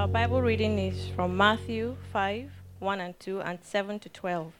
Our 0.00 0.08
Bible 0.08 0.40
reading 0.40 0.78
is 0.78 1.08
from 1.14 1.36
Matthew 1.36 1.94
5 2.10 2.50
1 2.78 3.00
and 3.00 3.20
2 3.20 3.42
and 3.42 3.58
7 3.62 3.98
to 3.98 4.08
12. 4.08 4.54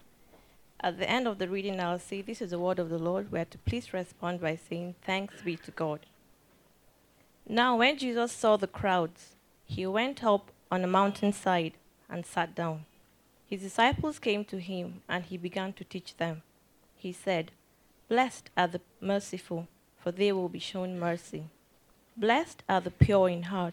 At 0.83 0.98
the 0.98 1.09
end 1.09 1.27
of 1.27 1.39
the 1.39 1.48
reading, 1.48 1.81
I'll 1.81 1.98
say, 1.98 2.21
This 2.21 2.43
is 2.43 2.51
the 2.51 2.59
word 2.59 2.79
of 2.79 2.91
the 2.91 2.98
Lord. 2.98 3.33
We 3.33 3.39
are 3.39 3.47
to 3.47 3.57
please 3.57 3.95
respond 3.95 4.43
by 4.43 4.57
saying, 4.57 4.97
Thanks 5.01 5.41
be 5.41 5.57
to 5.57 5.71
God. 5.71 6.01
Now, 7.48 7.79
when 7.79 7.97
Jesus 7.97 8.33
saw 8.33 8.59
the 8.59 8.67
crowds, 8.67 9.34
he 9.65 9.87
went 9.87 10.23
up 10.23 10.51
on 10.71 10.84
a 10.84 10.87
mountainside 10.87 11.73
and 12.11 12.27
sat 12.27 12.55
down. 12.55 12.84
His 13.47 13.62
disciples 13.62 14.19
came 14.19 14.45
to 14.45 14.61
him, 14.61 15.01
and 15.09 15.25
he 15.25 15.39
began 15.39 15.73
to 15.73 15.84
teach 15.84 16.19
them. 16.19 16.43
He 16.97 17.15
said, 17.15 17.51
Blessed 18.11 18.51
are 18.59 18.69
the 18.69 18.83
merciful, 19.01 19.69
for 19.98 20.12
they 20.12 20.33
will 20.33 20.51
be 20.51 20.59
shown 20.59 21.01
mercy. 21.01 21.45
Blessed 22.15 22.62
are 22.69 22.83
the 22.83 22.91
pure 22.91 23.31
in 23.31 23.45
heart, 23.45 23.73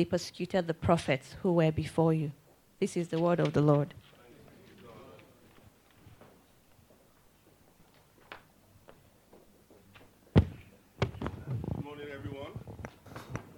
they 0.00 0.04
persecuted 0.06 0.66
the 0.66 0.72
prophets 0.72 1.36
who 1.42 1.52
were 1.52 1.70
before 1.70 2.14
you. 2.14 2.32
This 2.78 2.96
is 2.96 3.08
the 3.08 3.18
word 3.18 3.38
of 3.38 3.52
the 3.52 3.60
Lord. 3.60 3.92
Good 10.34 11.84
morning, 11.84 12.06
everyone. 12.14 12.52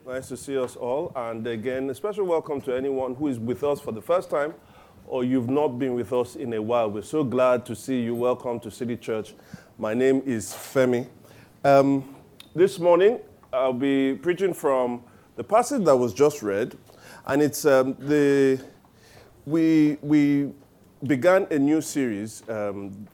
Nice 0.04 0.26
to 0.30 0.36
see 0.36 0.58
us 0.58 0.74
all. 0.74 1.12
And 1.14 1.46
again, 1.46 1.88
a 1.90 1.94
special 1.94 2.26
welcome 2.26 2.60
to 2.62 2.76
anyone 2.76 3.14
who 3.14 3.28
is 3.28 3.38
with 3.38 3.62
us 3.62 3.78
for 3.80 3.92
the 3.92 4.02
first 4.02 4.28
time 4.28 4.52
or 5.06 5.22
you've 5.22 5.48
not 5.48 5.78
been 5.78 5.94
with 5.94 6.12
us 6.12 6.34
in 6.34 6.54
a 6.54 6.60
while. 6.60 6.90
We're 6.90 7.02
so 7.02 7.22
glad 7.22 7.64
to 7.66 7.76
see 7.76 8.02
you. 8.02 8.16
Welcome 8.16 8.58
to 8.60 8.70
City 8.72 8.96
Church. 8.96 9.34
My 9.78 9.94
name 9.94 10.24
is 10.26 10.46
Femi. 10.46 11.06
Um, 11.62 12.16
this 12.52 12.80
morning, 12.80 13.20
I'll 13.52 13.72
be 13.72 14.16
preaching 14.16 14.52
from 14.52 15.04
the 15.36 15.44
passage 15.44 15.84
that 15.84 15.96
was 15.96 16.12
just 16.12 16.42
read. 16.42 16.76
And 17.26 17.42
it's 17.42 17.64
um, 17.64 17.94
the, 17.98 18.60
we, 19.46 19.96
we 20.02 20.52
began 21.06 21.46
a 21.50 21.58
new 21.58 21.80
series 21.80 22.42
um, 22.48 23.06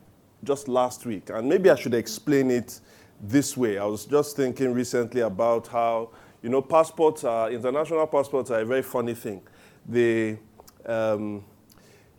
just 0.45 0.69
last 0.69 1.07
week. 1.07 1.31
And 1.31 1.49
maybe 1.49 1.71
I 1.71 1.75
should 1.75 1.95
explain 1.95 2.51
it 2.51 2.81
this 3.21 3.57
way. 3.57 3.79
I 3.79 3.85
was 3.85 4.05
just 4.05 4.37
thinking 4.37 4.73
recently 4.73 5.21
about 5.21 5.67
how, 5.69 6.11
you 6.43 6.49
know, 6.49 6.63
passports 6.63 7.25
are, 7.25 7.51
international 7.51 8.07
passports 8.07 8.51
are 8.51 8.61
a 8.61 8.65
very 8.65 8.83
funny 8.83 9.15
thing. 9.15 9.43
They, 9.87 10.39
um, 10.87 11.45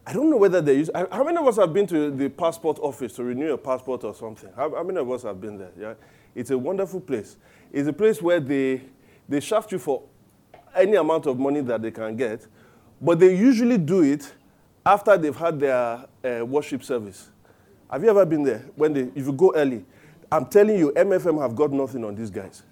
I 0.06 0.14
don't 0.14 0.30
know 0.30 0.38
whether 0.38 0.62
they 0.62 0.76
use, 0.76 0.90
how 0.94 1.24
many 1.24 1.38
of 1.38 1.48
us 1.48 1.58
have 1.58 1.74
been 1.74 1.88
to 1.88 2.12
the 2.12 2.30
passport 2.30 2.80
office 2.80 3.14
to 3.14 3.24
renew 3.24 3.54
a 3.54 3.58
passport 3.58 4.04
or 4.04 4.14
something? 4.14 4.50
How, 4.56 4.76
how 4.76 4.84
many 4.84 5.00
of 5.00 5.10
us 5.12 5.24
have 5.24 5.40
been 5.40 5.58
there? 5.58 5.72
Yeah? 5.80 5.94
It's 6.36 6.52
a 6.52 6.58
wonderful 6.58 7.00
place. 7.00 7.38
It's 7.72 7.88
a 7.88 7.94
place 7.94 8.22
where 8.22 8.40
they, 8.40 8.82
they 9.30 9.40
shaft 9.40 9.72
you 9.72 9.80
for 9.80 10.04
any 10.76 10.96
amount 10.96 11.28
of 11.28 11.40
money 11.40 11.62
that 11.62 11.82
they 11.82 11.92
can 11.92 12.16
get, 12.18 12.46
but 13.00 13.20
they 13.20 13.36
usually 13.36 13.78
do 13.78 14.02
it 14.02 14.34
after 14.86 15.18
they've 15.18 15.36
had 15.36 15.60
their 15.60 16.06
uh, 16.24 16.46
worship 16.46 16.84
service. 16.84 17.30
Have 17.90 18.04
you 18.04 18.10
ever 18.10 18.26
been 18.26 18.44
there? 18.44 18.66
When 18.76 18.94
they, 18.94 19.02
if 19.16 19.26
you 19.26 19.32
go 19.34 19.54
early, 19.56 19.86
I'm 20.32 20.46
telling 20.46 20.78
you, 20.78 20.92
MFM 20.92 21.42
have 21.42 21.56
got 21.56 21.72
nothing 21.72 22.04
on 22.04 22.16
these 22.16 22.30
guys. 22.30 22.64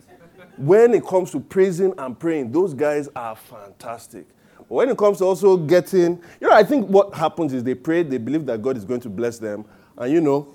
when 0.57 0.93
it 0.93 1.05
comes 1.05 1.31
to 1.31 1.39
praising 1.39 1.93
and 1.97 2.19
praying, 2.19 2.51
those 2.51 2.73
guys 2.73 3.07
are 3.15 3.35
fantastic. 3.35 4.27
But 4.57 4.69
when 4.69 4.89
it 4.89 4.97
comes 4.97 5.19
to 5.19 5.25
also 5.25 5.55
getting, 5.55 6.21
you 6.41 6.47
know, 6.49 6.53
I 6.53 6.63
think 6.63 6.87
what 6.87 7.13
happens 7.13 7.53
is 7.53 7.63
they 7.63 7.75
pray, 7.75 8.03
they 8.03 8.17
believe 8.17 8.45
that 8.47 8.61
God 8.61 8.75
is 8.75 8.83
going 8.83 8.99
to 9.01 9.09
bless 9.09 9.37
them, 9.37 9.65
and 9.97 10.11
you 10.11 10.21
know, 10.21 10.47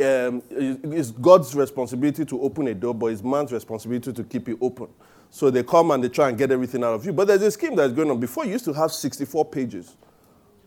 um, 0.00 0.42
it's 0.50 1.10
God's 1.10 1.54
responsibility 1.54 2.24
to 2.24 2.40
open 2.40 2.68
a 2.68 2.74
door, 2.74 2.94
but 2.94 3.06
it's 3.06 3.22
man's 3.22 3.52
responsibility 3.52 4.12
to 4.12 4.24
keep 4.24 4.48
it 4.48 4.56
open. 4.60 4.88
So 5.30 5.50
they 5.50 5.62
come 5.62 5.90
and 5.90 6.02
they 6.02 6.08
try 6.08 6.28
and 6.28 6.38
get 6.38 6.50
everything 6.50 6.82
out 6.82 6.94
of 6.94 7.04
you. 7.04 7.12
But 7.12 7.28
there's 7.28 7.42
a 7.42 7.50
scheme 7.50 7.76
that's 7.76 7.92
going 7.92 8.10
on. 8.10 8.18
Before, 8.18 8.44
you 8.44 8.52
used 8.52 8.64
to 8.64 8.72
have 8.72 8.92
64 8.92 9.44
pages, 9.46 9.96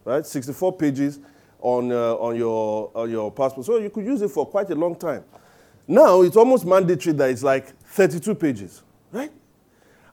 right? 0.06 0.26
64 0.26 0.78
pages 0.78 1.20
on, 1.60 1.92
uh, 1.92 2.16
on, 2.16 2.36
your, 2.36 2.92
on 2.96 3.10
your 3.10 3.32
passport. 3.32 3.66
So 3.66 3.78
you 3.78 3.90
could 3.90 4.06
use 4.06 4.22
it 4.22 4.30
for 4.30 4.46
quite 4.46 4.70
a 4.70 4.76
long 4.76 4.96
time. 4.96 5.24
Now 5.88 6.22
it's 6.22 6.38
almost 6.38 6.66
mandatory 6.66 7.14
that 7.18 7.30
it's 7.30 7.44
like 7.44 7.76
32 7.84 8.36
pages, 8.36 8.84
right? 9.12 9.32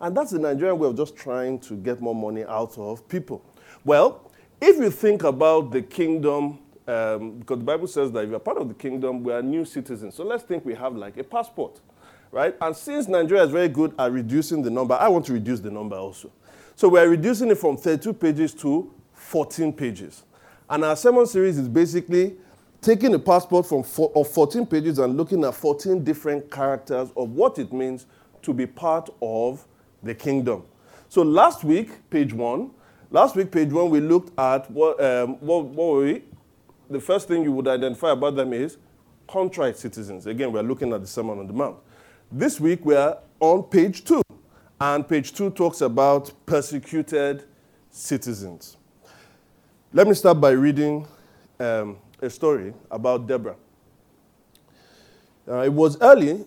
And 0.01 0.17
that's 0.17 0.31
the 0.31 0.39
Nigerian 0.39 0.79
way 0.79 0.89
of 0.89 0.97
just 0.97 1.17
trying 1.17 1.59
to 1.61 1.75
get 1.75 2.01
more 2.01 2.15
money 2.15 2.45
out 2.45 2.77
of 2.79 3.07
people. 3.09 3.45
Well, 3.85 4.31
if 4.61 4.77
you 4.77 4.91
think 4.91 5.25
about 5.25 5.71
the 5.71 5.83
kingdom, 5.83 6.59
um, 6.87 7.39
because 7.39 7.59
the 7.59 7.65
Bible 7.65 7.87
says 7.87 8.11
that 8.13 8.25
if 8.25 8.31
you're 8.31 8.39
part 8.39 8.59
of 8.59 8.69
the 8.69 8.75
kingdom, 8.75 9.23
we 9.23 9.33
are 9.33 9.43
new 9.43 9.65
citizens. 9.65 10.15
So 10.15 10.25
let's 10.25 10.43
think 10.43 10.65
we 10.65 10.75
have 10.75 10.97
like 10.97 11.17
a 11.17 11.25
passport, 11.25 11.81
right? 12.33 12.55
And 12.61 12.77
since 12.77 13.09
Nigeria 13.09 13.45
is 13.45 13.51
very 13.51 13.69
good 13.69 13.95
at 13.99 14.13
reducing 14.13 14.63
the 14.63 14.71
number, 14.71 14.95
I 14.95 15.09
want 15.09 15.27
to 15.27 15.33
reduce 15.33 15.61
the 15.61 15.71
number 15.71 15.97
also. 15.97 16.31
So 16.77 16.89
we're 16.89 17.09
reducing 17.09 17.51
it 17.51 17.59
from 17.59 17.77
32 17.77 18.13
pages 18.13 18.55
to 18.55 18.93
14 19.15 19.73
pages. 19.73 20.23
And 20.71 20.85
our 20.85 20.97
sermon 20.97 21.27
series 21.27 21.59
is 21.59 21.69
basically 21.69 22.37
taking 22.81 23.15
a 23.15 23.19
passport 23.19 23.67
from 23.67 23.83
four, 23.83 24.13
of 24.15 24.29
14 24.29 24.67
pages 24.67 24.99
and 24.99 25.17
looking 25.17 25.45
at 25.45 25.55
14 25.55 26.05
different 26.05 26.51
characters 26.51 27.11
of 27.17 27.31
what 27.31 27.59
it 27.59 27.73
means 27.73 28.07
to 28.43 28.53
be 28.55 28.67
part 28.67 29.11
of 29.21 29.67
the 30.03 30.15
kingdom. 30.15 30.63
So 31.09 31.23
last 31.23 31.65
week, 31.65 32.09
page 32.11 32.33
one, 32.33 32.71
last 33.11 33.35
week, 33.35 33.51
page 33.51 33.73
one, 33.73 33.91
we 33.91 34.01
looked 34.01 34.39
at 34.39 34.71
what, 34.71 35.03
um, 35.03 35.37
what, 35.41 35.65
what 35.65 35.87
were 35.87 36.05
we? 36.05 36.23
The 36.91 37.01
first 37.01 37.29
thing 37.29 37.43
you 37.43 37.53
would 37.53 37.67
identify 37.67 38.13
about 38.13 38.37
them 38.37 38.53
is 38.53 38.77
contrite 39.27 39.77
citizens. 39.77 40.27
Again, 40.27 40.53
we're 40.53 40.63
looking 40.63 40.93
at 40.93 41.01
the 41.01 41.07
Sermon 41.07 41.39
on 41.39 41.47
the 41.47 41.53
Mount. 41.53 41.77
This 42.31 42.61
week, 42.61 42.85
we're 42.85 43.17
on 43.41 43.63
page 43.63 44.05
two, 44.05 44.21
and 44.79 45.09
page 45.09 45.33
two 45.33 45.49
talks 45.49 45.81
about 45.81 46.31
persecuted 46.45 47.45
citizens. 47.91 48.77
Let 49.95 50.07
me 50.07 50.13
start 50.13 50.39
by 50.39 50.51
reading 50.51 51.09
um, 51.59 51.97
a 52.21 52.29
story 52.29 52.75
about 52.91 53.27
Deborah. 53.27 53.57
Uh, 55.49 55.61
it 55.61 55.73
was 55.73 55.99
early 56.03 56.45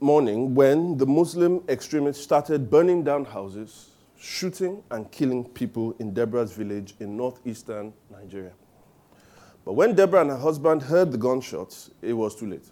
morning 0.00 0.54
when 0.54 0.98
the 0.98 1.06
Muslim 1.06 1.64
extremists 1.66 2.22
started 2.22 2.70
burning 2.70 3.02
down 3.02 3.24
houses, 3.24 3.88
shooting 4.18 4.82
and 4.90 5.10
killing 5.10 5.44
people 5.44 5.96
in 5.98 6.12
Deborah's 6.12 6.52
village 6.52 6.92
in 7.00 7.16
northeastern 7.16 7.94
Nigeria. 8.10 8.52
But 9.64 9.72
when 9.72 9.94
Deborah 9.94 10.20
and 10.20 10.30
her 10.30 10.36
husband 10.36 10.82
heard 10.82 11.10
the 11.10 11.16
gunshots, 11.16 11.90
it 12.02 12.12
was 12.12 12.36
too 12.36 12.50
late. 12.50 12.66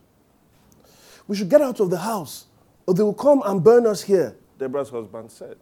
We 1.28 1.36
should 1.36 1.48
get 1.48 1.60
out 1.60 1.80
of 1.80 1.90
the 1.90 1.98
house, 1.98 2.46
or 2.86 2.94
they 2.94 3.02
will 3.02 3.14
come 3.14 3.42
and 3.44 3.62
burn 3.62 3.86
us 3.86 4.02
here, 4.02 4.36
Deborah's 4.58 4.90
husband 4.90 5.30
said. 5.30 5.56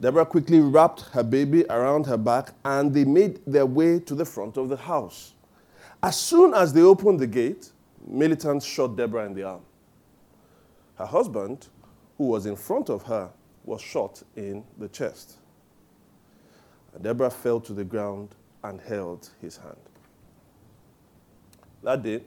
Deborah 0.00 0.26
quickly 0.26 0.60
wrapped 0.60 1.02
her 1.12 1.22
baby 1.22 1.64
around 1.70 2.06
her 2.06 2.18
back 2.18 2.52
and 2.64 2.92
they 2.92 3.04
made 3.04 3.40
their 3.46 3.64
way 3.64 3.98
to 4.00 4.14
the 4.14 4.24
front 4.24 4.58
of 4.58 4.68
the 4.68 4.76
house. 4.76 5.32
As 6.02 6.18
soon 6.18 6.52
as 6.52 6.72
they 6.72 6.82
opened 6.82 7.18
the 7.18 7.26
gate, 7.26 7.72
militants 8.06 8.66
shot 8.66 8.96
Deborah 8.96 9.24
in 9.24 9.34
the 9.34 9.44
arm. 9.44 9.62
Her 10.96 11.06
husband, 11.06 11.68
who 12.18 12.24
was 12.24 12.44
in 12.46 12.56
front 12.56 12.90
of 12.90 13.02
her, 13.04 13.30
was 13.64 13.80
shot 13.80 14.22
in 14.36 14.64
the 14.78 14.88
chest. 14.88 15.38
Deborah 17.00 17.30
fell 17.30 17.60
to 17.60 17.72
the 17.72 17.84
ground 17.84 18.34
and 18.62 18.80
held 18.80 19.30
his 19.40 19.56
hand. 19.56 19.76
That 21.82 22.02
day, 22.02 22.22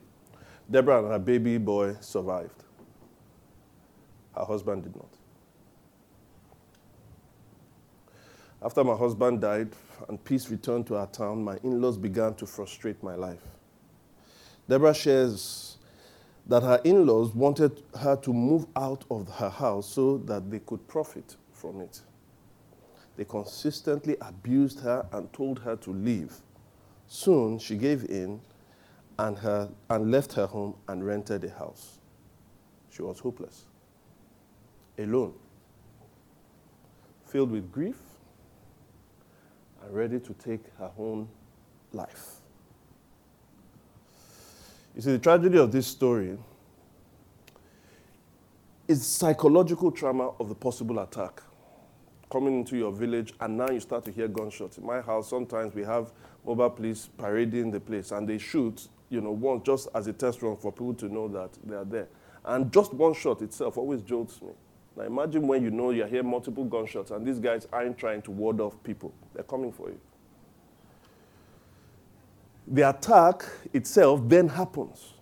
Deborah 0.70 1.00
and 1.00 1.08
her 1.12 1.20
baby 1.20 1.58
boy 1.58 1.96
survived. 2.00 2.64
Her 4.36 4.46
husband 4.46 4.84
did 4.84 4.96
not. 4.96 5.10
After 8.62 8.84
my 8.84 8.96
husband 8.96 9.42
died 9.42 9.70
and 10.08 10.24
peace 10.24 10.50
returned 10.50 10.86
to 10.88 10.98
our 10.98 11.08
town, 11.08 11.44
my 11.44 11.58
in 11.64 11.82
laws 11.82 11.98
began 11.98 12.36
to 12.36 12.46
frustrate 12.46 13.02
my 13.02 13.16
life. 13.16 13.42
Deborah 14.68 14.94
shares 14.94 15.78
that 16.46 16.62
her 16.64 16.80
in 16.84 17.06
laws 17.06 17.34
wanted 17.34 17.82
her 18.00 18.16
to 18.18 18.34
move 18.34 18.68
out 18.76 19.06
of 19.10 19.30
her 19.36 19.50
house 19.50 19.88
so 19.88 20.18
that 20.20 20.52
they 20.52 20.60
could 20.60 20.86
profit 20.88 21.36
from 21.54 21.80
it. 21.82 22.02
They 23.16 23.26
consistently 23.26 24.18
abused 24.22 24.82
her 24.82 25.06
and 25.12 25.32
told 25.34 25.60
her 25.60 25.76
to 25.78 25.92
leave. 25.92 26.34
Soon 27.08 27.60
she 27.60 27.76
gave 27.76 28.06
in 28.10 28.40
and, 29.20 29.38
her, 29.38 29.70
and 29.90 30.12
left 30.12 30.32
her 30.34 30.48
home 30.48 30.76
and 30.88 31.06
rented 31.06 31.44
a 31.44 31.50
house. 31.50 32.00
She 32.90 33.02
was 33.02 33.20
hopeless, 33.20 33.66
alone, 34.98 35.34
filled 37.26 37.52
with 37.52 37.70
grief, 37.70 37.98
and 39.84 39.94
ready 39.94 40.22
to 40.22 40.34
take 40.36 40.62
her 40.78 40.90
own 40.98 41.28
life. 41.92 42.36
You 44.96 45.02
see, 45.02 45.12
the 45.12 45.20
tragedy 45.20 45.58
of 45.58 45.72
this 45.72 45.86
story 45.86 46.38
is 48.88 49.06
psychological 49.06 49.92
trauma 49.92 50.32
of 50.40 50.48
the 50.48 50.56
possible 50.56 51.00
attack 51.00 51.44
coming 52.32 52.60
into 52.60 52.78
your 52.78 52.94
village, 52.94 53.34
and 53.42 53.58
now 53.58 53.70
you 53.70 53.82
start 53.82 54.06
to 54.06 54.12
hear 54.12 54.30
gunshots. 54.30 54.78
In 54.78 54.86
my 54.86 55.02
house, 55.02 55.30
sometimes 55.30 55.76
we 55.76 55.84
have 55.84 56.14
mobile 56.46 56.70
police 56.70 57.10
parading 57.18 57.72
the 57.72 57.80
place, 57.82 58.12
and 58.12 58.28
they 58.28 58.38
shoot, 58.38 58.88
you 59.10 59.22
know, 59.22 59.32
once 59.32 59.64
just 59.66 59.88
as 59.96 60.08
a 60.08 60.14
test 60.14 60.42
run 60.42 60.58
for 60.58 60.72
people 60.72 60.94
to 60.96 61.10
know 61.10 61.28
that 61.28 61.52
they 61.64 61.76
are 61.76 61.86
there. 61.86 62.08
And 62.46 62.72
just 62.72 62.94
one 62.94 63.14
shot 63.14 63.42
itself 63.42 63.78
always 63.78 64.02
jolts 64.02 64.42
me. 64.42 64.52
Now 64.96 65.04
imagine 65.04 65.48
when 65.48 65.64
you 65.64 65.72
know 65.72 65.92
you 65.92 66.06
hear 66.06 66.24
multiple 66.24 66.66
gunshots, 66.66 67.12
and 67.12 67.26
these 67.26 67.40
guys 67.40 67.68
aren't 67.72 67.98
trying 67.98 68.22
to 68.24 68.32
ward 68.32 68.60
off 68.60 68.82
people; 68.84 69.14
they're 69.34 69.44
coming 69.44 69.72
for 69.72 69.90
you. 69.90 70.00
The 72.68 72.90
attack 72.90 73.46
itself 73.74 74.22
then 74.26 74.48
happens. 74.48 75.14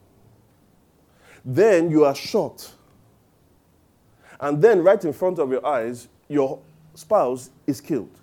Then 1.45 1.89
you 1.89 2.03
are 2.03 2.15
shot. 2.15 2.71
And 4.39 4.61
then, 4.61 4.83
right 4.83 5.03
in 5.03 5.13
front 5.13 5.39
of 5.39 5.49
your 5.49 5.65
eyes, 5.65 6.09
your 6.27 6.59
spouse 6.93 7.49
is 7.65 7.79
killed. 7.81 8.19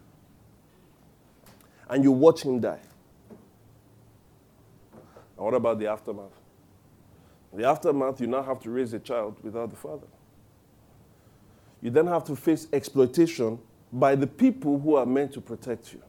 And 1.88 2.04
you 2.04 2.12
watch 2.12 2.42
him 2.42 2.60
die. 2.60 2.80
And 5.36 5.44
what 5.44 5.54
about 5.54 5.78
the 5.78 5.86
aftermath? 5.86 6.40
The 7.52 7.64
aftermath, 7.64 8.20
you 8.20 8.26
now 8.26 8.42
have 8.42 8.60
to 8.60 8.70
raise 8.70 8.92
a 8.92 8.98
child 8.98 9.36
without 9.42 9.70
the 9.70 9.76
father. 9.76 10.06
You 11.80 11.90
then 11.90 12.06
have 12.06 12.24
to 12.24 12.36
face 12.36 12.66
exploitation 12.72 13.58
by 13.92 14.16
the 14.16 14.26
people 14.26 14.78
who 14.80 14.96
are 14.96 15.06
meant 15.06 15.32
to 15.34 15.40
protect 15.40 15.92
you. 15.92 16.02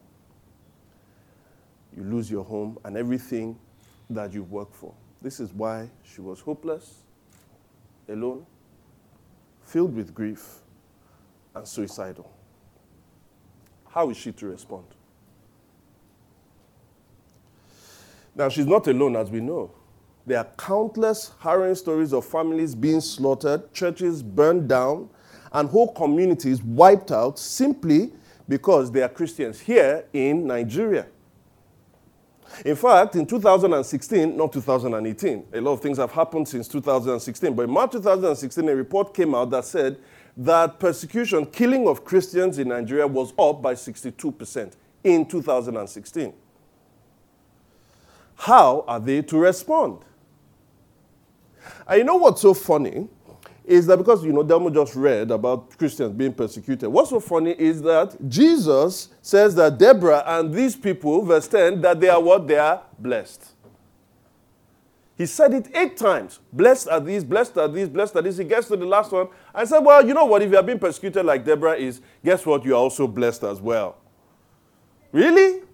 You 1.95 2.03
lose 2.03 2.31
your 2.31 2.43
home 2.43 2.77
and 2.83 2.97
everything 2.97 3.57
that 4.09 4.33
you 4.33 4.43
work 4.43 4.73
for. 4.73 4.93
This 5.21 5.39
is 5.39 5.53
why 5.53 5.89
she 6.03 6.21
was 6.21 6.39
hopeless, 6.39 7.03
alone, 8.09 8.45
filled 9.63 9.95
with 9.95 10.13
grief, 10.13 10.61
and 11.53 11.67
suicidal. 11.67 12.31
How 13.87 14.09
is 14.09 14.17
she 14.17 14.31
to 14.33 14.47
respond? 14.47 14.85
Now, 18.35 18.49
she's 18.49 18.67
not 18.67 18.85
alone, 18.87 19.15
as 19.15 19.31
we 19.31 19.39
know. 19.39 19.71
There 20.25 20.37
are 20.37 20.47
countless 20.57 21.31
harrowing 21.39 21.75
stories 21.75 22.13
of 22.13 22.25
families 22.25 22.75
being 22.75 22.99
slaughtered, 22.99 23.71
churches 23.73 24.21
burned 24.21 24.67
down, 24.67 25.09
and 25.53 25.69
whole 25.69 25.93
communities 25.93 26.61
wiped 26.61 27.11
out 27.11 27.39
simply 27.39 28.11
because 28.49 28.91
they 28.91 29.01
are 29.01 29.09
Christians 29.09 29.59
here 29.59 30.05
in 30.11 30.45
Nigeria. 30.45 31.07
In 32.65 32.75
fact, 32.75 33.15
in 33.15 33.25
2016, 33.25 34.35
not 34.35 34.51
2018, 34.53 35.45
a 35.53 35.61
lot 35.61 35.71
of 35.73 35.81
things 35.81 35.97
have 35.97 36.11
happened 36.11 36.47
since 36.47 36.67
2016, 36.67 37.53
but 37.55 37.63
in 37.63 37.69
March 37.71 37.91
2016, 37.91 38.67
a 38.69 38.75
report 38.75 39.13
came 39.13 39.33
out 39.33 39.49
that 39.49 39.65
said 39.65 39.97
that 40.37 40.79
persecution, 40.79 41.45
killing 41.45 41.87
of 41.87 42.03
Christians 42.03 42.59
in 42.59 42.67
Nigeria 42.67 43.07
was 43.07 43.33
up 43.39 43.61
by 43.61 43.73
62% 43.73 44.73
in 45.03 45.25
2016. 45.25 46.33
How 48.35 48.83
are 48.87 48.99
they 48.99 49.21
to 49.23 49.37
respond? 49.37 49.99
And 51.87 51.99
you 51.99 52.03
know 52.03 52.15
what's 52.15 52.41
so 52.41 52.53
funny? 52.53 53.07
Is 53.63 53.87
that 53.87 53.97
because, 53.97 54.23
you 54.23 54.31
know, 54.31 54.43
Delmo 54.43 54.71
just 54.71 54.95
read 54.95 55.31
about 55.31 55.75
Christians 55.77 56.11
being 56.11 56.33
persecuted. 56.33 56.87
What's 56.87 57.09
so 57.09 57.19
funny 57.19 57.51
is 57.51 57.81
that 57.81 58.15
Jesus 58.29 59.09
says 59.23 59.55
that 59.55 59.79
Deborah 59.79 60.23
and 60.25 60.53
these 60.53 60.75
people, 60.75 61.23
verse 61.23 61.47
10, 61.47 61.81
that 61.81 61.99
they 61.99 62.09
are 62.09 62.21
what? 62.21 62.47
They 62.47 62.59
are 62.59 62.83
blessed. 62.99 63.53
He 65.17 65.25
said 65.25 65.53
it 65.53 65.69
eight 65.73 65.97
times. 65.97 66.39
Blessed 66.51 66.89
are 66.89 66.99
these, 66.99 67.23
blessed 67.23 67.57
are 67.57 67.67
these, 67.67 67.87
blessed 67.87 68.17
are 68.17 68.21
these. 68.21 68.37
He 68.37 68.43
gets 68.43 68.67
to 68.67 68.75
the 68.75 68.85
last 68.85 69.11
one 69.11 69.29
and 69.53 69.67
said, 69.67 69.79
Well, 69.79 70.05
you 70.05 70.13
know 70.13 70.25
what? 70.25 70.41
If 70.41 70.51
you 70.51 70.57
are 70.57 70.63
being 70.63 70.79
persecuted 70.79 71.25
like 71.25 71.45
Deborah 71.45 71.75
is, 71.75 72.01
guess 72.23 72.45
what? 72.45 72.65
You 72.65 72.75
are 72.75 72.79
also 72.79 73.07
blessed 73.07 73.43
as 73.43 73.61
well. 73.61 73.97
Really? 75.11 75.64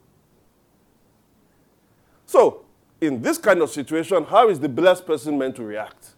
So, 2.31 2.63
in 3.01 3.22
this 3.22 3.38
kind 3.38 3.62
of 3.62 3.69
situation, 3.69 4.24
how 4.24 4.48
is 4.48 4.57
the 4.57 4.69
blessed 4.69 5.06
person 5.06 5.38
meant 5.38 5.57
to 5.57 5.63
react? 5.63 6.12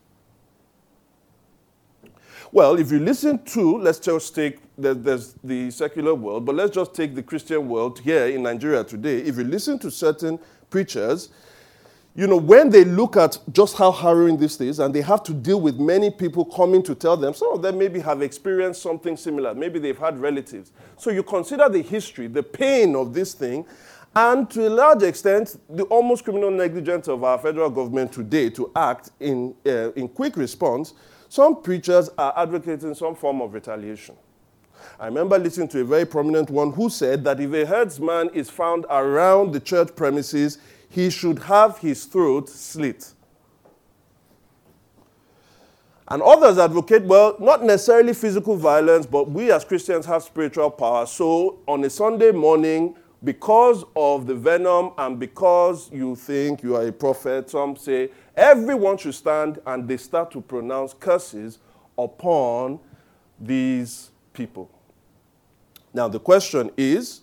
Well, 2.51 2.77
if 2.77 2.91
you 2.91 2.99
listen 2.99 3.43
to, 3.45 3.79
let's 3.79 3.97
just 3.97 4.35
take, 4.35 4.59
there's 4.77 5.33
the 5.43 5.71
secular 5.71 6.13
world, 6.13 6.45
but 6.45 6.53
let's 6.53 6.69
just 6.69 6.93
take 6.93 7.15
the 7.15 7.23
Christian 7.23 7.67
world 7.67 7.99
here 7.99 8.27
in 8.27 8.43
Nigeria 8.43 8.83
today. 8.83 9.21
If 9.21 9.37
you 9.39 9.43
listen 9.43 9.79
to 9.79 9.89
certain 9.89 10.37
preachers, 10.69 11.29
you 12.13 12.27
know, 12.27 12.37
when 12.37 12.69
they 12.69 12.85
look 12.85 13.17
at 13.17 13.39
just 13.51 13.75
how 13.75 13.91
harrowing 13.91 14.37
this 14.37 14.61
is, 14.61 14.77
and 14.77 14.93
they 14.93 15.01
have 15.01 15.23
to 15.23 15.33
deal 15.33 15.59
with 15.59 15.79
many 15.79 16.11
people 16.11 16.45
coming 16.45 16.83
to 16.83 16.93
tell 16.93 17.17
them, 17.17 17.33
some 17.33 17.53
of 17.53 17.63
them 17.63 17.79
maybe 17.79 17.99
have 18.01 18.21
experienced 18.21 18.83
something 18.83 19.17
similar. 19.17 19.55
Maybe 19.55 19.79
they've 19.79 19.97
had 19.97 20.19
relatives. 20.19 20.73
So 20.95 21.09
you 21.09 21.23
consider 21.23 21.69
the 21.69 21.81
history, 21.81 22.27
the 22.27 22.43
pain 22.43 22.95
of 22.95 23.15
this 23.15 23.33
thing, 23.33 23.65
and 24.15 24.49
to 24.51 24.67
a 24.67 24.69
large 24.69 25.01
extent, 25.03 25.57
the 25.69 25.83
almost 25.85 26.23
criminal 26.23 26.51
negligence 26.51 27.07
of 27.07 27.23
our 27.23 27.37
federal 27.39 27.69
government 27.69 28.11
today 28.11 28.49
to 28.51 28.71
act 28.75 29.09
in, 29.19 29.55
uh, 29.65 29.91
in 29.93 30.07
quick 30.07 30.37
response. 30.37 30.93
Some 31.29 31.63
preachers 31.63 32.09
are 32.17 32.33
advocating 32.37 32.93
some 32.93 33.15
form 33.15 33.41
of 33.41 33.53
retaliation. 33.53 34.15
I 34.99 35.07
remember 35.07 35.39
listening 35.39 35.67
to 35.69 35.81
a 35.81 35.83
very 35.83 36.05
prominent 36.05 36.51
one 36.51 36.71
who 36.71 36.89
said 36.89 37.23
that 37.23 37.39
if 37.39 37.51
a 37.53 37.65
herdsman 37.65 38.29
is 38.33 38.49
found 38.49 38.85
around 38.89 39.51
the 39.51 39.59
church 39.59 39.95
premises, 39.95 40.59
he 40.89 41.09
should 41.09 41.39
have 41.39 41.79
his 41.79 42.05
throat 42.05 42.49
slit. 42.49 43.13
And 46.07 46.21
others 46.21 46.59
advocate, 46.59 47.03
well, 47.03 47.35
not 47.39 47.63
necessarily 47.63 48.13
physical 48.13 48.55
violence, 48.55 49.07
but 49.07 49.31
we 49.31 49.51
as 49.51 49.65
Christians 49.65 50.05
have 50.05 50.21
spiritual 50.21 50.69
power. 50.69 51.07
So 51.07 51.59
on 51.67 51.83
a 51.83 51.89
Sunday 51.89 52.31
morning, 52.31 52.95
because 53.23 53.85
of 53.95 54.27
the 54.27 54.35
venom 54.35 54.91
and 54.97 55.19
because 55.19 55.89
you 55.91 56.15
think 56.15 56.61
you 56.61 56.75
are 56.75 56.87
a 56.87 56.91
prophet, 56.91 57.49
some 57.49 57.75
say 57.75 58.09
everyone 58.35 58.97
should 58.97 59.15
stand 59.15 59.59
and 59.65 59.87
they 59.87 59.97
start 59.97 60.31
to 60.31 60.41
pronounce 60.41 60.93
curses 60.93 61.59
upon 61.97 62.79
these 63.39 64.11
people. 64.33 64.69
Now, 65.93 66.07
the 66.07 66.19
question 66.19 66.71
is 66.75 67.21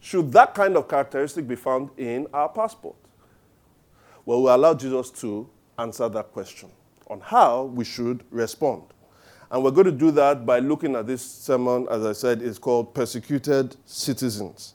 should 0.00 0.32
that 0.32 0.54
kind 0.54 0.76
of 0.76 0.86
characteristic 0.86 1.48
be 1.48 1.56
found 1.56 1.88
in 1.96 2.26
our 2.34 2.50
passport? 2.50 2.96
Well, 4.26 4.42
we 4.42 4.50
allow 4.50 4.74
Jesus 4.74 5.10
to 5.12 5.48
answer 5.78 6.10
that 6.10 6.30
question 6.32 6.68
on 7.08 7.20
how 7.20 7.64
we 7.64 7.84
should 7.84 8.22
respond. 8.30 8.82
And 9.54 9.62
we're 9.62 9.70
going 9.70 9.86
to 9.86 9.92
do 9.92 10.10
that 10.10 10.44
by 10.44 10.58
looking 10.58 10.96
at 10.96 11.06
this 11.06 11.22
sermon, 11.22 11.86
as 11.88 12.04
I 12.04 12.12
said, 12.12 12.42
it's 12.42 12.58
called 12.58 12.92
Persecuted 12.92 13.76
Citizens. 13.84 14.74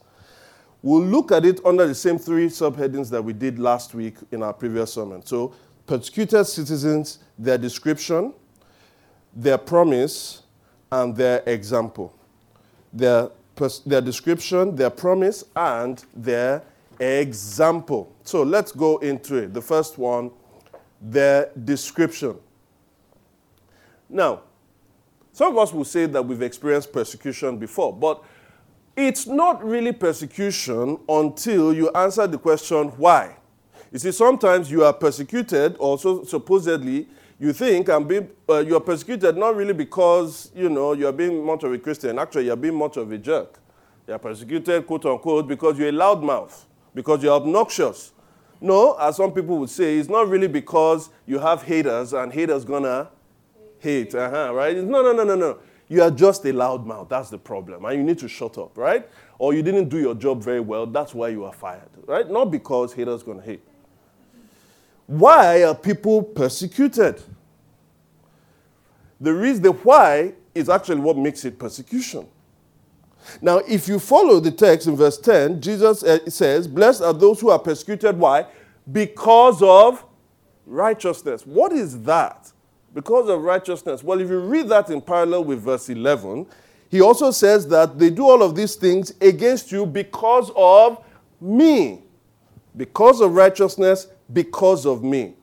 We'll 0.80 1.04
look 1.04 1.32
at 1.32 1.44
it 1.44 1.60
under 1.66 1.86
the 1.86 1.94
same 1.94 2.18
three 2.18 2.46
subheadings 2.46 3.10
that 3.10 3.22
we 3.22 3.34
did 3.34 3.58
last 3.58 3.92
week 3.92 4.14
in 4.32 4.42
our 4.42 4.54
previous 4.54 4.94
sermon. 4.94 5.22
So, 5.26 5.52
persecuted 5.86 6.46
citizens, 6.46 7.18
their 7.38 7.58
description, 7.58 8.32
their 9.36 9.58
promise, 9.58 10.44
and 10.90 11.14
their 11.14 11.42
example. 11.44 12.14
Their 12.90 13.28
their 13.84 14.00
description, 14.00 14.76
their 14.76 14.88
promise, 14.88 15.44
and 15.56 16.02
their 16.16 16.62
example. 16.98 18.16
So 18.24 18.42
let's 18.44 18.72
go 18.72 18.96
into 18.96 19.34
it. 19.34 19.52
The 19.52 19.60
first 19.60 19.98
one, 19.98 20.30
their 21.02 21.50
description. 21.64 22.38
Now, 24.08 24.40
some 25.40 25.56
of 25.56 25.58
us 25.62 25.72
will 25.72 25.86
say 25.86 26.04
that 26.04 26.20
we've 26.20 26.42
experienced 26.42 26.92
persecution 26.92 27.56
before, 27.56 27.94
but 27.94 28.22
it's 28.94 29.26
not 29.26 29.64
really 29.64 29.90
persecution 29.90 30.98
until 31.08 31.72
you 31.72 31.88
answer 31.92 32.26
the 32.26 32.36
question, 32.36 32.88
why? 32.98 33.38
You 33.90 33.98
see, 33.98 34.12
sometimes 34.12 34.70
you 34.70 34.84
are 34.84 34.92
persecuted, 34.92 35.76
also 35.76 36.24
supposedly, 36.24 37.08
you 37.38 37.54
think 37.54 37.88
and 37.88 38.06
be, 38.06 38.20
uh, 38.50 38.58
you 38.58 38.76
are 38.76 38.80
persecuted 38.80 39.38
not 39.38 39.56
really 39.56 39.72
because 39.72 40.52
you 40.54 40.68
know 40.68 40.92
you 40.92 41.06
are 41.06 41.12
being 41.12 41.42
much 41.42 41.64
of 41.64 41.72
a 41.72 41.78
Christian. 41.78 42.18
Actually, 42.18 42.44
you 42.44 42.52
are 42.52 42.56
being 42.56 42.74
much 42.74 42.98
of 42.98 43.10
a 43.10 43.16
jerk. 43.16 43.58
You 44.06 44.12
are 44.12 44.18
persecuted, 44.18 44.86
quote 44.86 45.06
unquote, 45.06 45.48
because 45.48 45.78
you're 45.78 45.88
a 45.88 45.92
loudmouth, 45.92 46.64
because 46.94 47.22
you're 47.22 47.32
obnoxious. 47.32 48.12
No, 48.60 48.92
as 49.00 49.16
some 49.16 49.32
people 49.32 49.56
would 49.56 49.70
say, 49.70 49.96
it's 49.96 50.10
not 50.10 50.28
really 50.28 50.48
because 50.48 51.08
you 51.24 51.38
have 51.38 51.62
haters 51.62 52.12
and 52.12 52.30
haters 52.30 52.66
gonna 52.66 53.08
hate, 53.80 54.14
uh-huh, 54.14 54.52
right? 54.54 54.76
No, 54.76 55.02
no, 55.02 55.12
no, 55.12 55.24
no, 55.24 55.34
no. 55.34 55.58
You 55.88 56.02
are 56.02 56.10
just 56.10 56.44
a 56.44 56.52
loudmouth. 56.52 57.08
That's 57.08 57.30
the 57.30 57.38
problem. 57.38 57.84
And 57.84 57.96
you 57.96 58.04
need 58.04 58.18
to 58.20 58.28
shut 58.28 58.56
up, 58.58 58.78
right? 58.78 59.08
Or 59.38 59.52
you 59.54 59.62
didn't 59.62 59.88
do 59.88 59.98
your 59.98 60.14
job 60.14 60.42
very 60.42 60.60
well. 60.60 60.86
That's 60.86 61.14
why 61.14 61.28
you 61.28 61.44
are 61.44 61.52
fired, 61.52 61.88
right? 62.06 62.30
Not 62.30 62.46
because 62.46 62.92
haters 62.92 63.22
gonna 63.22 63.42
hate. 63.42 63.62
Why 65.06 65.64
are 65.64 65.74
people 65.74 66.22
persecuted? 66.22 67.20
The 69.20 69.34
reason, 69.34 69.64
the 69.64 69.72
why 69.72 70.34
is 70.54 70.68
actually 70.68 71.00
what 71.00 71.16
makes 71.16 71.44
it 71.44 71.58
persecution. 71.58 72.28
Now, 73.42 73.58
if 73.58 73.88
you 73.88 73.98
follow 73.98 74.40
the 74.40 74.50
text 74.50 74.86
in 74.86 74.96
verse 74.96 75.18
10, 75.18 75.60
Jesus 75.60 76.02
uh, 76.02 76.28
says, 76.30 76.66
Blessed 76.66 77.02
are 77.02 77.12
those 77.12 77.40
who 77.40 77.50
are 77.50 77.58
persecuted. 77.58 78.18
Why? 78.18 78.46
Because 78.90 79.62
of 79.62 80.04
righteousness. 80.66 81.46
What 81.46 81.72
is 81.72 82.02
that? 82.02 82.49
Because 82.92 83.28
of 83.28 83.42
righteousness. 83.42 84.02
Well, 84.02 84.20
if 84.20 84.28
you 84.28 84.40
read 84.40 84.68
that 84.68 84.90
in 84.90 85.00
parallel 85.00 85.44
with 85.44 85.60
verse 85.60 85.88
11, 85.88 86.46
he 86.88 87.00
also 87.00 87.30
says 87.30 87.68
that 87.68 87.98
they 87.98 88.10
do 88.10 88.28
all 88.28 88.42
of 88.42 88.56
these 88.56 88.74
things 88.74 89.14
against 89.20 89.70
you 89.70 89.86
because 89.86 90.50
of 90.56 91.04
me. 91.40 92.02
Because 92.76 93.20
of 93.20 93.34
righteousness, 93.34 94.08
because 94.32 94.86
of 94.86 95.04
me. 95.04 95.34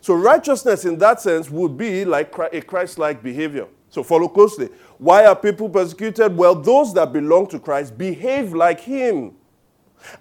So, 0.00 0.14
righteousness 0.14 0.84
in 0.84 0.98
that 0.98 1.20
sense 1.20 1.50
would 1.50 1.76
be 1.76 2.04
like 2.04 2.34
a 2.52 2.60
Christ 2.60 2.98
like 2.98 3.22
behavior. 3.22 3.66
So, 3.88 4.02
follow 4.02 4.28
closely. 4.28 4.68
Why 4.98 5.26
are 5.26 5.36
people 5.36 5.68
persecuted? 5.68 6.36
Well, 6.36 6.54
those 6.54 6.94
that 6.94 7.12
belong 7.12 7.48
to 7.48 7.58
Christ 7.58 7.96
behave 7.96 8.52
like 8.52 8.80
Him. 8.80 9.34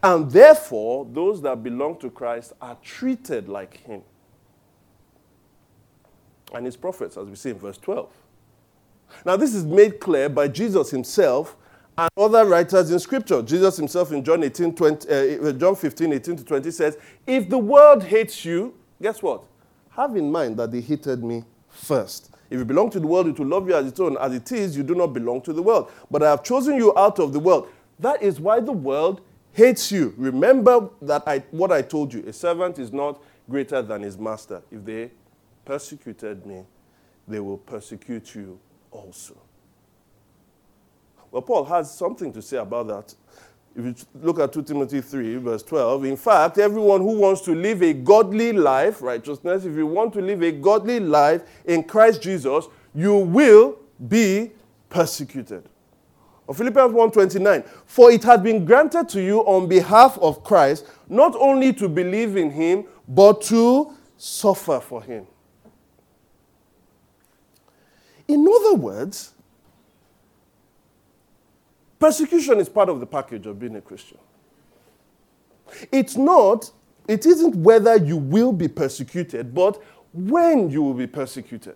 And 0.03 0.29
therefore, 0.29 1.07
those 1.11 1.41
that 1.43 1.63
belong 1.63 1.99
to 1.99 2.09
Christ 2.09 2.53
are 2.61 2.77
treated 2.83 3.47
like 3.47 3.77
Him. 3.77 4.01
And 6.53 6.65
His 6.65 6.75
prophets, 6.75 7.17
as 7.17 7.27
we 7.27 7.35
see 7.35 7.51
in 7.51 7.59
verse 7.59 7.77
12. 7.77 8.09
Now, 9.25 9.35
this 9.35 9.53
is 9.53 9.65
made 9.65 9.99
clear 9.99 10.29
by 10.29 10.47
Jesus 10.47 10.91
Himself 10.91 11.55
and 11.97 12.09
other 12.17 12.45
writers 12.45 12.91
in 12.91 12.99
Scripture. 12.99 13.41
Jesus 13.41 13.77
Himself 13.77 14.11
in 14.11 14.23
John, 14.23 14.43
18, 14.43 14.75
20, 14.75 15.09
uh, 15.09 15.51
John 15.53 15.75
15, 15.75 16.13
18 16.13 16.37
to 16.37 16.43
20 16.43 16.71
says, 16.71 16.97
If 17.27 17.49
the 17.49 17.57
world 17.57 18.03
hates 18.03 18.45
you, 18.45 18.73
guess 19.01 19.21
what? 19.21 19.43
Have 19.91 20.15
in 20.15 20.31
mind 20.31 20.57
that 20.57 20.71
they 20.71 20.81
hated 20.81 21.23
me 21.23 21.43
first. 21.67 22.31
If 22.49 22.57
you 22.57 22.65
belong 22.65 22.89
to 22.91 22.99
the 22.99 23.07
world, 23.07 23.27
it 23.27 23.37
will 23.37 23.47
love 23.47 23.67
you 23.67 23.75
as 23.75 23.85
its 23.85 23.99
own. 23.99 24.17
As 24.17 24.33
it 24.33 24.51
is, 24.51 24.75
you 24.75 24.83
do 24.83 24.95
not 24.95 25.07
belong 25.07 25.41
to 25.41 25.53
the 25.53 25.61
world. 25.61 25.91
But 26.09 26.23
I 26.23 26.31
have 26.31 26.43
chosen 26.43 26.77
you 26.77 26.97
out 26.97 27.19
of 27.19 27.31
the 27.31 27.39
world. 27.39 27.67
That 27.99 28.23
is 28.23 28.39
why 28.39 28.59
the 28.59 28.71
world 28.71 29.21
hates 29.53 29.91
you. 29.91 30.13
Remember 30.17 30.89
that 31.01 31.23
I, 31.27 31.39
what 31.51 31.71
I 31.71 31.81
told 31.81 32.13
you. 32.13 32.23
A 32.25 32.33
servant 32.33 32.79
is 32.79 32.91
not 32.91 33.21
greater 33.49 33.81
than 33.81 34.01
his 34.01 34.17
master. 34.17 34.61
If 34.71 34.85
they 34.85 35.11
persecuted 35.69 36.47
me, 36.47 36.63
they 37.27 37.39
will 37.39 37.59
persecute 37.59 38.33
you 38.33 38.59
also. 38.89 39.35
Well, 41.29 41.43
Paul 41.43 41.63
has 41.65 41.95
something 41.95 42.33
to 42.33 42.41
say 42.41 42.57
about 42.57 42.87
that 42.87 43.13
if 43.75 43.85
you 43.85 43.95
look 44.15 44.39
at 44.39 44.51
2 44.51 44.63
Timothy 44.63 44.99
3, 44.99 45.35
verse 45.35 45.61
12, 45.61 46.05
in 46.05 46.17
fact, 46.17 46.57
everyone 46.57 47.01
who 47.01 47.19
wants 47.19 47.41
to 47.41 47.53
live 47.53 47.83
a 47.83 47.93
godly 47.93 48.51
life, 48.51 49.03
righteousness, 49.03 49.63
if 49.63 49.75
you 49.75 49.85
want 49.85 50.11
to 50.13 50.21
live 50.21 50.41
a 50.41 50.51
godly 50.51 50.99
life 50.99 51.43
in 51.65 51.83
Christ 51.83 52.23
Jesus, 52.23 52.65
you 52.95 53.17
will 53.17 53.77
be 54.07 54.49
persecuted. 54.89 55.69
Or 56.47 56.55
Philippians 56.55 56.93
1:29, 56.93 57.63
for 57.85 58.09
it 58.11 58.23
has 58.23 58.41
been 58.41 58.65
granted 58.65 59.07
to 59.09 59.21
you 59.21 59.41
on 59.41 59.67
behalf 59.67 60.17
of 60.17 60.43
Christ 60.43 60.87
not 61.07 61.35
only 61.35 61.73
to 61.73 61.87
believe 61.87 62.37
in 62.37 62.49
him, 62.49 62.85
but 63.07 63.43
to 63.43 63.93
suffer 64.17 64.79
for 64.79 65.03
him. 65.03 65.27
In 68.29 68.47
other 68.47 68.75
words, 68.75 69.33
Persecution 71.99 72.59
is 72.59 72.69
part 72.69 72.87
of 72.87 73.01
the 73.01 73.05
package 73.05 73.45
of 73.45 73.59
being 73.59 73.75
a 73.75 73.81
Christian. 73.81 74.17
It's 75.91 76.15
not, 76.15 76.71
it 77.07 77.25
isn't 77.25 77.55
whether 77.57 77.97
you 77.97 78.15
will 78.15 78.53
be 78.53 78.69
persecuted, 78.69 79.53
but 79.53 79.83
when 80.13 80.69
you 80.69 80.81
will 80.81 80.93
be 80.93 81.07
persecuted. 81.07 81.75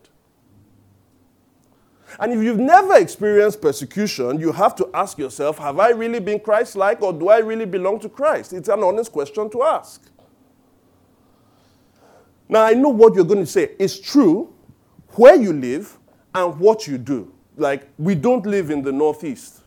And 2.19 2.31
if 2.31 2.41
you've 2.41 2.60
never 2.60 2.95
experienced 2.95 3.62
persecution, 3.62 4.39
you 4.39 4.51
have 4.51 4.75
to 4.75 4.89
ask 4.93 5.17
yourself 5.17 5.57
Have 5.57 5.79
I 5.79 5.89
really 5.89 6.19
been 6.19 6.39
Christ 6.39 6.75
like, 6.75 7.01
or 7.01 7.12
do 7.12 7.27
I 7.27 7.39
really 7.39 7.65
belong 7.65 8.00
to 8.00 8.10
Christ? 8.10 8.53
It's 8.53 8.69
an 8.69 8.81
honest 8.81 9.12
question 9.12 9.50
to 9.50 9.63
ask. 9.63 10.10
Now, 12.48 12.63
I 12.63 12.74
know 12.74 12.89
what 12.89 13.15
you're 13.15 13.25
going 13.25 13.39
to 13.39 13.51
say. 13.51 13.72
It's 13.79 14.00
true 14.00 14.53
where 15.15 15.36
you 15.36 15.53
live 15.53 15.98
and 16.35 16.59
what 16.59 16.87
you 16.87 16.97
do. 16.97 17.31
Like, 17.55 17.89
we 17.97 18.15
don't 18.15 18.45
live 18.45 18.69
in 18.69 18.81
the 18.81 18.91
Northeast 18.91 19.63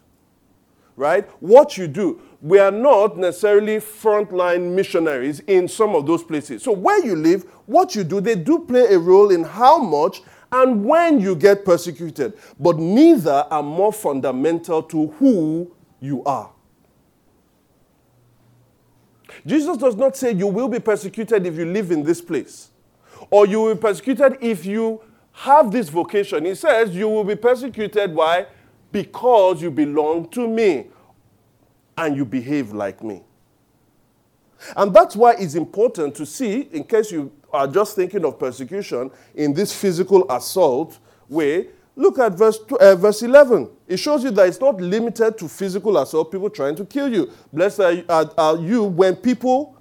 right? 0.97 1.29
What 1.41 1.77
you 1.77 1.87
do. 1.87 2.21
We 2.41 2.59
are 2.59 2.71
not 2.71 3.17
necessarily 3.17 3.77
frontline 3.77 4.75
missionaries 4.75 5.41
in 5.41 5.69
some 5.69 5.95
of 5.95 6.07
those 6.07 6.25
places. 6.25 6.63
So, 6.63 6.73
where 6.73 7.05
you 7.05 7.15
live, 7.15 7.45
what 7.67 7.95
you 7.95 8.03
do, 8.03 8.21
they 8.21 8.35
do 8.35 8.61
play 8.61 8.95
a 8.95 8.99
role 8.99 9.31
in 9.31 9.45
how 9.45 9.79
much 9.79 10.23
and 10.51 10.85
when 10.85 11.21
you 11.21 11.37
get 11.37 11.65
persecuted. 11.65 12.35
But 12.59 12.79
neither 12.79 13.47
are 13.51 13.63
more 13.63 13.93
fundamental 13.93 14.83
to 14.85 15.09
who 15.09 15.71
you 16.01 16.25
are. 16.25 16.51
Jesus 19.45 19.77
does 19.77 19.97
not 19.97 20.17
say 20.17 20.33
you 20.33 20.47
will 20.47 20.69
be 20.69 20.81
persecuted 20.81 21.47
if 21.47 21.57
you 21.57 21.67
live 21.67 21.91
in 21.91 22.03
this 22.03 22.21
place, 22.21 22.71
or 23.31 23.47
you 23.47 23.61
will 23.61 23.75
be 23.75 23.81
persecuted 23.81 24.39
if 24.41 24.65
you 24.65 25.01
have 25.41 25.71
this 25.71 25.89
vocation. 25.89 26.45
He 26.45 26.55
says 26.55 26.95
you 26.95 27.09
will 27.09 27.25
be 27.25 27.37
persecuted. 27.37 28.15
Why? 28.15 28.47
because 28.97 29.61
you 29.61 29.71
belong 29.71 30.27
to 30.31 30.49
me 30.49 30.87
and 31.99 32.17
you 32.17 32.25
behave 32.25 32.73
like 32.73 33.03
me. 33.03 33.23
And 34.75 34.95
that's 34.95 35.15
why 35.15 35.35
it's 35.39 35.55
important 35.55 36.15
to 36.15 36.25
see, 36.25 36.61
in 36.73 36.85
case 36.85 37.13
you 37.13 37.31
are 37.53 37.67
just 37.67 37.95
thinking 37.95 38.25
of 38.25 38.39
persecution 38.39 39.11
in 39.35 39.53
this 39.53 39.71
physical 39.79 40.27
assault 40.31 40.99
way, 41.29 41.69
look 41.95 42.19
at 42.19 42.33
verse, 42.33 42.59
uh, 42.81 42.97
verse 42.97 43.23
11. 43.23 43.69
It 43.87 43.99
shows 43.99 44.25
you 44.25 44.31
that 44.31 44.49
it's 44.49 44.61
not 44.61 44.81
limited 44.81 45.37
to 45.39 45.47
physical 45.47 45.99
assault, 45.99 46.33
people 46.33 46.49
trying 46.49 46.77
to 46.77 46.87
kill 46.87 47.13
you. 47.13 47.31
Blessed 47.53 48.09
are, 48.09 48.57
you 48.57 48.85
when 48.85 49.15
people 49.15 49.77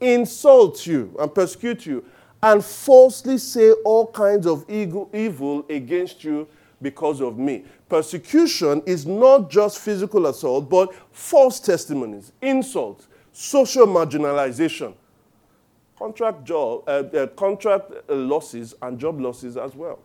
insult 0.00 0.86
you 0.86 1.14
and 1.18 1.34
persecute 1.34 1.86
you 1.86 2.04
and 2.42 2.64
falsely 2.64 3.38
say 3.38 3.72
all 3.84 4.06
kinds 4.06 4.46
of 4.46 4.64
evil, 4.68 5.66
against 5.68 6.24
you 6.24 6.48
because 6.80 7.20
of 7.20 7.38
me. 7.38 7.64
Persecution 7.88 8.82
is 8.86 9.06
not 9.06 9.50
just 9.50 9.78
physical 9.78 10.26
assault, 10.26 10.70
but 10.70 10.94
false 11.12 11.60
testimonies, 11.60 12.32
insults, 12.40 13.08
social 13.32 13.86
marginalization, 13.86 14.94
contract, 15.98 16.44
job, 16.44 16.82
uh, 16.86 16.90
uh, 16.90 17.26
contract 17.28 17.92
losses, 18.08 18.74
and 18.80 18.98
job 18.98 19.20
losses 19.20 19.56
as 19.56 19.74
well. 19.74 19.98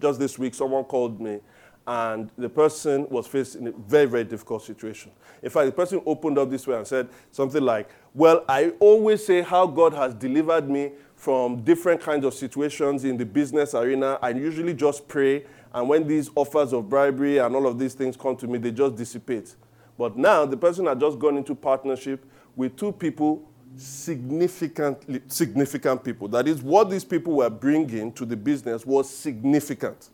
Just 0.00 0.18
this 0.18 0.38
week, 0.38 0.54
someone 0.54 0.84
called 0.84 1.20
me 1.20 1.40
and 1.86 2.30
the 2.38 2.48
person 2.48 3.06
was 3.10 3.26
faced 3.26 3.56
in 3.56 3.68
a 3.68 3.72
very, 3.72 4.06
very 4.06 4.24
difficult 4.24 4.62
situation. 4.62 5.12
In 5.42 5.50
fact, 5.50 5.66
the 5.66 5.72
person 5.72 6.00
opened 6.06 6.38
up 6.38 6.50
this 6.50 6.66
way 6.66 6.76
and 6.76 6.86
said 6.86 7.08
something 7.30 7.62
like, 7.62 7.90
Well, 8.14 8.44
I 8.48 8.70
always 8.80 9.24
say 9.24 9.42
how 9.42 9.66
God 9.66 9.92
has 9.92 10.14
delivered 10.14 10.68
me 10.70 10.92
from 11.14 11.62
different 11.62 12.00
kinds 12.00 12.24
of 12.24 12.34
situations 12.34 13.04
in 13.04 13.16
the 13.16 13.26
business 13.26 13.74
arena. 13.74 14.18
I 14.22 14.30
usually 14.30 14.74
just 14.74 15.06
pray, 15.08 15.44
and 15.72 15.88
when 15.88 16.06
these 16.06 16.30
offers 16.34 16.72
of 16.72 16.88
bribery 16.88 17.38
and 17.38 17.54
all 17.54 17.66
of 17.66 17.78
these 17.78 17.94
things 17.94 18.16
come 18.16 18.36
to 18.36 18.46
me, 18.46 18.58
they 18.58 18.70
just 18.70 18.96
dissipate. 18.96 19.54
But 19.98 20.16
now 20.16 20.46
the 20.46 20.56
person 20.56 20.86
had 20.86 21.00
just 21.00 21.18
gone 21.18 21.36
into 21.36 21.54
partnership 21.54 22.24
with 22.56 22.76
two 22.76 22.92
people, 22.92 23.48
significantly 23.76 25.20
significant 25.28 26.02
people. 26.02 26.28
That 26.28 26.48
is, 26.48 26.62
what 26.62 26.90
these 26.90 27.04
people 27.04 27.34
were 27.34 27.50
bringing 27.50 28.12
to 28.12 28.24
the 28.24 28.36
business 28.36 28.86
was 28.86 29.08
significant. 29.10 30.08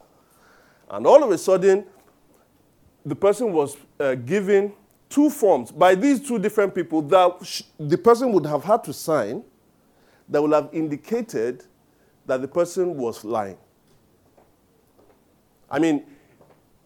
And 0.90 1.06
all 1.06 1.22
of 1.22 1.30
a 1.30 1.38
sudden, 1.38 1.84
the 3.06 3.14
person 3.14 3.52
was 3.52 3.76
uh, 3.98 4.16
given 4.16 4.72
two 5.08 5.30
forms 5.30 5.70
by 5.72 5.94
these 5.94 6.20
two 6.20 6.38
different 6.38 6.74
people 6.74 7.00
that 7.02 7.62
the 7.78 7.96
person 7.96 8.32
would 8.32 8.44
have 8.46 8.64
had 8.64 8.84
to 8.84 8.92
sign 8.92 9.42
that 10.28 10.42
would 10.42 10.52
have 10.52 10.68
indicated 10.72 11.64
that 12.26 12.40
the 12.40 12.48
person 12.48 12.96
was 12.96 13.24
lying. 13.24 13.56
I 15.70 15.78
mean, 15.78 16.04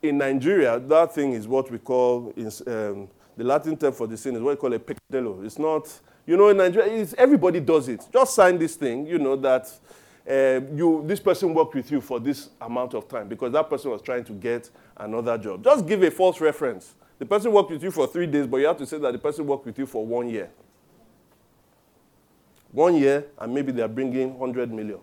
in 0.02 0.18
Nigeria, 0.18 0.78
that 0.78 1.14
thing 1.14 1.32
is 1.32 1.49
what 1.49 1.70
we 1.70 1.78
call, 1.78 2.32
in, 2.37 2.46
um, 2.46 3.08
the 3.37 3.44
Latin 3.44 3.76
term 3.76 3.92
for 3.92 4.06
the 4.06 4.16
sin 4.16 4.37
is 4.37 4.42
what 4.42 4.50
we 4.50 4.56
call 4.56 4.73
a 4.75 4.78
peccadillo. 4.78 5.42
It's 5.44 5.58
not, 5.58 5.88
you 6.26 6.37
know, 6.37 6.49
in 6.49 6.58
Nigeria, 6.58 7.06
everybody 7.16 7.61
does 7.61 7.88
it. 7.88 8.06
Just 8.12 8.34
sign 8.34 8.58
this 8.58 8.76
thing, 8.76 9.06
you 9.06 9.18
know, 9.18 9.37
that 9.37 9.70
uh, 10.28 10.61
you, 10.75 11.02
this 11.07 11.21
person 11.21 11.52
worked 11.52 11.75
with 11.75 11.90
you 11.90 12.00
for 12.00 12.19
this 12.19 12.49
amount 12.61 12.95
of 12.95 13.09
time 13.09 13.28
because 13.28 13.52
that 13.52 13.69
person 13.69 13.90
was 13.90 14.00
trying 14.02 14.25
to 14.25 14.33
get 14.33 14.71
another 14.97 15.37
job. 15.37 15.62
Just 15.62 15.87
give 15.87 16.02
a 16.02 16.11
false 16.11 16.40
reference 16.40 16.95
The 17.19 17.26
person 17.26 17.52
worked 17.52 17.71
with 17.71 17.83
you 17.83 17.90
for 17.90 18.07
three 18.07 18.26
days, 18.26 18.47
but 18.47 18.57
you 18.59 18.66
have 18.66 18.78
to 18.78 18.87
say 18.87 18.99
that 18.99 19.12
the 19.12 19.19
person 19.19 19.47
worked 19.47 19.66
with 19.66 19.78
you 19.78 19.87
for 19.87 20.04
one 20.04 20.28
year. 20.28 20.50
One 22.73 22.97
year, 22.97 23.26
and 23.38 23.54
maybe 23.54 23.71
they 23.71 23.83
are 23.83 23.88
bringing 23.88 24.37
100 24.37 24.73
million. 24.73 24.99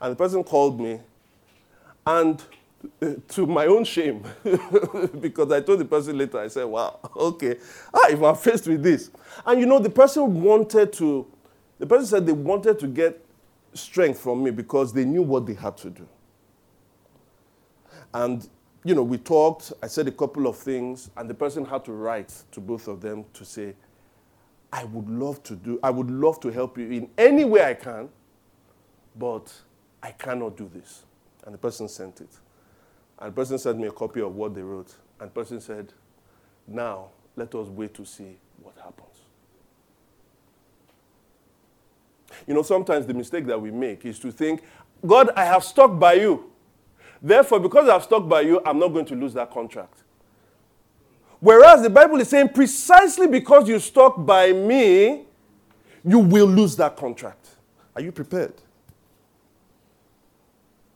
And 0.00 0.12
the 0.12 0.16
person 0.16 0.44
called 0.44 0.78
me, 0.78 1.00
and 2.06 2.42
uh, 3.00 3.14
to 3.28 3.46
my 3.46 3.66
own 3.66 3.84
shame, 3.84 4.22
because 5.20 5.50
I 5.52 5.60
told 5.62 5.78
the 5.78 5.86
person 5.88 6.18
later, 6.18 6.38
I 6.40 6.48
said, 6.48 6.64
wow, 6.64 6.98
okay, 7.16 7.56
ah, 7.94 8.08
if 8.10 8.20
I'm 8.20 8.36
faced 8.36 8.66
with 8.66 8.82
this. 8.82 9.10
And 9.46 9.58
you 9.58 9.66
know, 9.66 9.78
the 9.78 9.90
person 9.90 10.42
wanted 10.42 10.92
to, 10.94 11.26
the 11.82 11.86
person 11.88 12.06
said 12.06 12.26
they 12.26 12.32
wanted 12.32 12.78
to 12.78 12.86
get 12.86 13.20
strength 13.74 14.20
from 14.20 14.44
me 14.44 14.52
because 14.52 14.92
they 14.92 15.04
knew 15.04 15.20
what 15.22 15.46
they 15.46 15.54
had 15.54 15.76
to 15.78 15.90
do. 15.90 16.06
And, 18.14 18.48
you 18.84 18.94
know, 18.94 19.02
we 19.02 19.18
talked, 19.18 19.72
I 19.82 19.88
said 19.88 20.06
a 20.06 20.12
couple 20.12 20.46
of 20.46 20.56
things, 20.56 21.10
and 21.16 21.28
the 21.28 21.34
person 21.34 21.64
had 21.64 21.84
to 21.86 21.92
write 21.92 22.32
to 22.52 22.60
both 22.60 22.86
of 22.86 23.00
them 23.00 23.24
to 23.32 23.44
say, 23.44 23.74
I 24.72 24.84
would 24.84 25.10
love 25.10 25.42
to 25.42 25.56
do, 25.56 25.80
I 25.82 25.90
would 25.90 26.08
love 26.08 26.38
to 26.42 26.50
help 26.50 26.78
you 26.78 26.88
in 26.88 27.10
any 27.18 27.44
way 27.44 27.64
I 27.64 27.74
can, 27.74 28.10
but 29.16 29.52
I 30.04 30.12
cannot 30.12 30.56
do 30.56 30.70
this. 30.72 31.02
And 31.44 31.52
the 31.52 31.58
person 31.58 31.88
sent 31.88 32.20
it. 32.20 32.30
And 33.18 33.32
the 33.32 33.34
person 33.34 33.58
sent 33.58 33.76
me 33.80 33.88
a 33.88 33.92
copy 33.92 34.20
of 34.20 34.36
what 34.36 34.54
they 34.54 34.62
wrote. 34.62 34.94
And 35.18 35.30
the 35.30 35.34
person 35.34 35.60
said, 35.60 35.92
Now 36.64 37.08
let 37.34 37.52
us 37.56 37.66
wait 37.66 37.92
to 37.94 38.04
see 38.04 38.36
what 38.62 38.76
happens. 38.76 39.11
You 42.46 42.54
know, 42.54 42.62
sometimes 42.62 43.06
the 43.06 43.14
mistake 43.14 43.46
that 43.46 43.60
we 43.60 43.70
make 43.70 44.04
is 44.04 44.18
to 44.20 44.32
think, 44.32 44.62
God, 45.06 45.30
I 45.36 45.44
have 45.44 45.64
stuck 45.64 45.98
by 45.98 46.14
you. 46.14 46.50
Therefore, 47.20 47.60
because 47.60 47.88
I've 47.88 48.02
stuck 48.02 48.28
by 48.28 48.40
you, 48.40 48.60
I'm 48.64 48.78
not 48.78 48.88
going 48.88 49.04
to 49.06 49.14
lose 49.14 49.34
that 49.34 49.50
contract. 49.50 50.02
Whereas 51.40 51.82
the 51.82 51.90
Bible 51.90 52.20
is 52.20 52.28
saying, 52.28 52.50
precisely 52.50 53.26
because 53.26 53.68
you 53.68 53.78
stuck 53.78 54.24
by 54.24 54.52
me, 54.52 55.24
you 56.04 56.18
will 56.18 56.46
lose 56.46 56.76
that 56.76 56.96
contract. 56.96 57.48
Are 57.94 58.02
you 58.02 58.12
prepared? 58.12 58.54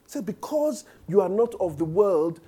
Say, 0.07 0.21
because 0.21 0.85
you 1.09 1.21
are 1.21 1.29
not 1.29 1.55
of 1.61 1.79
the 1.79 1.85
world, 1.85 2.41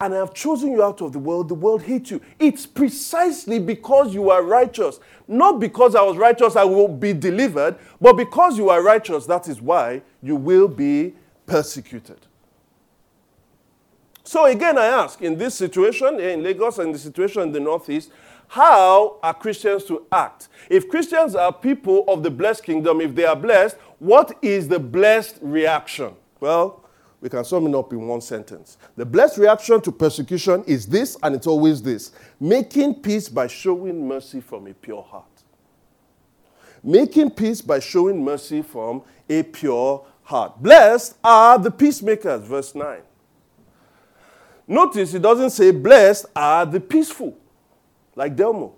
and 0.00 0.12
I 0.14 0.18
have 0.18 0.34
chosen 0.34 0.72
you 0.72 0.82
out 0.82 1.00
of 1.00 1.12
the 1.12 1.18
world, 1.18 1.48
the 1.48 1.54
world 1.54 1.82
hates 1.82 2.10
you. 2.10 2.20
It's 2.38 2.66
precisely 2.66 3.58
because 3.58 4.12
you 4.12 4.30
are 4.30 4.42
righteous. 4.42 5.00
Not 5.28 5.60
because 5.60 5.94
I 5.94 6.02
was 6.02 6.16
righteous, 6.16 6.56
I 6.56 6.64
will 6.64 6.88
be 6.88 7.12
delivered, 7.12 7.76
but 8.00 8.14
because 8.14 8.58
you 8.58 8.70
are 8.70 8.82
righteous, 8.82 9.26
that 9.26 9.48
is 9.48 9.62
why 9.62 10.02
you 10.22 10.36
will 10.36 10.68
be 10.68 11.14
persecuted. 11.46 12.18
So 14.24 14.46
again, 14.46 14.78
I 14.78 14.86
ask 14.86 15.20
in 15.22 15.36
this 15.36 15.54
situation 15.54 16.18
in 16.18 16.42
Lagos 16.42 16.78
and 16.78 16.94
the 16.94 16.98
situation 16.98 17.42
in 17.42 17.52
the 17.52 17.60
Northeast, 17.60 18.10
how 18.48 19.18
are 19.22 19.34
Christians 19.34 19.84
to 19.84 20.06
act? 20.12 20.48
If 20.68 20.88
Christians 20.88 21.34
are 21.34 21.52
people 21.52 22.04
of 22.08 22.22
the 22.22 22.30
blessed 22.30 22.64
kingdom, 22.64 23.00
if 23.00 23.14
they 23.14 23.24
are 23.24 23.36
blessed, 23.36 23.76
what 23.98 24.36
is 24.42 24.68
the 24.68 24.78
blessed 24.78 25.38
reaction? 25.40 26.14
Well, 26.40 26.83
we 27.24 27.30
can 27.30 27.42
sum 27.42 27.66
it 27.66 27.74
up 27.74 27.90
in 27.90 28.06
one 28.06 28.20
sentence. 28.20 28.76
The 28.96 29.06
blessed 29.06 29.38
reaction 29.38 29.80
to 29.80 29.90
persecution 29.90 30.62
is 30.66 30.84
this, 30.84 31.16
and 31.22 31.34
it's 31.34 31.46
always 31.46 31.80
this 31.80 32.12
making 32.38 32.96
peace 32.96 33.30
by 33.30 33.46
showing 33.46 34.06
mercy 34.06 34.42
from 34.42 34.66
a 34.66 34.74
pure 34.74 35.02
heart. 35.02 35.24
Making 36.82 37.30
peace 37.30 37.62
by 37.62 37.78
showing 37.80 38.22
mercy 38.22 38.60
from 38.60 39.04
a 39.26 39.42
pure 39.42 40.04
heart. 40.24 40.62
Blessed 40.62 41.16
are 41.24 41.58
the 41.58 41.70
peacemakers, 41.70 42.42
verse 42.42 42.74
9. 42.74 43.00
Notice 44.68 45.14
it 45.14 45.22
doesn't 45.22 45.48
say, 45.48 45.70
Blessed 45.70 46.26
are 46.36 46.66
the 46.66 46.78
peaceful, 46.78 47.38
like 48.14 48.36
Delmo. 48.36 48.74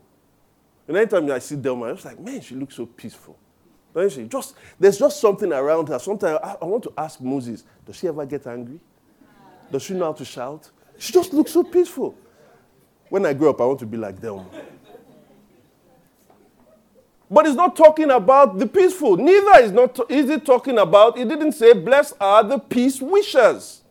And 0.87 0.97
anytime 0.97 1.29
I 1.33 1.41
see 1.41 1.57
Delmo, 1.57 1.89
I'm 1.89 1.97
just 1.97 2.07
like, 2.07 2.21
Man, 2.21 2.41
she 2.41 2.55
looks 2.55 2.77
so 2.77 2.87
peaceful. 2.87 3.37
Don't 3.97 4.13
she? 4.13 4.25
Just, 4.25 4.57
there's 4.79 4.99
just 4.99 5.19
something 5.23 5.51
around 5.51 5.89
her. 5.89 5.99
Sometimes 5.99 6.39
I, 6.43 6.57
I 6.61 6.65
want 6.67 6.83
to 6.83 6.93
ask 6.99 7.19
Moses, 7.19 7.65
Does 7.87 7.97
she 7.97 8.07
ever 8.07 8.27
get 8.27 8.47
angry? 8.47 8.79
Does 9.73 9.85
she 9.85 9.95
know 9.95 10.05
how 10.05 10.13
to 10.13 10.25
shout? 10.25 10.71
She 10.99 11.15
just 11.15 11.33
looks 11.33 11.53
so 11.53 11.65
peaceful. 11.65 12.15
When 13.09 13.25
I 13.25 13.33
grow 13.33 13.49
up, 13.49 13.61
I 13.63 13.65
want 13.65 13.79
to 13.79 13.87
be 13.87 13.97
like 13.97 14.21
them. 14.21 14.45
But 17.31 17.47
it's 17.47 17.57
not 17.57 17.75
talking 17.75 18.11
about 18.11 18.59
the 18.59 18.67
peaceful. 18.67 19.17
Neither 19.17 19.65
is, 19.65 19.73
not, 19.73 19.99
is 20.11 20.29
it 20.29 20.45
talking 20.45 20.77
about, 20.77 21.17
it 21.17 21.27
didn't 21.27 21.53
say, 21.53 21.73
blessed 21.73 22.17
are 22.21 22.45
the 22.45 22.59
peace 22.59 23.01
wishers. 23.01 23.83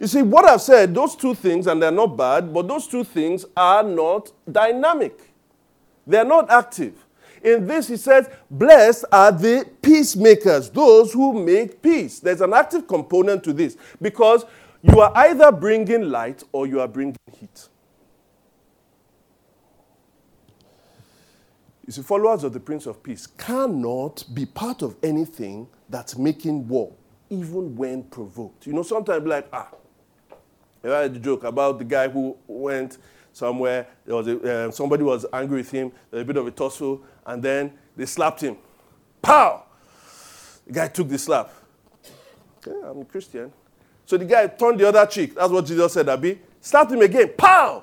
You 0.00 0.06
see, 0.06 0.22
what 0.22 0.46
I've 0.46 0.62
said, 0.62 0.94
those 0.94 1.14
two 1.14 1.34
things, 1.34 1.66
and 1.66 1.82
they're 1.82 1.90
not 1.90 2.16
bad, 2.16 2.52
but 2.52 2.66
those 2.66 2.88
two 2.88 3.04
things 3.04 3.44
are 3.54 3.82
not 3.82 4.32
dynamic. 4.50 5.20
They're 6.06 6.24
not 6.24 6.50
active. 6.50 7.05
In 7.46 7.64
this, 7.64 7.86
he 7.86 7.96
says, 7.96 8.28
Blessed 8.50 9.04
are 9.12 9.30
the 9.30 9.64
peacemakers, 9.80 10.68
those 10.68 11.12
who 11.12 11.32
make 11.44 11.80
peace. 11.80 12.18
There's 12.18 12.40
an 12.40 12.52
active 12.52 12.88
component 12.88 13.44
to 13.44 13.52
this 13.52 13.76
because 14.02 14.44
you 14.82 15.00
are 15.00 15.12
either 15.14 15.52
bringing 15.52 16.10
light 16.10 16.42
or 16.50 16.66
you 16.66 16.80
are 16.80 16.88
bringing 16.88 17.16
heat. 17.38 17.68
You 21.86 21.92
see, 21.92 22.02
followers 22.02 22.42
of 22.42 22.52
the 22.52 22.58
Prince 22.58 22.86
of 22.86 23.00
Peace 23.00 23.28
cannot 23.28 24.24
be 24.34 24.44
part 24.44 24.82
of 24.82 24.96
anything 25.04 25.68
that's 25.88 26.18
making 26.18 26.66
war 26.66 26.92
even 27.30 27.76
when 27.76 28.02
provoked. 28.02 28.66
You 28.66 28.72
know, 28.72 28.82
sometimes 28.82 29.24
like, 29.24 29.46
ah, 29.52 29.68
I 30.82 30.88
had 30.88 31.14
a 31.14 31.18
joke 31.20 31.44
about 31.44 31.78
the 31.78 31.84
guy 31.84 32.08
who 32.08 32.36
went 32.48 32.98
somewhere, 33.32 33.86
there 34.04 34.16
was 34.16 34.26
a, 34.26 34.66
uh, 34.66 34.70
somebody 34.72 35.04
was 35.04 35.26
angry 35.32 35.58
with 35.58 35.70
him, 35.70 35.92
there 36.10 36.18
was 36.18 36.22
a 36.22 36.24
bit 36.24 36.36
of 36.38 36.46
a 36.46 36.50
tussle, 36.50 37.04
and 37.26 37.42
then 37.42 37.72
they 37.96 38.06
slapped 38.06 38.40
him. 38.40 38.56
Pow! 39.20 39.64
The 40.66 40.72
guy 40.72 40.88
took 40.88 41.08
the 41.08 41.18
slap. 41.18 41.52
Okay, 42.58 42.76
I'm 42.84 43.00
a 43.00 43.04
Christian. 43.04 43.52
So 44.04 44.16
the 44.16 44.24
guy 44.24 44.46
turned 44.46 44.80
the 44.80 44.88
other 44.88 45.04
cheek. 45.06 45.34
That's 45.34 45.50
what 45.50 45.66
Jesus 45.66 45.92
said, 45.92 46.08
Abi. 46.08 46.40
Slapped 46.60 46.92
him 46.92 47.00
again. 47.02 47.30
Pow! 47.36 47.82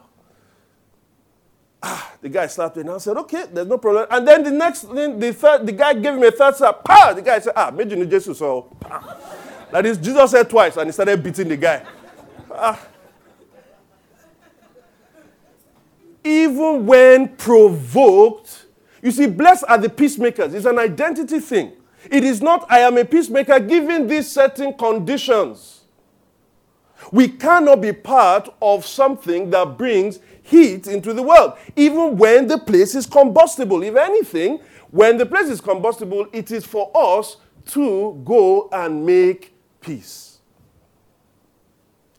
Ah, 1.82 2.14
the 2.22 2.30
guy 2.30 2.48
slapped 2.48 2.78
him. 2.78 2.88
And 2.88 3.02
said, 3.02 3.18
okay, 3.18 3.46
there's 3.52 3.68
no 3.68 3.78
problem. 3.78 4.08
And 4.10 4.26
then 4.26 4.44
the 4.44 4.52
next 4.52 4.84
thing, 4.84 5.20
the, 5.20 5.34
third, 5.34 5.68
the 5.68 5.74
guy 5.74 5.94
gave 5.94 6.14
him 6.14 6.24
a 6.24 6.32
third 6.32 6.56
slap. 6.56 6.84
Pow! 6.84 7.14
The 7.14 7.22
guy 7.22 7.40
said, 7.40 7.54
ah, 7.56 7.72
made 7.72 7.92
you 7.92 8.06
Jesus. 8.06 8.38
So, 8.38 8.62
pow. 8.80 9.18
That 9.72 9.86
is, 9.86 9.98
Jesus 9.98 10.32
said 10.32 10.50
twice, 10.50 10.78
and 10.78 10.86
he 10.88 10.92
started 10.92 11.22
beating 11.22 11.50
the 11.50 11.58
guy. 11.58 11.86
Ah. 12.52 12.80
Even 16.24 16.86
when 16.86 17.36
provoked, 17.36 18.66
you 19.04 19.12
see, 19.12 19.28
blessed 19.28 19.66
are 19.68 19.78
the 19.78 19.90
peacemakers. 19.90 20.54
It's 20.54 20.66
an 20.66 20.80
identity 20.80 21.42
thing. 21.42 21.74
It 22.10 22.24
is 22.24 22.42
not, 22.42 22.66
I 22.72 22.80
am 22.80 22.98
a 22.98 23.04
peacemaker 23.04 23.60
given 23.60 24.08
these 24.08 24.32
certain 24.32 24.74
conditions. 24.74 25.82
We 27.12 27.28
cannot 27.28 27.82
be 27.82 27.92
part 27.92 28.48
of 28.62 28.86
something 28.86 29.50
that 29.50 29.78
brings 29.78 30.20
heat 30.42 30.88
into 30.88 31.14
the 31.14 31.22
world, 31.22 31.58
even 31.76 32.16
when 32.16 32.48
the 32.48 32.58
place 32.58 32.96
is 32.96 33.06
combustible. 33.06 33.84
If 33.84 33.98
anything, 33.98 34.60
when 34.90 35.18
the 35.18 35.26
place 35.26 35.50
is 35.50 35.60
combustible, 35.60 36.28
it 36.32 36.52
is 36.52 36.66
for 36.66 36.90
us 36.96 37.38
to 37.72 38.22
go 38.24 38.70
and 38.72 39.06
make 39.06 39.54
peace. 39.82 40.40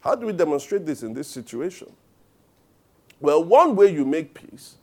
How 0.00 0.14
do 0.14 0.26
we 0.26 0.34
demonstrate 0.34 0.84
this 0.84 1.02
in 1.02 1.14
this 1.14 1.28
situation? 1.28 1.90
Well, 3.20 3.42
one 3.42 3.74
way 3.74 3.90
you 3.90 4.04
make 4.04 4.34
peace 4.34 4.76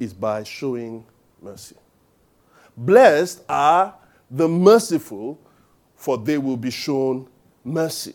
is 0.00 0.12
by 0.12 0.42
showing 0.42 1.04
mercy. 1.40 1.76
Blessed 2.76 3.44
are 3.48 3.94
the 4.30 4.48
merciful, 4.48 5.38
for 5.94 6.18
they 6.18 6.38
will 6.38 6.56
be 6.56 6.70
shown 6.70 7.28
mercy. 7.62 8.14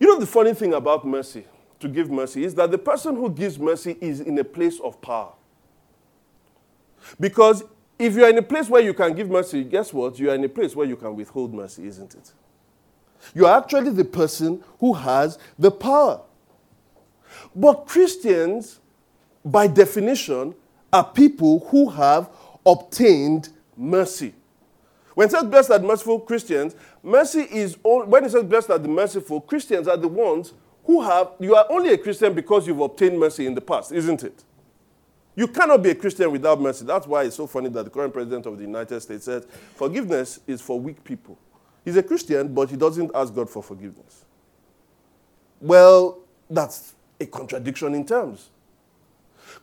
You 0.00 0.08
know, 0.08 0.18
the 0.18 0.26
funny 0.26 0.52
thing 0.52 0.74
about 0.74 1.06
mercy, 1.06 1.46
to 1.78 1.88
give 1.88 2.10
mercy, 2.10 2.44
is 2.44 2.54
that 2.56 2.70
the 2.70 2.78
person 2.78 3.14
who 3.14 3.30
gives 3.30 3.58
mercy 3.58 3.96
is 4.00 4.20
in 4.20 4.36
a 4.38 4.44
place 4.44 4.80
of 4.80 5.00
power. 5.00 5.32
Because 7.20 7.62
if 7.98 8.14
you're 8.14 8.28
in 8.28 8.38
a 8.38 8.42
place 8.42 8.68
where 8.68 8.82
you 8.82 8.94
can 8.94 9.14
give 9.14 9.30
mercy, 9.30 9.62
guess 9.62 9.92
what? 9.92 10.18
You 10.18 10.30
are 10.30 10.34
in 10.34 10.42
a 10.42 10.48
place 10.48 10.74
where 10.74 10.86
you 10.86 10.96
can 10.96 11.14
withhold 11.14 11.54
mercy, 11.54 11.86
isn't 11.86 12.14
it? 12.14 12.32
You 13.34 13.46
are 13.46 13.58
actually 13.58 13.90
the 13.90 14.04
person 14.04 14.64
who 14.80 14.92
has 14.94 15.38
the 15.58 15.70
power. 15.70 16.20
But 17.54 17.86
Christians, 17.86 18.80
by 19.44 19.66
definition, 19.66 20.54
are 20.92 21.04
people 21.04 21.60
who 21.70 21.88
have 21.90 22.30
obtained 22.66 23.48
mercy. 23.76 24.34
When 25.14 25.28
it 25.28 25.30
says 25.30 25.44
blessed 25.44 25.70
are 25.70 25.78
the 25.78 25.86
merciful 25.86 26.20
Christians, 26.20 26.74
mercy 27.02 27.40
is 27.40 27.76
all, 27.82 28.04
when 28.04 28.24
it 28.24 28.30
says 28.30 28.44
blessed 28.44 28.70
are 28.70 28.78
the 28.78 28.88
merciful, 28.88 29.40
Christians 29.40 29.88
are 29.88 29.96
the 29.96 30.08
ones 30.08 30.54
who 30.84 31.02
have, 31.02 31.32
you 31.38 31.54
are 31.54 31.66
only 31.70 31.92
a 31.92 31.98
Christian 31.98 32.32
because 32.34 32.66
you've 32.66 32.80
obtained 32.80 33.18
mercy 33.18 33.46
in 33.46 33.54
the 33.54 33.60
past, 33.60 33.92
isn't 33.92 34.22
it? 34.22 34.44
You 35.34 35.48
cannot 35.48 35.82
be 35.82 35.90
a 35.90 35.94
Christian 35.94 36.30
without 36.30 36.60
mercy. 36.60 36.84
That's 36.84 37.06
why 37.06 37.24
it's 37.24 37.36
so 37.36 37.46
funny 37.46 37.68
that 37.70 37.84
the 37.84 37.90
current 37.90 38.12
president 38.12 38.46
of 38.46 38.58
the 38.58 38.64
United 38.64 39.00
States 39.00 39.24
says 39.24 39.46
forgiveness 39.74 40.40
is 40.46 40.60
for 40.60 40.78
weak 40.78 41.02
people. 41.04 41.38
He's 41.84 41.96
a 41.96 42.02
Christian, 42.02 42.52
but 42.52 42.70
he 42.70 42.76
doesn't 42.76 43.10
ask 43.14 43.34
God 43.34 43.48
for 43.48 43.62
forgiveness. 43.62 44.24
Well, 45.60 46.18
that's 46.50 46.94
a 47.18 47.26
contradiction 47.26 47.94
in 47.94 48.04
terms. 48.04 48.50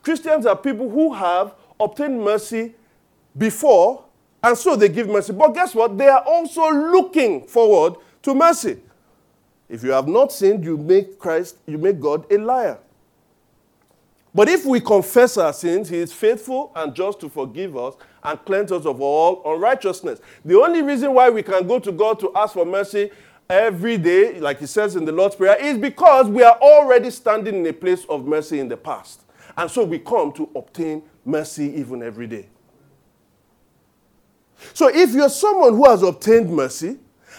Christians 0.02 0.46
are 0.46 0.56
people 0.56 0.88
who 0.88 1.12
have 1.12 1.54
obtained 1.78 2.22
mercy 2.22 2.74
before, 3.36 4.04
and 4.42 4.56
so 4.56 4.76
they 4.76 4.88
give 4.88 5.08
mercy. 5.08 5.32
But 5.32 5.54
guess 5.54 5.74
what? 5.74 5.96
They 5.96 6.08
are 6.08 6.22
also 6.22 6.70
looking 6.70 7.46
forward 7.46 7.94
to 8.22 8.34
mercy. 8.34 8.78
If 9.68 9.84
you 9.84 9.92
have 9.92 10.08
not 10.08 10.32
sinned, 10.32 10.64
you 10.64 10.76
make 10.76 11.18
Christ, 11.18 11.56
you 11.66 11.78
make 11.78 12.00
God 12.00 12.30
a 12.32 12.38
liar. 12.38 12.78
But 14.34 14.48
if 14.48 14.64
we 14.64 14.80
confess 14.80 15.36
our 15.36 15.52
sins, 15.52 15.88
He 15.88 15.98
is 15.98 16.12
faithful 16.12 16.72
and 16.74 16.94
just 16.94 17.20
to 17.20 17.28
forgive 17.28 17.76
us 17.76 17.94
and 18.22 18.44
cleanse 18.44 18.70
us 18.72 18.86
of 18.86 19.00
all 19.00 19.42
unrighteousness. 19.44 20.20
The 20.44 20.58
only 20.60 20.82
reason 20.82 21.14
why 21.14 21.30
we 21.30 21.42
can 21.42 21.66
go 21.66 21.78
to 21.78 21.90
God 21.90 22.20
to 22.20 22.32
ask 22.36 22.54
for 22.54 22.64
mercy 22.64 23.10
every 23.48 23.96
day, 23.96 24.38
like 24.38 24.60
He 24.60 24.66
says 24.66 24.94
in 24.94 25.04
the 25.04 25.12
Lord's 25.12 25.34
Prayer, 25.34 25.56
is 25.56 25.78
because 25.78 26.28
we 26.28 26.42
are 26.42 26.56
already 26.60 27.10
standing 27.10 27.56
in 27.56 27.66
a 27.66 27.72
place 27.72 28.04
of 28.08 28.24
mercy 28.24 28.60
in 28.60 28.68
the 28.68 28.76
past. 28.76 29.22
And 29.56 29.70
so 29.70 29.84
we 29.84 29.98
come 29.98 30.32
to 30.32 30.48
obtain 30.54 31.02
mercy 31.24 31.72
even 31.76 32.02
every 32.02 32.26
day. 32.26 32.46
So 34.74 34.88
if 34.88 35.12
you're 35.12 35.28
someone 35.30 35.74
who 35.74 35.88
has 35.88 36.02
obtained 36.02 36.50
mercy 36.50 36.98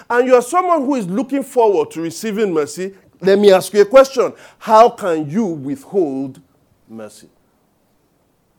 and 0.10 0.28
you're 0.28 0.42
someone 0.42 0.86
who 0.86 0.96
is 0.96 1.06
looking 1.08 1.44
forward 1.44 1.92
to 1.92 2.02
receiving 2.02 2.54
mercy, 2.54 2.96
let 3.20 3.38
me 3.38 3.52
ask 3.52 3.72
you 3.74 3.82
a 3.82 3.86
question 3.86 4.34
How 4.58 4.90
can 4.90 5.30
you 5.30 5.46
withhold 5.46 6.42
mercy. 6.92 7.30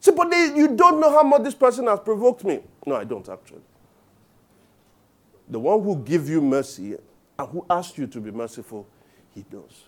See, 0.01 0.11
but 0.11 0.31
they, 0.31 0.53
you 0.57 0.75
don't 0.75 0.99
know 0.99 1.11
how 1.11 1.23
much 1.23 1.45
this 1.45 1.55
person 1.55 1.87
has 1.87 2.01
provoked 2.01 2.45
me. 2.45 2.61
No, 2.87 2.97
I 2.97 3.05
don't 3.05 3.29
actually. 3.29 3.61
The 5.49 5.61
one 5.61 5.83
who 5.83 5.97
gives 5.97 6.29
you 6.29 6.41
mercy 6.41 6.97
and 7.39 7.49
who 7.49 7.65
asks 7.71 7.99
you 7.99 8.07
to 8.09 8.21
be 8.21 8.31
merciful, 8.31 8.87
he 9.31 9.45
does. 9.51 9.87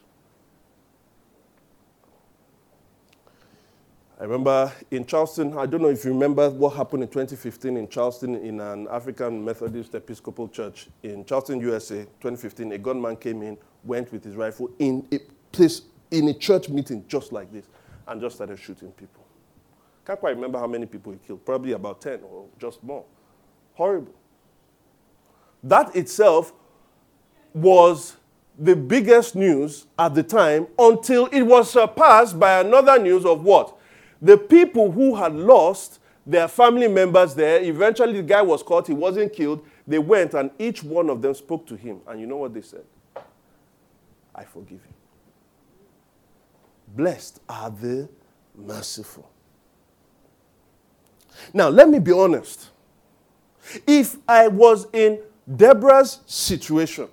I 4.19 4.25
remember 4.25 4.73
in 4.93 5.05
Charleston, 5.07 5.59
I 5.59 5.67
don't 5.67 5.83
know 5.83 5.89
if 5.89 6.05
you 6.05 6.13
remember 6.13 6.49
what 6.49 6.75
happened 6.75 7.03
in 7.03 7.09
2015 7.09 7.77
in 7.77 7.89
Charleston 7.89 8.37
in 8.37 8.61
an 8.61 8.87
African 8.89 9.45
Methodist 9.45 9.93
Episcopal 9.97 10.49
church 10.49 10.87
in 11.03 11.25
Charleston, 11.25 11.61
USA, 11.61 12.05
2015. 12.21 12.73
A 12.73 12.79
gunman 12.79 13.17
came 13.17 13.43
in, 13.43 13.59
went 13.83 14.13
with 14.13 14.23
his 14.23 14.37
rifle 14.37 14.71
in 14.79 15.05
a 15.11 15.19
place, 15.51 15.83
in 16.13 16.29
a 16.29 16.35
church 16.35 16.69
meeting 16.69 17.05
just 17.09 17.33
like 17.33 17.53
this 17.53 17.67
and 18.07 18.21
just 18.21 18.37
started 18.37 18.57
shooting 18.57 18.93
people. 18.93 19.25
Can't 20.07 20.21
quite 20.21 20.37
remember 20.37 20.61
how 20.61 20.69
many 20.69 20.87
people 20.87 21.11
he 21.11 21.19
killed, 21.27 21.45
probably 21.45 21.73
about 21.73 22.01
10 22.01 22.21
or 22.23 22.47
just 22.61 22.85
more. 22.85 23.05
Horrible. 23.75 24.15
That 25.65 25.97
itself 25.97 26.53
was 27.53 28.17
the 28.57 28.77
biggest 28.77 29.35
news 29.35 29.87
at 29.99 30.15
the 30.15 30.23
time 30.23 30.69
until 30.79 31.27
it 31.27 31.43
was 31.43 31.69
surpassed 31.69 32.39
by 32.39 32.61
another 32.61 32.97
news 33.01 33.25
of 33.25 33.43
what? 33.43 33.77
The 34.25 34.39
people 34.39 34.91
who 34.91 35.15
had 35.15 35.35
lost 35.37 36.01
their 36.27 36.49
family 36.49 36.89
members 36.89 37.35
there, 37.35 37.63
eventually 37.63 38.15
the 38.15 38.23
guy 38.23 38.41
was 38.41 38.63
caught, 38.63 38.87
he 38.87 38.95
wasn't 38.95 39.35
killed. 39.35 39.67
They 39.87 39.99
went 39.99 40.33
and 40.33 40.51
each 40.59 40.83
one 40.83 41.11
of 41.11 41.21
them 41.21 41.35
spoke 41.35 41.67
to 41.67 41.77
him. 41.77 42.01
And 42.09 42.19
you 42.19 42.27
know 42.27 42.39
what 42.39 42.55
they 42.55 42.63
said? 42.63 42.85
I 44.35 44.45
forgive 44.45 44.81
you. 44.81 44.95
Blessed 46.97 47.41
are 47.47 47.69
the 47.69 48.09
merciful. 48.55 49.31
Now, 51.53 51.69
let 51.69 51.91
me 51.91 51.99
be 51.99 52.13
honest. 52.13 52.71
If 53.87 54.17
I 54.27 54.49
was 54.49 54.87
in 54.95 55.21
Deborah's 55.55 56.21
situation, 56.25 57.09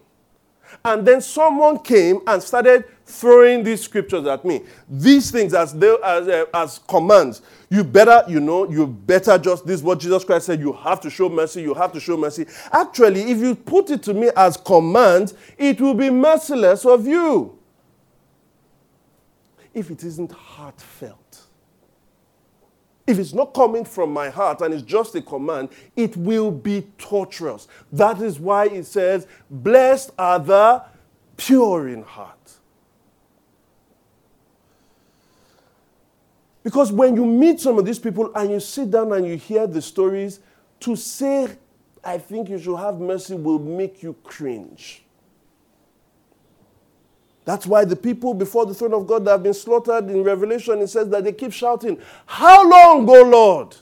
and 0.84 1.08
then 1.08 1.22
someone 1.22 1.80
came 1.80 2.22
and 2.28 2.42
started 2.42 2.86
throwing 3.06 3.64
these 3.64 3.82
scriptures 3.82 4.26
at 4.26 4.44
me, 4.46 4.62
these 4.90 5.32
things 5.32 5.54
as, 5.54 5.74
they, 5.74 5.96
as, 6.04 6.28
uh, 6.28 6.46
as 6.54 6.80
commands, 6.88 7.42
you 7.70 7.84
better, 7.84 8.24
you 8.28 8.40
know, 8.40 8.70
you 8.70 8.88
better 8.88 9.38
just, 9.38 9.66
this 9.66 9.82
what 9.82 10.00
Jesus 10.00 10.24
Christ 10.24 10.48
said, 10.48 10.60
you 10.60 10.74
have 10.74 11.00
to 11.02 11.10
show 11.10 11.30
mercy, 11.30 11.62
you 11.62 11.74
have 11.74 11.92
to 11.94 12.00
show 12.00 12.18
mercy. 12.18 12.46
Actually, 12.72 13.32
if 13.32 13.38
you 13.38 13.56
put 13.56 13.90
it 13.90 14.02
to 14.04 14.14
me 14.14 14.30
as 14.36 14.58
commands, 14.58 15.34
it 15.58 15.80
will 15.80 15.94
be 15.94 16.10
merciless 16.10 16.86
of 16.86 17.06
you 17.06 17.58
if 19.74 19.90
it 19.90 20.04
isn't 20.04 20.32
heartfelt. 20.32 21.21
If 23.08 23.18
it's 23.18 23.34
not 23.34 23.54
coming 23.54 23.84
from 23.84 24.14
my 24.14 24.30
heart 24.30 24.62
and 24.62 24.74
it's 24.74 24.84
just 24.84 25.16
a 25.16 25.22
command, 25.22 25.70
it 25.96 26.16
will 26.16 26.52
be 26.52 26.88
torturous. 26.98 27.68
That 27.92 28.22
is 28.22 28.40
why 28.40 28.68
it 28.68 28.86
says, 28.86 29.28
Blessed 29.50 30.12
are 30.18 30.40
the 30.40 30.84
pure 31.36 31.90
in 31.90 32.04
heart. 32.04 32.38
Because 36.64 36.92
when 36.92 37.16
you 37.16 37.26
meet 37.26 37.60
some 37.60 37.80
of 37.80 37.86
these 37.86 37.98
people 37.98 38.32
and 38.36 38.52
you 38.52 38.60
sit 38.60 38.92
down 38.92 39.12
and 39.14 39.26
you 39.26 39.36
hear 39.36 39.66
the 39.66 39.82
stories, 39.82 40.40
to 40.82 40.96
say, 40.96 41.48
I 42.04 42.18
think 42.18 42.50
you 42.50 42.60
should 42.60 42.78
have 42.78 43.00
mercy 43.00 43.36
will 43.36 43.60
make 43.60 44.04
you 44.04 44.16
cringe. 44.24 45.04
That's 47.44 47.66
why 47.66 47.86
the 47.86 47.96
people 47.96 48.34
before 48.34 48.66
the 48.66 48.74
throne 48.74 48.94
of 48.94 49.08
God 49.08 49.26
that 49.26 49.32
have 49.32 49.44
been 49.44 49.54
slaughtered 49.54 50.10
in 50.10 50.24
Revelation, 50.24 50.80
it 50.80 50.88
says 50.88 51.10
that 51.10 51.24
they 51.24 51.34
keep 51.34 51.52
shouting, 51.52 52.00
How 52.26 52.68
long, 52.70 53.10
O 53.10 53.24
Lord? 53.24 53.76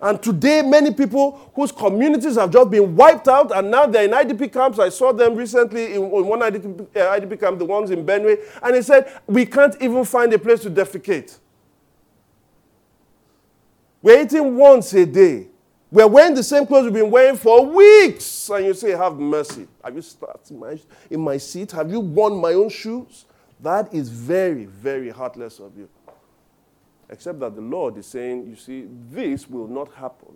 And 0.00 0.22
today, 0.22 0.62
many 0.62 0.92
people 0.92 1.50
whose 1.54 1.72
communities 1.72 2.36
have 2.36 2.52
just 2.52 2.70
been 2.70 2.94
wiped 2.94 3.26
out 3.26 3.56
and 3.56 3.68
now 3.68 3.84
they're 3.86 4.04
in 4.04 4.12
IDP 4.12 4.52
camps. 4.52 4.78
I 4.78 4.90
saw 4.90 5.12
them 5.12 5.34
recently 5.34 5.94
in, 5.94 6.08
one 6.08 6.38
IDP, 6.38 6.96
uh, 6.96 7.18
IDP 7.18 7.40
camp, 7.40 7.58
the 7.58 7.64
ones 7.64 7.90
in 7.90 8.06
Benue, 8.06 8.38
and 8.62 8.74
they 8.74 8.82
said, 8.82 9.12
We 9.26 9.44
can't 9.44 9.74
even 9.82 10.04
find 10.04 10.32
a 10.32 10.38
place 10.38 10.60
to 10.60 10.70
defecate. 10.70 11.38
We're 14.00 14.22
eating 14.22 14.56
once 14.56 14.92
a 14.94 15.04
day. 15.04 15.47
We're 15.90 16.06
wearing 16.06 16.34
the 16.34 16.42
same 16.42 16.66
clothes 16.66 16.84
we've 16.84 16.92
been 16.92 17.10
wearing 17.10 17.36
for 17.36 17.64
weeks. 17.64 18.50
And 18.50 18.66
you 18.66 18.74
say, 18.74 18.90
Have 18.90 19.18
mercy. 19.18 19.66
Have 19.82 19.94
you 19.94 20.02
started 20.02 20.50
in 20.50 20.58
my, 20.58 20.78
in 21.10 21.20
my 21.20 21.38
seat? 21.38 21.72
Have 21.72 21.90
you 21.90 22.00
worn 22.00 22.34
my 22.36 22.52
own 22.52 22.68
shoes? 22.68 23.24
That 23.60 23.92
is 23.92 24.10
very, 24.10 24.66
very 24.66 25.08
heartless 25.10 25.58
of 25.58 25.76
you. 25.76 25.88
Except 27.08 27.40
that 27.40 27.54
the 27.54 27.62
Lord 27.62 27.96
is 27.96 28.06
saying, 28.06 28.46
You 28.46 28.56
see, 28.56 28.86
this 29.10 29.48
will 29.48 29.66
not 29.66 29.92
happen 29.94 30.34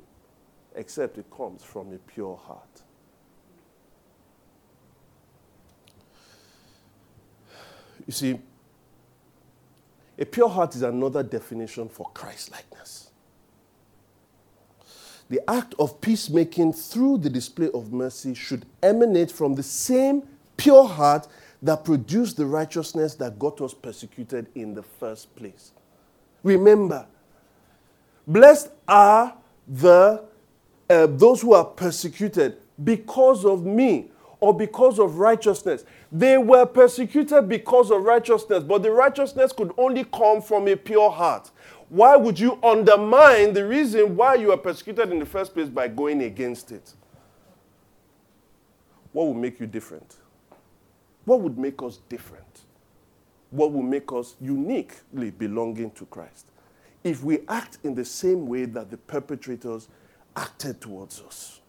except 0.75 1.19
it 1.19 1.27
comes 1.31 1.63
from 1.63 1.93
a 1.93 1.99
pure 1.99 2.37
heart. 2.37 2.83
You 8.07 8.13
see, 8.13 8.41
a 10.19 10.25
pure 10.25 10.49
heart 10.49 10.75
is 10.75 10.83
another 10.83 11.23
definition 11.23 11.91
for 11.91 12.11
Christ 12.15 12.51
likeness 12.51 13.12
the 15.33 15.51
act 15.51 15.75
of 15.79 15.99
peacemaking 16.03 16.75
through 16.75 17.17
the 17.17 17.31
display 17.31 17.71
of 17.73 17.91
mercy 17.91 18.35
should 18.35 18.67
emanate 18.83 19.33
from 19.33 19.55
the 19.55 19.63
same 19.63 20.23
pure 20.59 20.87
heart 20.87 21.27
that 21.63 21.87
produced 21.87 22.37
the 22.37 22.45
righteousness 22.45 23.15
that 23.15 23.39
got 23.39 23.59
us 23.63 23.73
persecuted 23.73 24.47
in 24.55 24.75
the 24.75 24.83
first 24.83 25.35
place. 25.35 25.73
Remember, 26.43 27.07
blessed 28.27 28.73
are 28.87 29.35
the 29.67 30.23
uh, 30.91 31.07
those 31.07 31.41
who 31.41 31.55
are 31.55 31.65
persecuted 31.65 32.59
because 32.85 33.47
of 33.47 33.65
me 33.65 34.11
or 34.39 34.53
because 34.53 34.99
of 34.99 35.19
righteousness. 35.19 35.87
They 36.11 36.37
were 36.37 36.67
persecuted 36.67 37.49
because 37.49 37.91
of 37.91 38.03
righteousness, 38.03 38.65
but 38.65 38.83
the 38.83 38.91
righteousness 38.91 39.51
could 39.53 39.73
only 39.79 40.05
come 40.05 40.43
from 40.43 40.69
a 40.69 40.77
pure 40.77 41.11
heart. 41.11 41.51
Why 41.93 42.17
would 42.17 42.41
you 42.41 42.59
undermine 42.63 43.53
the 43.53 43.67
reason 43.67 44.17
why 44.17 44.37
you 44.37 44.51
are 44.51 44.57
persecuted 44.57 45.13
in 45.13 45.19
the 45.19 45.27
first 45.27 45.53
place 45.53 45.69
by 45.69 45.89
going 45.89 46.23
against 46.23 46.73
it? 46.73 46.95
What 49.13 49.27
would 49.27 49.37
make 49.37 49.61
you 49.61 49.67
different? 49.67 50.17
What 51.27 51.43
would 51.43 51.59
make 51.59 51.83
us 51.83 51.99
different? 52.09 52.63
What 53.51 53.75
will 53.75 53.83
make 53.83 54.11
us 54.11 54.37
uniquely 54.41 55.33
belonging 55.33 55.91
to 55.91 56.07
Christ? 56.07 56.47
If 57.05 57.23
we 57.23 57.41
act 57.47 57.77
in 57.85 57.95
the 57.95 58.07
same 58.07 58.47
way 58.47 58.65
that 58.65 58.91
the 58.91 58.97
perpetrators 58.97 59.89
acted 60.35 60.81
towards 60.81 61.21
us. 61.21 61.61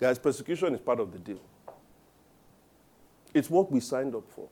Guys, 0.00 0.18
persecution 0.18 0.74
is 0.74 0.80
part 0.80 0.98
of 0.98 1.12
the 1.12 1.18
deal. 1.18 1.40
It's 3.38 3.48
what 3.48 3.70
we 3.70 3.80
signed 3.80 4.14
up 4.14 4.28
for. 4.30 4.48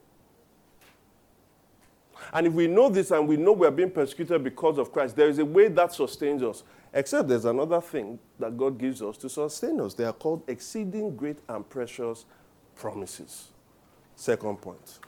And 2.33 2.47
if 2.47 2.53
we 2.53 2.67
know 2.67 2.89
this 2.89 3.11
and 3.11 3.27
we 3.27 3.37
know 3.37 3.53
we're 3.53 3.71
being 3.71 3.91
persecuted 3.91 4.43
because 4.43 4.77
of 4.77 4.91
Christ, 4.91 5.15
there 5.15 5.29
is 5.29 5.39
a 5.39 5.45
way 5.45 5.67
that 5.67 5.93
sustains 5.93 6.41
us. 6.41 6.63
Except 6.93 7.27
there's 7.27 7.45
another 7.45 7.79
thing 7.79 8.17
that 8.39 8.57
God 8.57 8.77
gives 8.79 9.01
us 9.01 9.17
to 9.17 9.29
sustain 9.29 9.79
us. 9.81 9.93
They 9.93 10.05
are 10.05 10.13
called 10.13 10.43
exceeding 10.47 11.15
great 11.15 11.37
and 11.47 11.67
precious 11.69 12.25
promises. 12.75 13.49
Second 14.15 14.61
point, 14.61 14.99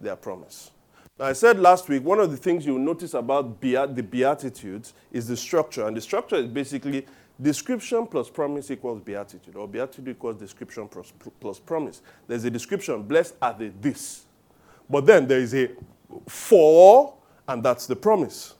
they 0.00 0.10
are 0.10 0.16
promise. 0.16 0.70
I 1.18 1.32
said 1.34 1.58
last 1.58 1.88
week, 1.88 2.04
one 2.04 2.18
of 2.18 2.30
the 2.30 2.36
things 2.36 2.64
you'll 2.64 2.78
notice 2.78 3.14
about 3.14 3.60
the 3.60 4.06
Beatitudes 4.08 4.94
is 5.12 5.28
the 5.28 5.36
structure. 5.36 5.86
And 5.86 5.96
the 5.96 6.00
structure 6.00 6.36
is 6.36 6.46
basically 6.46 7.06
description 7.40 8.06
plus 8.06 8.28
promise 8.28 8.70
equals 8.70 9.00
beatitude, 9.00 9.56
or 9.56 9.66
beatitude 9.66 10.08
equals 10.08 10.36
description 10.36 10.88
plus, 10.88 11.12
plus 11.40 11.58
promise. 11.58 12.02
There's 12.26 12.44
a 12.44 12.50
description, 12.50 13.02
blessed 13.02 13.34
are 13.40 13.54
the 13.54 13.72
this. 13.80 14.24
But 14.88 15.06
then 15.06 15.26
there 15.26 15.38
is 15.38 15.54
a 15.54 15.70
for, 16.26 17.14
and 17.46 17.62
that's 17.62 17.86
the 17.86 17.96
promise. 17.96 18.54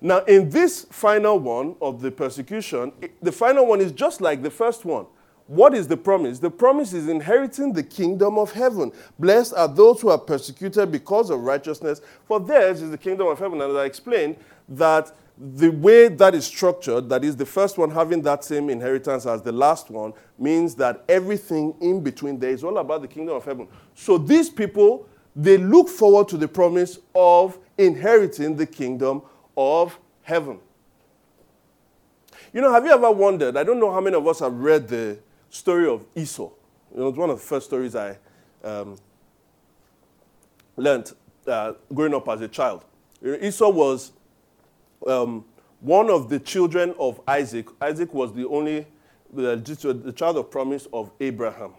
Now, 0.00 0.18
in 0.24 0.50
this 0.50 0.86
final 0.90 1.38
one 1.38 1.76
of 1.80 2.02
the 2.02 2.10
persecution, 2.10 2.92
the 3.22 3.32
final 3.32 3.66
one 3.66 3.80
is 3.80 3.90
just 3.90 4.20
like 4.20 4.42
the 4.42 4.50
first 4.50 4.84
one. 4.84 5.06
What 5.46 5.74
is 5.74 5.88
the 5.88 5.96
promise? 5.96 6.38
The 6.38 6.50
promise 6.50 6.92
is 6.92 7.08
inheriting 7.08 7.72
the 7.72 7.82
kingdom 7.82 8.38
of 8.38 8.52
heaven. 8.52 8.92
Blessed 9.18 9.54
are 9.54 9.68
those 9.68 10.00
who 10.00 10.08
are 10.08 10.18
persecuted 10.18 10.90
because 10.90 11.30
of 11.30 11.40
righteousness, 11.40 12.00
for 12.26 12.40
theirs 12.40 12.82
is 12.82 12.90
the 12.90 12.98
kingdom 12.98 13.26
of 13.26 13.38
heaven. 13.38 13.60
And 13.60 13.70
as 13.72 13.76
I 13.76 13.84
explained, 13.84 14.36
that 14.68 15.14
the 15.36 15.70
way 15.70 16.08
that 16.08 16.34
is 16.34 16.46
structured, 16.46 17.08
that 17.08 17.24
is 17.24 17.36
the 17.36 17.46
first 17.46 17.76
one 17.76 17.90
having 17.90 18.22
that 18.22 18.44
same 18.44 18.70
inheritance 18.70 19.26
as 19.26 19.42
the 19.42 19.50
last 19.50 19.90
one, 19.90 20.12
means 20.38 20.74
that 20.76 21.04
everything 21.08 21.74
in 21.80 22.02
between 22.02 22.38
there 22.38 22.50
is 22.50 22.62
all 22.62 22.78
about 22.78 23.02
the 23.02 23.08
kingdom 23.08 23.34
of 23.34 23.44
heaven. 23.44 23.66
So 23.94 24.16
these 24.16 24.48
people, 24.48 25.08
they 25.34 25.58
look 25.58 25.88
forward 25.88 26.28
to 26.28 26.36
the 26.36 26.46
promise 26.46 27.00
of 27.14 27.58
inheriting 27.76 28.54
the 28.54 28.66
kingdom 28.66 29.22
of 29.56 29.98
heaven. 30.22 30.60
You 32.52 32.60
know, 32.60 32.72
have 32.72 32.84
you 32.84 32.92
ever 32.92 33.10
wondered? 33.10 33.56
I 33.56 33.64
don't 33.64 33.80
know 33.80 33.92
how 33.92 34.00
many 34.00 34.16
of 34.16 34.26
us 34.28 34.38
have 34.38 34.54
read 34.54 34.86
the 34.86 35.18
story 35.50 35.88
of 35.88 36.06
Esau. 36.14 36.50
You 36.94 37.00
know, 37.00 37.08
it's 37.08 37.18
one 37.18 37.30
of 37.30 37.38
the 37.38 37.44
first 37.44 37.66
stories 37.66 37.96
I 37.96 38.16
um, 38.62 38.96
learned 40.76 41.12
uh, 41.48 41.72
growing 41.92 42.14
up 42.14 42.28
as 42.28 42.40
a 42.40 42.48
child. 42.48 42.84
Esau 43.24 43.70
was 43.70 44.12
um, 45.06 45.44
one 45.80 46.08
of 46.10 46.28
the 46.28 46.38
children 46.38 46.94
of 46.98 47.20
Isaac. 47.28 47.66
Isaac 47.80 48.12
was 48.14 48.32
the 48.32 48.46
only, 48.48 48.86
the, 49.32 49.56
the 49.56 50.12
child 50.12 50.36
of 50.36 50.50
promise 50.50 50.86
of 50.92 51.10
Abraham. 51.20 51.72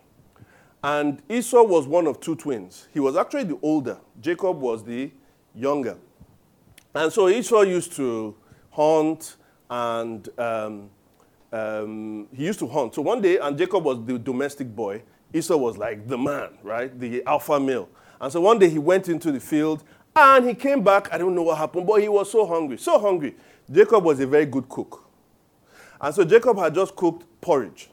And 0.83 1.21
Esau 1.29 1.63
was 1.63 1.87
one 1.87 2.05
of 2.05 2.19
two 2.19 2.35
twins. 2.35 2.87
He 2.93 2.99
was 2.99 3.15
actually 3.15 3.45
the 3.45 3.57
older. 3.63 3.97
Jacob 4.21 4.59
was 4.59 4.83
the 4.83 5.11
younger. 5.55 5.97
And 6.93 7.11
so 7.11 7.27
Esau 7.27 7.61
used 7.61 7.93
to 7.93 8.35
hunt 8.69 9.37
and 9.69 10.29
um, 10.37 10.89
um, 11.51 12.27
he 12.33 12.45
used 12.45 12.59
to 12.59 12.67
hunt. 12.67 12.93
So 12.93 13.01
one 13.01 13.21
day, 13.21 13.37
and 13.37 13.57
Jacob 13.57 13.83
was 13.83 14.05
the 14.05 14.19
domestic 14.19 14.75
boy, 14.75 15.01
Esau 15.33 15.57
was 15.57 15.77
like 15.77 16.07
the 16.07 16.17
man, 16.17 16.49
right? 16.61 16.97
The 16.99 17.23
alpha 17.25 17.59
male. 17.59 17.89
And 18.21 18.31
so 18.31 18.41
one 18.41 18.59
day 18.59 18.69
he 18.69 18.79
went 18.79 19.09
into 19.09 19.31
the 19.31 19.39
field 19.39 19.83
and 20.15 20.47
he 20.47 20.53
came 20.53 20.83
back. 20.83 21.11
I 21.11 21.17
don't 21.17 21.35
know 21.35 21.43
what 21.43 21.57
happened, 21.57 21.85
but 21.85 22.01
he 22.01 22.07
was 22.07 22.31
so 22.31 22.45
hungry, 22.45 22.77
so 22.77 22.99
hungry. 22.99 23.35
Jacob 23.71 24.03
was 24.03 24.19
a 24.19 24.27
very 24.27 24.45
good 24.45 24.69
cook. 24.69 25.03
And 25.99 26.13
so 26.13 26.23
Jacob 26.23 26.57
had 26.57 26.73
just 26.75 26.95
cooked 26.95 27.25
porridge. 27.41 27.89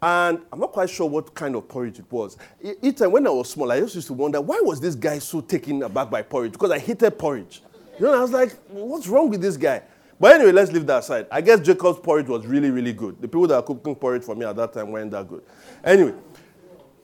And 0.00 0.40
I'm 0.52 0.58
not 0.58 0.72
quite 0.72 0.90
sure 0.90 1.08
what 1.08 1.32
kind 1.34 1.54
of 1.54 1.68
porridge 1.68 1.98
it 1.98 2.10
was. 2.10 2.36
Each 2.82 2.96
time 2.96 3.12
when 3.12 3.26
I 3.26 3.30
was 3.30 3.50
small, 3.50 3.70
I 3.70 3.80
just 3.80 3.94
used 3.94 4.08
to 4.08 4.14
wonder 4.14 4.40
why 4.40 4.60
was 4.60 4.80
this 4.80 4.94
guy 4.96 5.18
so 5.20 5.40
taken 5.40 5.82
aback 5.82 6.10
by 6.10 6.22
porridge? 6.22 6.52
Because 6.52 6.72
I 6.72 6.78
hated 6.78 7.18
porridge. 7.18 7.62
You 7.98 8.06
know, 8.06 8.14
I 8.14 8.20
was 8.20 8.32
like, 8.32 8.52
what's 8.68 9.06
wrong 9.06 9.30
with 9.30 9.40
this 9.40 9.56
guy? 9.56 9.82
But 10.18 10.36
anyway, 10.36 10.52
let's 10.52 10.72
leave 10.72 10.86
that 10.86 11.00
aside. 11.00 11.26
I 11.30 11.40
guess 11.40 11.60
Jacob's 11.60 12.00
porridge 12.00 12.28
was 12.28 12.46
really, 12.46 12.70
really 12.70 12.92
good. 12.92 13.20
The 13.20 13.28
people 13.28 13.46
that 13.48 13.56
were 13.56 13.74
cooking 13.74 13.94
porridge 13.94 14.24
for 14.24 14.34
me 14.34 14.44
at 14.44 14.56
that 14.56 14.72
time 14.72 14.90
weren't 14.90 15.10
that 15.12 15.28
good. 15.28 15.42
Anyway, 15.84 16.14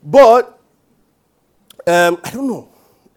but 0.02 0.60
um, 1.86 2.18
I 2.24 2.30
don't 2.30 2.48
know. 2.48 2.68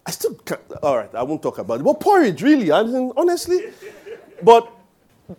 I 0.04 0.10
still 0.10 0.34
can't. 0.34 0.60
All 0.82 0.96
right, 0.96 1.14
I 1.14 1.22
won't 1.22 1.42
talk 1.42 1.58
about 1.58 1.80
it. 1.80 1.84
But 1.84 2.00
porridge, 2.00 2.42
really, 2.42 2.72
I 2.72 2.82
mean, 2.82 3.12
honestly. 3.16 3.72
But 4.42 4.70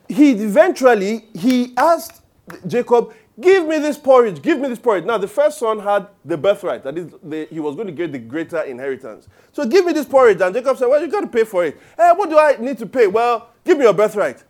he 0.08 0.32
eventually 0.32 1.26
he 1.34 1.73
asked 1.76 2.21
Jacob, 2.65 3.13
"Give 3.39 3.67
me 3.67 3.80
this 3.80 3.97
porridge. 3.97 4.41
Give 4.41 4.60
me 4.60 4.69
this 4.69 4.80
porridge." 4.80 5.04
Now 5.04 5.17
the 5.17 5.28
first 5.28 5.60
son 5.60 5.80
had 5.80 6.08
the 6.23 6.38
birthright. 6.38 6.84
That 6.84 6.97
is, 6.97 7.13
the, 7.21 7.47
he 7.49 7.60
was 7.60 7.76
going 7.76 7.88
to 7.88 7.93
get 7.93 8.12
the 8.13 8.19
greater 8.19 8.62
inheritance. 8.62 9.28
So 9.52 9.65
give 9.65 9.86
me 9.86 9.91
this 9.91 10.06
porridge. 10.06 10.39
And 10.41 10.56
Jacob 10.56 10.78
said, 10.78 10.88
"Well, 10.88 11.02
you 11.02 11.10
got 11.10 11.21
to 11.21 11.28
pay 11.28 11.43
for 11.43 11.65
it. 11.65 11.78
Eh, 11.97 12.13
what 12.13 12.30
do 12.30 12.39
I 12.39 12.56
need 12.58 12.78
to 12.78 12.86
pay? 12.86 13.08
Well, 13.08 13.49
give 13.65 13.78
me 13.78 13.84
your 13.84 13.93
birthright." 13.93 14.43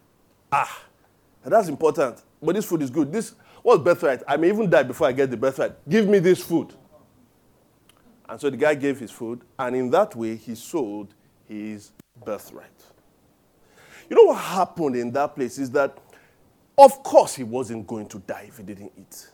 Ah, 0.52 0.84
that's 1.44 1.68
important. 1.68 2.22
But 2.42 2.56
this 2.56 2.66
food 2.66 2.84
is 2.84 2.92
good. 2.92 3.12
This 3.12 3.34
what's 3.64 3.82
birthright? 3.84 4.22
I 4.28 4.38
may 4.38 4.50
even 4.50 4.70
die 4.70 4.84
before 4.84 5.08
I 5.08 5.12
get 5.12 5.32
the 5.32 5.38
birthright. 5.38 5.74
Give 5.90 6.08
me 6.08 6.20
this 6.20 6.44
food. 6.44 6.74
And 8.30 8.40
so 8.40 8.50
the 8.50 8.58
guy 8.58 8.76
gave 8.76 9.00
his 9.00 9.12
food, 9.12 9.42
and 9.60 9.76
in 9.76 9.90
that 9.92 10.16
way, 10.16 10.36
he 10.36 10.56
sold 10.56 11.14
his 11.48 11.92
birthright. 12.24 12.70
You 14.10 14.16
know 14.16 14.24
what 14.24 14.40
happened 14.40 14.96
in 14.96 15.12
that 15.12 15.36
place 15.36 15.58
is 15.58 15.70
that, 15.72 15.98
of 16.78 17.04
course, 17.04 17.36
he 17.36 17.44
wasn't 17.44 17.86
going 17.88 18.08
to 18.08 18.20
die 18.20 18.46
if 18.48 18.58
he 18.58 18.64
didn't 18.64 18.92
eat. 18.98 19.30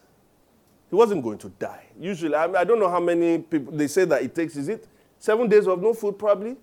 He 0.90 0.96
wasn't 0.96 1.24
going 1.24 1.38
to 1.40 1.50
die. 1.50 1.86
Usually, 2.00 2.34
I, 2.34 2.48
mean, 2.48 2.56
I 2.56 2.64
don't 2.64 2.80
know 2.80 2.90
how 2.90 3.00
many 3.00 3.40
people 3.40 3.74
they 3.74 3.88
say 3.88 4.06
that 4.06 4.24
it 4.24 4.34
takes, 4.34 4.56
is 4.56 4.70
it 4.70 4.88
seven 5.20 5.48
days 5.48 5.68
of 5.68 5.82
no 5.82 5.94
food, 5.94 6.18
probably? 6.18 6.56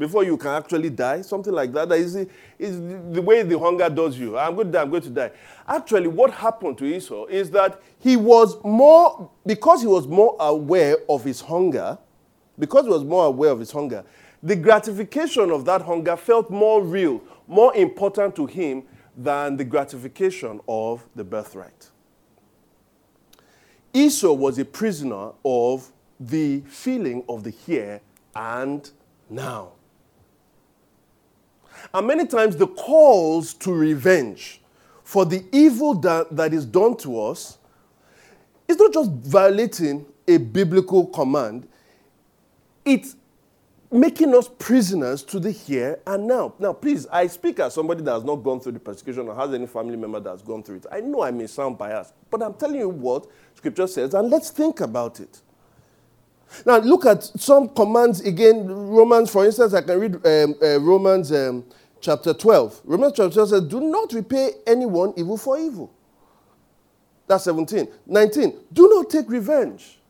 Before 0.00 0.24
you 0.24 0.38
can 0.38 0.52
actually 0.52 0.88
die, 0.88 1.20
something 1.20 1.52
like 1.52 1.72
that. 1.74 1.90
That 1.90 1.98
is, 1.98 2.16
is 2.58 2.80
the 3.12 3.20
way 3.20 3.42
the 3.42 3.58
hunger 3.58 3.90
does 3.90 4.18
you. 4.18 4.38
I'm 4.38 4.54
going 4.54 4.68
to 4.68 4.72
die, 4.72 4.80
I'm 4.80 4.90
going 4.90 5.02
to 5.02 5.10
die. 5.10 5.30
Actually, 5.68 6.08
what 6.08 6.32
happened 6.32 6.78
to 6.78 6.86
Esau 6.86 7.26
is 7.26 7.50
that 7.50 7.82
he 7.98 8.16
was 8.16 8.56
more, 8.64 9.30
because 9.44 9.82
he 9.82 9.86
was 9.86 10.08
more 10.08 10.36
aware 10.40 10.96
of 11.06 11.22
his 11.22 11.42
hunger, 11.42 11.98
because 12.58 12.86
he 12.86 12.90
was 12.90 13.04
more 13.04 13.26
aware 13.26 13.50
of 13.50 13.60
his 13.60 13.70
hunger, 13.70 14.02
the 14.42 14.56
gratification 14.56 15.50
of 15.50 15.66
that 15.66 15.82
hunger 15.82 16.16
felt 16.16 16.50
more 16.50 16.82
real, 16.82 17.20
more 17.46 17.76
important 17.76 18.34
to 18.36 18.46
him 18.46 18.84
than 19.14 19.58
the 19.58 19.64
gratification 19.64 20.62
of 20.66 21.04
the 21.14 21.22
birthright. 21.22 21.90
Esau 23.92 24.32
was 24.32 24.58
a 24.58 24.64
prisoner 24.64 25.32
of 25.44 25.92
the 26.18 26.60
feeling 26.60 27.22
of 27.28 27.44
the 27.44 27.50
here 27.50 28.00
and 28.34 28.90
now. 29.28 29.72
And 31.92 32.06
many 32.06 32.26
times 32.26 32.56
the 32.56 32.66
calls 32.66 33.54
to 33.54 33.72
revenge 33.72 34.60
for 35.02 35.24
the 35.24 35.44
evil 35.52 35.94
that, 35.94 36.36
that 36.36 36.54
is 36.54 36.64
done 36.64 36.96
to 36.98 37.20
us 37.20 37.58
is 38.68 38.76
not 38.76 38.92
just 38.92 39.10
violating 39.10 40.06
a 40.28 40.36
biblical 40.36 41.06
command, 41.06 41.66
it's 42.84 43.16
making 43.90 44.32
us 44.36 44.48
prisoners 44.58 45.24
to 45.24 45.40
the 45.40 45.50
here 45.50 45.98
and 46.06 46.28
now. 46.28 46.54
Now, 46.60 46.72
please, 46.72 47.08
I 47.08 47.26
speak 47.26 47.58
as 47.58 47.74
somebody 47.74 48.02
that 48.02 48.12
has 48.12 48.22
not 48.22 48.36
gone 48.36 48.60
through 48.60 48.72
the 48.72 48.78
persecution 48.78 49.26
or 49.26 49.34
has 49.34 49.52
any 49.52 49.66
family 49.66 49.96
member 49.96 50.20
that 50.20 50.30
has 50.30 50.42
gone 50.42 50.62
through 50.62 50.76
it. 50.76 50.86
I 50.92 51.00
know 51.00 51.22
I 51.22 51.32
may 51.32 51.48
sound 51.48 51.76
biased, 51.76 52.14
but 52.30 52.42
I'm 52.42 52.54
telling 52.54 52.78
you 52.78 52.88
what 52.88 53.26
Scripture 53.56 53.88
says, 53.88 54.14
and 54.14 54.30
let's 54.30 54.50
think 54.50 54.80
about 54.80 55.18
it. 55.18 55.40
Now, 56.64 56.78
look 56.78 57.06
at 57.06 57.22
some 57.22 57.68
commands 57.68 58.20
again. 58.20 58.66
Romans, 58.66 59.30
for 59.30 59.44
instance, 59.44 59.74
I 59.74 59.82
can 59.82 59.98
read 59.98 60.14
um, 60.26 60.54
uh, 60.62 60.80
Romans 60.80 61.32
um, 61.32 61.64
chapter 62.00 62.34
12. 62.34 62.82
Romans 62.84 63.12
chapter 63.16 63.34
12 63.34 63.48
says, 63.48 63.62
Do 63.62 63.80
not 63.80 64.12
repay 64.12 64.52
anyone 64.66 65.12
evil 65.16 65.36
for 65.36 65.58
evil. 65.58 65.92
That's 67.26 67.44
17. 67.44 67.88
19. 68.06 68.58
Do 68.72 68.88
not 68.88 69.10
take 69.10 69.28
revenge. 69.28 70.00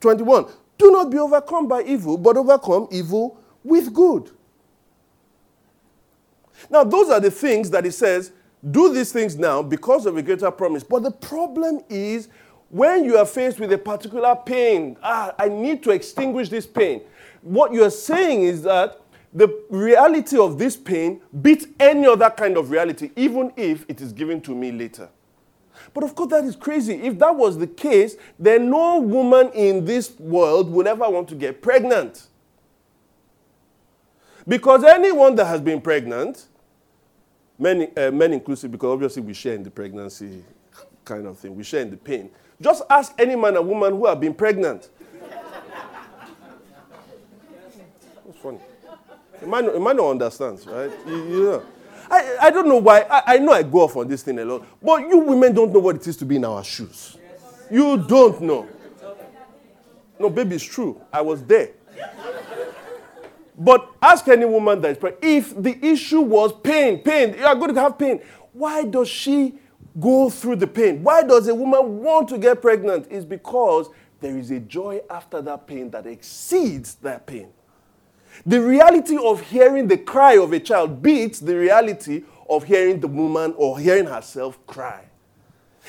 21. 0.00 0.46
Do 0.78 0.90
not 0.90 1.10
be 1.10 1.18
overcome 1.18 1.68
by 1.68 1.82
evil, 1.82 2.16
but 2.16 2.36
overcome 2.36 2.88
evil 2.90 3.38
with 3.64 3.92
good. 3.92 4.30
Now, 6.70 6.84
those 6.84 7.10
are 7.10 7.20
the 7.20 7.30
things 7.30 7.70
that 7.70 7.84
he 7.84 7.90
says, 7.90 8.32
do 8.70 8.92
these 8.92 9.12
things 9.12 9.36
now 9.36 9.62
because 9.62 10.06
of 10.06 10.16
a 10.16 10.22
greater 10.22 10.50
promise. 10.50 10.82
But 10.82 11.02
the 11.02 11.10
problem 11.10 11.80
is 11.88 12.28
when 12.70 13.04
you 13.04 13.16
are 13.16 13.26
faced 13.26 13.60
with 13.60 13.72
a 13.72 13.78
particular 13.78 14.36
pain, 14.36 14.96
ah, 15.02 15.34
I 15.38 15.48
need 15.48 15.82
to 15.84 15.90
extinguish 15.90 16.48
this 16.48 16.66
pain. 16.66 17.02
What 17.42 17.72
you 17.72 17.84
are 17.84 17.90
saying 17.90 18.42
is 18.42 18.62
that 18.62 19.00
the 19.32 19.62
reality 19.68 20.38
of 20.38 20.58
this 20.58 20.76
pain 20.76 21.20
beats 21.42 21.66
any 21.78 22.06
other 22.06 22.30
kind 22.30 22.56
of 22.56 22.70
reality, 22.70 23.10
even 23.16 23.52
if 23.56 23.84
it 23.88 24.00
is 24.00 24.12
given 24.12 24.40
to 24.42 24.54
me 24.54 24.72
later. 24.72 25.08
But 25.94 26.04
of 26.04 26.14
course, 26.14 26.30
that 26.30 26.44
is 26.44 26.56
crazy. 26.56 26.94
If 26.94 27.18
that 27.18 27.34
was 27.34 27.58
the 27.58 27.66
case, 27.66 28.16
then 28.38 28.70
no 28.70 28.98
woman 29.00 29.50
in 29.54 29.84
this 29.84 30.18
world 30.18 30.70
would 30.70 30.86
ever 30.86 31.08
want 31.08 31.28
to 31.28 31.34
get 31.34 31.62
pregnant. 31.62 32.26
Because 34.46 34.82
anyone 34.82 35.34
that 35.36 35.44
has 35.46 35.60
been 35.60 35.80
pregnant, 35.80 36.46
men, 37.58 37.90
uh, 37.96 38.10
men 38.10 38.32
inclusive, 38.32 38.72
because 38.72 38.92
obviously 38.92 39.22
we 39.22 39.34
share 39.34 39.54
in 39.54 39.62
the 39.62 39.70
pregnancy 39.70 40.42
kind 41.04 41.26
of 41.26 41.38
thing, 41.38 41.54
we 41.54 41.62
share 41.62 41.82
in 41.82 41.90
the 41.90 41.96
pain. 41.96 42.30
Just 42.60 42.82
ask 42.88 43.12
any 43.18 43.36
man 43.36 43.56
or 43.56 43.62
woman 43.62 43.92
who 43.92 44.06
have 44.06 44.20
been 44.20 44.34
pregnant. 44.34 44.88
That's 48.24 48.38
funny. 48.42 48.58
You 49.40 49.46
might 49.46 49.64
you 49.64 49.78
right? 50.72 50.90
You, 51.06 51.16
you 51.16 51.42
know. 51.44 51.62
I, 52.10 52.36
I 52.42 52.50
don't 52.50 52.68
know 52.68 52.78
why. 52.78 53.00
I, 53.02 53.34
I 53.34 53.38
know 53.38 53.52
I 53.52 53.62
go 53.62 53.80
off 53.80 53.96
on 53.96 54.08
this 54.08 54.22
thing 54.22 54.38
a 54.38 54.44
lot. 54.44 54.66
But 54.82 55.08
you 55.08 55.18
women 55.18 55.54
don't 55.54 55.72
know 55.72 55.80
what 55.80 55.96
it 55.96 56.06
is 56.06 56.16
to 56.18 56.24
be 56.24 56.36
in 56.36 56.44
our 56.44 56.64
shoes. 56.64 57.16
You 57.70 57.98
don't 57.98 58.40
know. 58.40 58.66
No, 60.18 60.30
baby, 60.30 60.56
it's 60.56 60.64
true. 60.64 61.00
I 61.12 61.20
was 61.20 61.44
there. 61.44 61.70
But 63.56 63.90
ask 64.00 64.26
any 64.28 64.44
woman 64.44 64.80
that 64.80 64.92
is 64.92 64.98
pregnant, 64.98 65.24
if 65.24 65.62
the 65.62 65.84
issue 65.84 66.20
was 66.20 66.52
pain, 66.52 67.02
pain, 67.02 67.34
you 67.36 67.44
are 67.44 67.56
going 67.56 67.74
to 67.74 67.80
have 67.80 67.98
pain, 67.98 68.20
why 68.52 68.84
does 68.84 69.08
she 69.08 69.54
go 69.98 70.30
through 70.30 70.56
the 70.56 70.66
pain? 70.66 71.02
Why 71.02 71.22
does 71.22 71.48
a 71.48 71.54
woman 71.54 71.98
want 72.02 72.28
to 72.28 72.38
get 72.38 72.62
pregnant? 72.62 73.08
It's 73.10 73.24
because 73.24 73.90
there 74.20 74.36
is 74.36 74.50
a 74.52 74.60
joy 74.60 75.00
after 75.10 75.42
that 75.42 75.66
pain 75.66 75.90
that 75.90 76.06
exceeds 76.06 76.94
that 76.96 77.26
pain. 77.26 77.48
The 78.46 78.60
reality 78.60 79.16
of 79.16 79.40
hearing 79.40 79.88
the 79.88 79.98
cry 79.98 80.38
of 80.38 80.52
a 80.52 80.60
child 80.60 81.02
beats 81.02 81.40
the 81.40 81.56
reality 81.56 82.24
of 82.48 82.64
hearing 82.64 83.00
the 83.00 83.08
woman 83.08 83.54
or 83.56 83.78
hearing 83.78 84.06
herself 84.06 84.58
cry. 84.66 85.04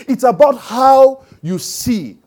It's 0.08 0.24
about 0.24 0.58
how 0.58 1.26
you 1.42 1.60
see. 1.60 2.18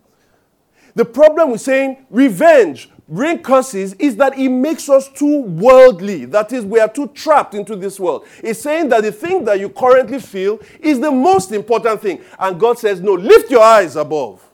The 0.94 1.04
problem 1.04 1.50
with 1.50 1.60
saying 1.60 2.06
revenge, 2.10 2.90
bring 3.08 3.42
curses 3.42 3.94
is 3.94 4.16
that 4.16 4.38
it 4.38 4.48
makes 4.50 4.88
us 4.88 5.08
too 5.08 5.42
worldly. 5.42 6.26
That 6.26 6.52
is, 6.52 6.64
we 6.64 6.80
are 6.80 6.88
too 6.88 7.08
trapped 7.08 7.54
into 7.54 7.76
this 7.76 7.98
world. 7.98 8.26
It's 8.42 8.60
saying 8.60 8.90
that 8.90 9.02
the 9.02 9.12
thing 9.12 9.44
that 9.46 9.58
you 9.58 9.70
currently 9.70 10.18
feel 10.20 10.60
is 10.80 11.00
the 11.00 11.10
most 11.10 11.52
important 11.52 12.02
thing. 12.02 12.20
And 12.38 12.60
God 12.60 12.78
says, 12.78 13.00
no, 13.00 13.14
lift 13.14 13.50
your 13.50 13.62
eyes 13.62 13.96
above. 13.96 14.46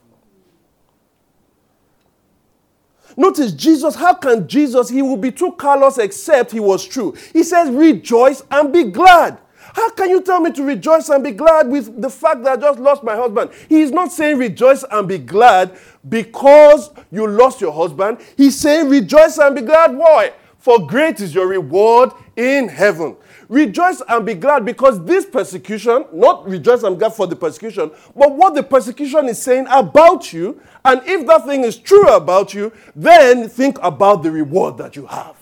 Notice 3.19 3.51
Jesus, 3.51 3.95
how 3.95 4.13
can 4.13 4.47
Jesus, 4.47 4.87
he 4.87 5.01
will 5.01 5.17
be 5.17 5.29
too 5.29 5.51
callous 5.59 5.97
except 5.97 6.53
he 6.53 6.61
was 6.61 6.87
true. 6.87 7.13
He 7.33 7.43
says, 7.43 7.69
rejoice 7.69 8.41
and 8.49 8.71
be 8.71 8.85
glad. 8.85 9.37
How 9.73 9.89
can 9.89 10.09
you 10.09 10.21
tell 10.21 10.39
me 10.39 10.53
to 10.53 10.63
rejoice 10.63 11.09
and 11.09 11.21
be 11.21 11.31
glad 11.31 11.67
with 11.67 12.01
the 12.01 12.09
fact 12.09 12.43
that 12.43 12.59
I 12.59 12.61
just 12.61 12.79
lost 12.79 13.03
my 13.03 13.17
husband? 13.17 13.51
He 13.67 13.81
is 13.81 13.91
not 13.91 14.13
saying 14.13 14.37
rejoice 14.37 14.85
and 14.89 15.05
be 15.05 15.17
glad 15.17 15.77
because 16.07 16.91
you 17.11 17.27
lost 17.27 17.59
your 17.59 17.73
husband. 17.73 18.19
He's 18.37 18.57
saying 18.57 18.87
rejoice 18.87 19.37
and 19.37 19.53
be 19.53 19.63
glad. 19.63 19.97
Why? 19.97 20.31
For 20.57 20.87
great 20.87 21.19
is 21.19 21.35
your 21.35 21.47
reward 21.47 22.11
in 22.37 22.69
heaven. 22.69 23.17
Rejoice 23.49 23.99
and 24.07 24.27
be 24.27 24.35
glad 24.35 24.63
because 24.63 25.03
this 25.05 25.25
persecution, 25.25 26.05
not 26.13 26.47
rejoice 26.47 26.83
and 26.83 26.95
be 26.95 26.99
glad 26.99 27.15
for 27.15 27.25
the 27.25 27.35
persecution, 27.35 27.89
but 28.15 28.37
what 28.37 28.53
the 28.53 28.61
persecution 28.61 29.27
is 29.27 29.41
saying 29.41 29.65
about 29.71 30.31
you. 30.31 30.61
And 30.85 31.01
if 31.05 31.25
that 31.25 31.45
thing 31.45 31.63
is 31.63 31.75
true 31.75 32.07
about 32.09 32.53
you, 32.53 32.71
then 32.95 33.49
think 33.49 33.79
about 33.81 34.21
the 34.21 34.29
reward 34.29 34.77
that 34.77 34.95
you 34.95 35.07
have. 35.07 35.35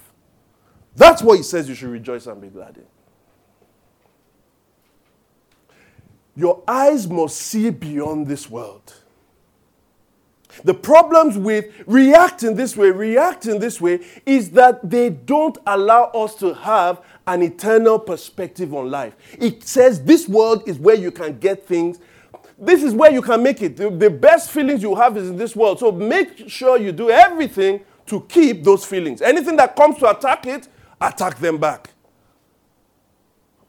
That's 0.96 1.22
what 1.22 1.38
he 1.38 1.44
says 1.44 1.68
you 1.68 1.76
should 1.76 1.90
rejoice 1.90 2.28
and 2.28 2.42
be 2.42 2.48
glad 2.48 2.78
in. 2.78 2.86
Your 6.34 6.64
eyes 6.66 7.10
must 7.10 7.36
see 7.36 7.72
beyond 7.72 8.28
this 8.28 8.50
world. 8.50 8.94
The 10.64 10.74
problems 10.74 11.38
with 11.38 11.66
reacting 11.86 12.56
this 12.56 12.76
way, 12.76 12.92
reacting 12.92 13.60
this 13.60 13.80
way, 13.80 14.00
is 14.26 14.52
that 14.52 14.90
they 14.90 15.10
don't 15.10 15.58
allow 15.66 16.06
us 16.06 16.36
to 16.36 16.54
have 16.54 17.02
an 17.28 17.44
eternal 17.44 18.00
perspective 18.00 18.74
on 18.74 18.90
life. 18.90 19.16
It 19.40 19.64
says 19.64 20.04
this 20.04 20.28
world 20.28 20.64
is 20.68 20.80
where 20.80 20.96
you 20.96 21.12
can 21.12 21.38
get 21.40 21.66
things. 21.68 22.00
This 22.58 22.84
is 22.84 22.94
where 22.94 23.12
you 23.12 23.22
can 23.22 23.44
make 23.44 23.62
it. 23.62 23.78
The, 23.78 24.10
best 24.10 24.50
feelings 24.50 24.82
you 24.82 24.96
have 24.96 25.16
is 25.18 25.30
in 25.30 25.38
this 25.38 25.56
world. 25.56 25.80
So 25.80 25.92
make 25.92 26.50
sure 26.50 26.78
you 26.78 26.92
do 26.92 27.10
everything 27.10 27.82
to 28.08 28.22
keep 28.22 28.64
those 28.64 28.84
feelings. 28.86 29.22
Anything 29.22 29.58
that 29.58 29.76
comes 29.76 29.98
to 30.00 30.10
attack 30.10 30.48
it, 30.48 30.68
attack 31.00 31.38
them 31.40 31.58
back. 31.58 31.92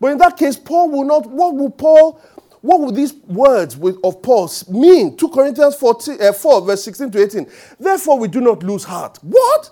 But 0.01 0.13
in 0.13 0.19
that 0.19 0.37
case, 0.37 0.57
Paul 0.57 0.91
will 0.91 1.05
not, 1.05 1.27
what 1.27 1.55
will 1.55 1.71
Paul 1.71 2.21
what 2.61 2.81
would 2.81 2.95
these 2.95 3.15
words 3.27 3.77
of 4.03 4.23
Paul 4.23 4.51
mean? 4.69 5.17
2 5.17 5.29
Corinthians 5.29 5.77
14, 5.77 6.21
uh, 6.21 6.33
4, 6.33 6.63
verse 6.67 6.85
16 6.85 7.11
to 7.13 7.23
18. 7.23 7.47
Therefore, 7.79 8.19
we 8.19 8.29
do 8.29 8.41
not 8.41 8.63
lose 8.63 8.85
heart. 8.85 9.19
What? 9.23 9.71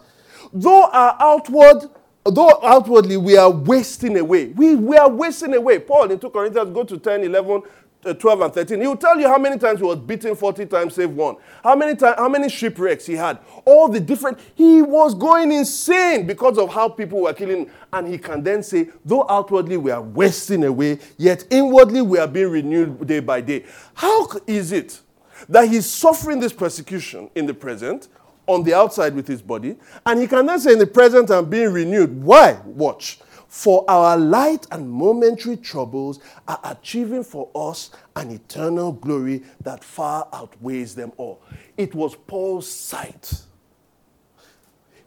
Though 0.53 0.85
our 0.85 1.17
outward, 1.19 1.91
though 2.25 2.61
outwardly 2.63 3.17
we 3.17 3.37
are 3.37 3.51
wasting 3.51 4.19
away. 4.19 4.47
We, 4.49 4.77
we 4.77 4.97
are 4.97 5.09
wasting 5.09 5.55
away. 5.55 5.81
Paul 5.81 6.11
in 6.11 6.19
2 6.19 6.31
Corinthians, 6.31 6.73
go 6.73 6.85
to 6.85 6.97
10, 6.97 7.25
11, 7.25 7.51
uh, 7.57 7.61
Uh, 8.07 8.15
12 8.15 8.41
and 8.41 8.55
13, 8.55 8.81
he 8.81 8.87
will 8.87 8.97
tell 8.97 9.19
you 9.19 9.27
how 9.27 9.37
many 9.37 9.59
times 9.59 9.81
he 9.81 9.85
was 9.85 9.99
beaten 9.99 10.37
40 10.37 10.67
times, 10.67 10.95
save 10.95 11.11
one. 11.11 11.35
How 11.65 11.75
many, 11.75 11.97
time, 11.97 12.15
how 12.17 12.29
many 12.29 12.49
shipwrecks 12.49 13.05
he 13.05 13.15
had. 13.15 13.41
All 13.65 13.89
the 13.89 13.99
different. 13.99 14.39
He 14.55 14.81
was 14.81 15.13
going 15.13 15.51
insane 15.51 16.25
because 16.25 16.57
of 16.57 16.73
how 16.73 16.89
people 16.89 17.23
were 17.23 17.33
killing. 17.33 17.69
And 17.93 18.07
he 18.07 18.17
can 18.19 18.45
then 18.45 18.63
say, 18.63 18.91
though 19.05 19.27
outwardly 19.29 19.77
we 19.77 19.91
are 19.91 20.03
wasting 20.03 20.63
away, 20.63 21.01
yet 21.19 21.45
inwardly 21.51 22.01
we 22.01 22.19
are 22.19 22.29
being 22.29 22.51
renewed 22.51 23.05
day 23.09 23.19
by 23.19 23.41
day. 23.41 23.65
How 23.95 24.29
is 24.47 24.71
it 24.71 25.01
that 25.49 25.69
he's 25.69 25.87
suffering 25.87 26.39
this 26.39 26.53
persecution 26.53 27.29
in 27.35 27.47
the 27.47 27.55
present, 27.55 28.07
on 28.47 28.63
the 28.63 28.73
outside 28.73 29.17
with 29.17 29.27
his 29.27 29.43
body, 29.43 29.77
and 30.05 30.21
he 30.21 30.29
can 30.29 30.47
then 30.47 30.61
say 30.61 30.73
in 30.75 30.79
the 30.79 30.87
present, 30.87 31.29
I'm 31.33 31.51
being 31.51 31.73
renewed? 31.73 32.23
Why? 32.23 32.61
Watch. 32.65 33.19
For 33.49 33.85
our 33.89 34.17
light 34.17 34.67
and 34.71 34.91
momentary 34.91 35.57
troubles 35.57 36.21
are 36.49 36.61
achieving 36.65 37.25
for 37.25 37.49
us 37.55 37.91
an 38.17 38.31
eternal 38.31 38.93
glory 38.93 39.45
that 39.63 39.85
far 39.85 40.29
outweighs 40.33 40.95
them 40.95 41.13
all. 41.17 41.41
It 41.77 41.95
was 41.95 42.17
Paul's 42.27 42.69
sight. 42.69 43.43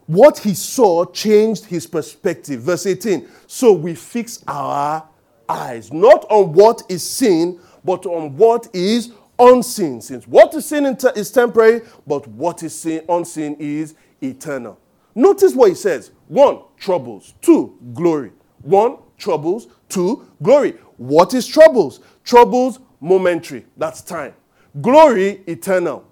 What 0.06 0.38
he 0.38 0.54
saw 0.54 1.04
changed 1.04 1.66
his 1.66 1.86
perspective. 1.86 2.62
Verse 2.62 2.86
18 2.86 3.28
So 3.46 3.72
we 3.72 3.94
fix 3.94 4.42
our 4.48 5.06
eyes 5.48 5.92
not 5.92 6.24
on 6.30 6.52
what 6.52 6.82
is 6.88 7.08
seen, 7.08 7.60
but 7.84 8.06
on 8.06 8.36
what 8.36 8.68
is 8.74 9.12
unseen. 9.38 10.00
Since 10.00 10.26
what 10.26 10.54
is 10.54 10.66
seen 10.66 10.84
is 10.86 11.30
temporary, 11.30 11.82
but 12.06 12.26
what 12.26 12.62
is 12.62 12.74
seen, 12.74 13.02
unseen 13.08 13.56
is 13.58 13.94
eternal. 14.20 14.78
Notice 15.14 15.54
what 15.54 15.68
he 15.68 15.74
says 15.74 16.10
one, 16.30 16.60
troubles, 16.78 17.34
two, 17.42 17.76
glory. 17.92 18.30
One, 18.62 18.98
troubles. 19.18 19.66
Two, 19.88 20.28
glory. 20.40 20.76
What 20.96 21.34
is 21.34 21.44
troubles? 21.44 21.98
Troubles, 22.22 22.78
momentary. 23.00 23.66
That's 23.76 24.00
time. 24.00 24.34
Glory, 24.80 25.42
eternal. 25.48 26.06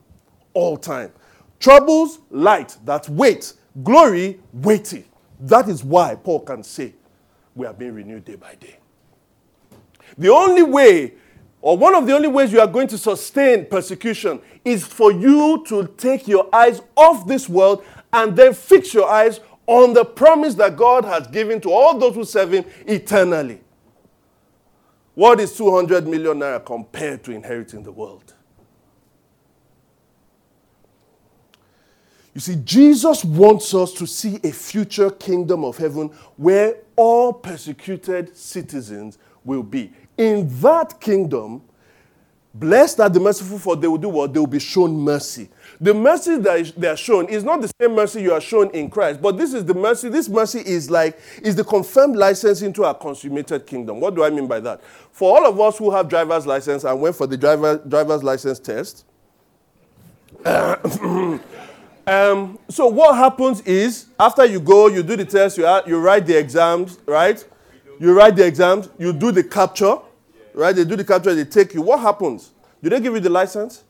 All 0.54 0.76
time. 0.76 1.12
Troubles, 1.60 2.18
light. 2.30 2.76
That's 2.84 3.08
weight. 3.08 3.52
Glory, 3.84 4.40
weighty. 4.52 5.04
That 5.38 5.68
is 5.68 5.84
why 5.84 6.16
Paul 6.16 6.40
can 6.40 6.64
say 6.64 6.94
we 7.54 7.64
are 7.64 7.72
being 7.72 7.94
renewed 7.94 8.24
day 8.24 8.34
by 8.34 8.56
day. 8.56 8.78
The 10.16 10.30
only 10.30 10.64
way, 10.64 11.14
or 11.60 11.78
one 11.78 11.94
of 11.94 12.08
the 12.08 12.16
only 12.16 12.26
ways 12.26 12.52
you 12.52 12.58
are 12.58 12.66
going 12.66 12.88
to 12.88 12.98
sustain 12.98 13.66
persecution, 13.66 14.40
is 14.64 14.84
for 14.84 15.12
you 15.12 15.64
to 15.68 15.86
take 15.96 16.26
your 16.26 16.52
eyes 16.52 16.82
off 16.96 17.24
this 17.28 17.48
world 17.48 17.84
and 18.12 18.34
then 18.34 18.52
fix 18.52 18.92
your 18.92 19.08
eyes 19.08 19.38
on 19.68 19.92
the 19.92 20.04
promise 20.04 20.54
that 20.54 20.76
God 20.76 21.04
has 21.04 21.26
given 21.28 21.60
to 21.60 21.70
all 21.70 21.96
those 21.98 22.14
who 22.14 22.24
serve 22.24 22.54
Him 22.54 22.64
eternally. 22.86 23.60
What 25.14 25.40
is 25.40 25.54
200 25.56 26.08
million 26.08 26.38
naira 26.38 26.64
compared 26.64 27.22
to 27.24 27.32
inheriting 27.32 27.82
the 27.82 27.92
world? 27.92 28.34
You 32.34 32.40
see, 32.40 32.56
Jesus 32.64 33.24
wants 33.24 33.74
us 33.74 33.92
to 33.94 34.06
see 34.06 34.40
a 34.42 34.52
future 34.52 35.10
kingdom 35.10 35.64
of 35.64 35.76
heaven 35.76 36.08
where 36.36 36.76
all 36.96 37.32
persecuted 37.32 38.34
citizens 38.36 39.18
will 39.44 39.62
be. 39.62 39.92
In 40.16 40.48
that 40.60 40.98
kingdom, 40.98 41.62
blessed 42.54 43.00
are 43.00 43.08
the 43.10 43.20
merciful, 43.20 43.58
for 43.58 43.76
they 43.76 43.88
will 43.88 43.98
do 43.98 44.08
what? 44.08 44.32
They 44.32 44.40
will 44.40 44.46
be 44.46 44.60
shown 44.60 44.92
mercy. 44.98 45.50
The 45.80 45.94
mercy 45.94 46.38
that 46.38 46.72
they 46.76 46.88
are 46.88 46.96
shown 46.96 47.26
is 47.28 47.44
not 47.44 47.60
the 47.60 47.70
same 47.80 47.94
mercy 47.94 48.22
you 48.22 48.32
are 48.32 48.40
shown 48.40 48.70
in 48.70 48.90
Christ, 48.90 49.22
but 49.22 49.38
this 49.38 49.54
is 49.54 49.64
the 49.64 49.74
mercy. 49.74 50.08
This 50.08 50.28
mercy 50.28 50.58
is 50.58 50.90
like 50.90 51.18
is 51.40 51.54
the 51.54 51.62
confirmed 51.62 52.16
license 52.16 52.62
into 52.62 52.82
a 52.82 52.92
consummated 52.94 53.64
kingdom. 53.66 54.00
What 54.00 54.16
do 54.16 54.24
I 54.24 54.30
mean 54.30 54.48
by 54.48 54.58
that? 54.60 54.82
For 55.12 55.36
all 55.36 55.46
of 55.46 55.60
us 55.60 55.78
who 55.78 55.92
have 55.92 56.08
driver's 56.08 56.46
license 56.46 56.82
and 56.82 57.00
went 57.00 57.14
for 57.14 57.28
the 57.28 57.36
driver, 57.36 57.78
driver's 57.86 58.24
license 58.24 58.58
test, 58.58 59.04
um, 60.44 61.40
so 62.68 62.86
what 62.86 63.16
happens 63.16 63.60
is 63.62 64.06
after 64.18 64.44
you 64.44 64.60
go, 64.60 64.88
you 64.88 65.02
do 65.04 65.16
the 65.16 65.24
test, 65.24 65.58
you, 65.58 65.66
are, 65.66 65.82
you 65.86 65.98
write 65.98 66.26
the 66.26 66.36
exams, 66.36 66.98
right? 67.06 67.44
You 68.00 68.16
write 68.16 68.36
the 68.36 68.46
exams, 68.46 68.88
you 68.98 69.12
do 69.12 69.32
the 69.32 69.44
capture, 69.44 69.96
right? 70.54 70.74
They 70.74 70.84
do 70.84 70.96
the 70.96 71.04
capture, 71.04 71.34
they 71.34 71.44
take 71.44 71.74
you. 71.74 71.82
What 71.82 72.00
happens? 72.00 72.52
Do 72.82 72.90
they 72.90 73.00
give 73.00 73.14
you 73.14 73.20
the 73.20 73.30
license? 73.30 73.84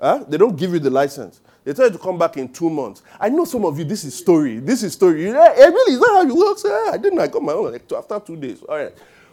Huh? 0.00 0.24
They 0.28 0.36
don't 0.36 0.56
give 0.56 0.72
you 0.72 0.78
the 0.78 0.90
license. 0.90 1.40
They 1.64 1.72
tell 1.72 1.86
you 1.86 1.92
to 1.92 1.98
come 1.98 2.18
back 2.18 2.36
in 2.36 2.52
two 2.52 2.70
months. 2.70 3.02
I 3.18 3.28
know 3.28 3.44
some 3.44 3.64
of 3.64 3.78
you, 3.78 3.84
this 3.84 4.04
is 4.04 4.14
story. 4.14 4.60
This 4.60 4.82
is 4.82 4.92
story. 4.92 5.24
Yeah, 5.24 5.52
eh, 5.56 5.66
really, 5.66 5.94
is 5.94 6.00
that 6.00 6.10
how 6.12 6.22
you 6.22 6.36
work? 6.36 6.58
Yeah, 6.64 6.90
I 6.92 6.96
didn't. 6.96 7.18
I 7.18 7.26
got 7.26 7.42
my 7.42 7.52
own 7.52 7.72
like, 7.72 7.90
after 7.92 8.20
two 8.20 8.36
days. 8.36 8.62
All 8.62 8.76
right. 8.76 8.92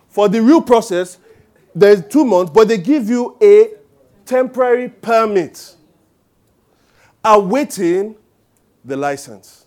For 0.10 0.30
the 0.30 0.42
real 0.42 0.62
process, 0.62 1.18
there's 1.76 2.06
two 2.08 2.24
months, 2.24 2.52
but 2.54 2.68
they 2.68 2.78
give 2.78 3.10
you 3.10 3.38
a 3.42 3.72
temporary 4.26 4.90
permit 4.90 5.76
awaiting 7.24 8.16
the 8.86 8.96
license. 8.96 9.66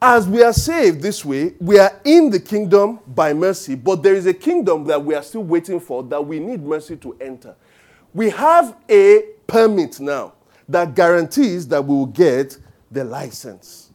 As 0.00 0.28
we 0.28 0.42
are 0.42 0.52
saved 0.52 1.00
this 1.00 1.24
way, 1.24 1.54
we 1.60 1.78
are 1.78 2.00
in 2.04 2.30
the 2.30 2.38
kingdom 2.38 3.00
by 3.06 3.32
mercy, 3.32 3.74
but 3.74 4.02
there 4.02 4.14
is 4.14 4.26
a 4.26 4.34
kingdom 4.34 4.84
that 4.84 5.02
we 5.02 5.14
are 5.14 5.22
still 5.22 5.42
waiting 5.42 5.80
for 5.80 6.02
that 6.04 6.24
we 6.24 6.38
need 6.38 6.62
mercy 6.62 6.96
to 6.96 7.16
enter 7.20 7.54
we 8.16 8.30
have 8.30 8.78
a 8.88 9.24
permit 9.46 10.00
now 10.00 10.32
that 10.66 10.94
guarantees 10.94 11.68
that 11.68 11.84
we 11.84 11.94
will 11.94 12.06
get 12.06 12.56
the 12.90 13.04
license. 13.04 13.92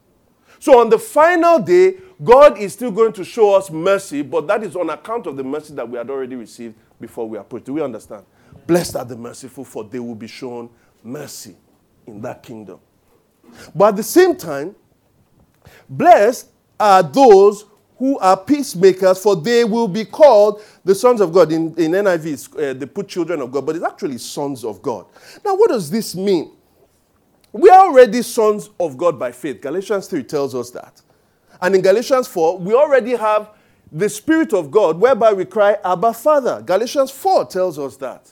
So 0.60 0.80
on 0.80 0.92
the 0.92 1.00
final 1.00 1.58
day, 1.58 1.96
God 2.24 2.60
is 2.60 2.74
still 2.74 2.92
going 2.92 3.14
to 3.14 3.24
show 3.24 3.56
us 3.56 3.72
mercy, 3.72 4.22
but 4.22 4.46
that 4.46 4.62
is 4.62 4.76
on 4.76 4.92
account 4.92 5.26
of 5.26 5.38
the 5.38 5.44
mercy 5.44 5.74
that 5.74 5.90
we 5.90 5.98
had 5.98 6.08
already 6.12 6.36
received 6.36 6.76
before 7.00 7.28
we 7.28 7.40
approach. 7.40 7.64
Do 7.64 7.74
we 7.74 7.82
understand? 7.82 8.24
Blessed 8.68 8.96
are 8.96 9.06
the 9.06 9.18
merciful, 9.18 9.66
for 9.66 9.86
they 9.86 10.00
will 10.00 10.14
be 10.14 10.28
shown 10.28 10.70
mercy 11.04 11.56
in 12.06 12.22
that 12.22 12.44
kingdom. 12.44 12.80
But 13.74 13.88
at 13.88 13.96
the 13.96 14.04
same 14.04 14.36
time, 14.36 14.76
blessed 15.90 16.48
are 16.80 17.02
those 17.02 17.66
who 18.02 18.18
are 18.18 18.36
peacemakers, 18.36 19.22
for 19.22 19.36
they 19.36 19.64
will 19.64 19.88
be 19.88 20.04
called 20.04 20.64
the 20.84 20.96
sons 20.96 21.22
of 21.22 21.32
God. 21.32 21.52
In, 21.52 21.68
in 21.76 21.92
NIV, 21.92 22.72
uh, 22.72 22.74
they 22.74 22.88
put 22.88 23.08
children 23.08 23.42
of 23.42 23.52
God, 23.52 23.64
but 23.64 23.76
it's 23.76 23.86
actually 23.86 24.18
sons 24.18 24.66
of 24.66 24.82
God. 24.82 25.06
Now, 25.46 25.54
what 25.54 25.70
does 25.70 25.92
this 25.92 26.16
mean? 26.16 26.52
We 27.52 27.70
are 27.70 27.86
already 27.86 28.24
sons 28.24 28.72
of 28.80 28.98
God 28.98 29.20
by 29.20 29.32
faith. 29.32 29.62
Galatians 29.62 30.08
3 30.08 30.24
tells 30.24 30.56
us 30.56 30.72
that. 30.72 31.00
And 31.62 31.76
in 31.76 31.84
Galatians 31.84 32.28
4, 32.28 32.58
we 32.58 32.74
already 32.74 33.12
have 33.16 33.52
the 33.92 34.10
Spirit 34.10 34.52
of 34.52 34.72
God 34.72 35.00
whereby 35.00 35.34
we 35.34 35.46
cry, 35.46 35.78
Abba, 35.86 36.14
Father. 36.14 36.64
Galatians 36.64 37.12
4 37.12 37.46
tells 37.46 37.78
us 37.78 37.98
that. 37.98 38.32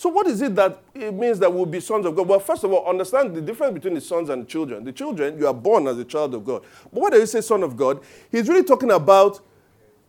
So, 0.00 0.08
what 0.08 0.26
is 0.28 0.40
it 0.40 0.54
that 0.54 0.82
it 0.94 1.12
means 1.12 1.38
that 1.40 1.52
we'll 1.52 1.66
be 1.66 1.78
sons 1.78 2.06
of 2.06 2.16
God? 2.16 2.26
Well, 2.26 2.40
first 2.40 2.64
of 2.64 2.72
all, 2.72 2.88
understand 2.88 3.36
the 3.36 3.42
difference 3.42 3.74
between 3.74 3.92
the 3.92 4.00
sons 4.00 4.30
and 4.30 4.44
the 4.44 4.46
children. 4.46 4.82
The 4.82 4.92
children, 4.92 5.38
you 5.38 5.46
are 5.46 5.52
born 5.52 5.86
as 5.88 5.98
a 5.98 6.06
child 6.06 6.34
of 6.34 6.42
God. 6.42 6.64
But 6.90 7.10
does 7.10 7.20
he 7.20 7.26
say, 7.26 7.40
son 7.42 7.62
of 7.62 7.76
God? 7.76 8.00
He's 8.32 8.48
really 8.48 8.64
talking 8.64 8.92
about 8.92 9.40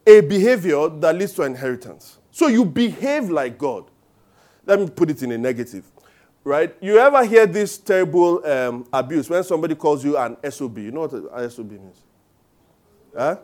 a 0.08 0.22
behavior 0.22 0.88
that 0.88 1.14
leads 1.18 1.34
to 1.34 1.44
inheritance. 1.44 2.20
So, 2.32 2.48
you 2.48 2.64
behave 2.64 3.30
like 3.30 3.58
God. 3.58 3.84
Let 4.66 4.80
me 4.80 4.90
put 4.90 5.10
it 5.10 5.24
in 5.24 5.34
a 5.34 5.38
negative, 5.38 5.84
right? 6.46 6.74
You 6.80 6.98
ever 6.98 7.26
hear 7.26 7.46
this 7.46 7.78
terrible 7.78 8.46
um, 8.48 8.88
abuse 8.94 9.30
when 9.30 9.44
somebody 9.44 9.76
calls 9.76 10.06
you 10.06 10.18
an 10.18 10.38
SOB? 10.50 10.78
You 10.78 10.92
know 10.92 11.02
what 11.02 11.12
an 11.12 11.50
SOB 11.52 11.70
means? 11.70 12.02
Huh? 13.14 13.36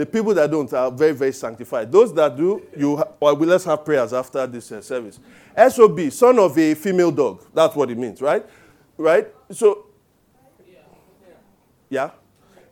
The 0.00 0.06
people 0.06 0.32
that 0.32 0.50
don't 0.50 0.72
are 0.72 0.90
very, 0.90 1.12
very 1.12 1.30
sanctified. 1.30 1.92
Those 1.92 2.14
that 2.14 2.34
do, 2.34 2.62
you 2.74 2.96
ha- 2.96 3.08
well, 3.20 3.34
let's 3.34 3.64
have 3.64 3.84
prayers 3.84 4.14
after 4.14 4.46
this 4.46 4.72
uh, 4.72 4.80
service. 4.80 5.20
SOB, 5.68 6.10
son 6.10 6.38
of 6.38 6.56
a 6.56 6.72
female 6.72 7.10
dog. 7.10 7.44
That's 7.52 7.76
what 7.76 7.90
it 7.90 7.98
means, 7.98 8.22
right? 8.22 8.42
Right? 8.96 9.28
So, 9.50 9.88
yeah? 11.90 12.12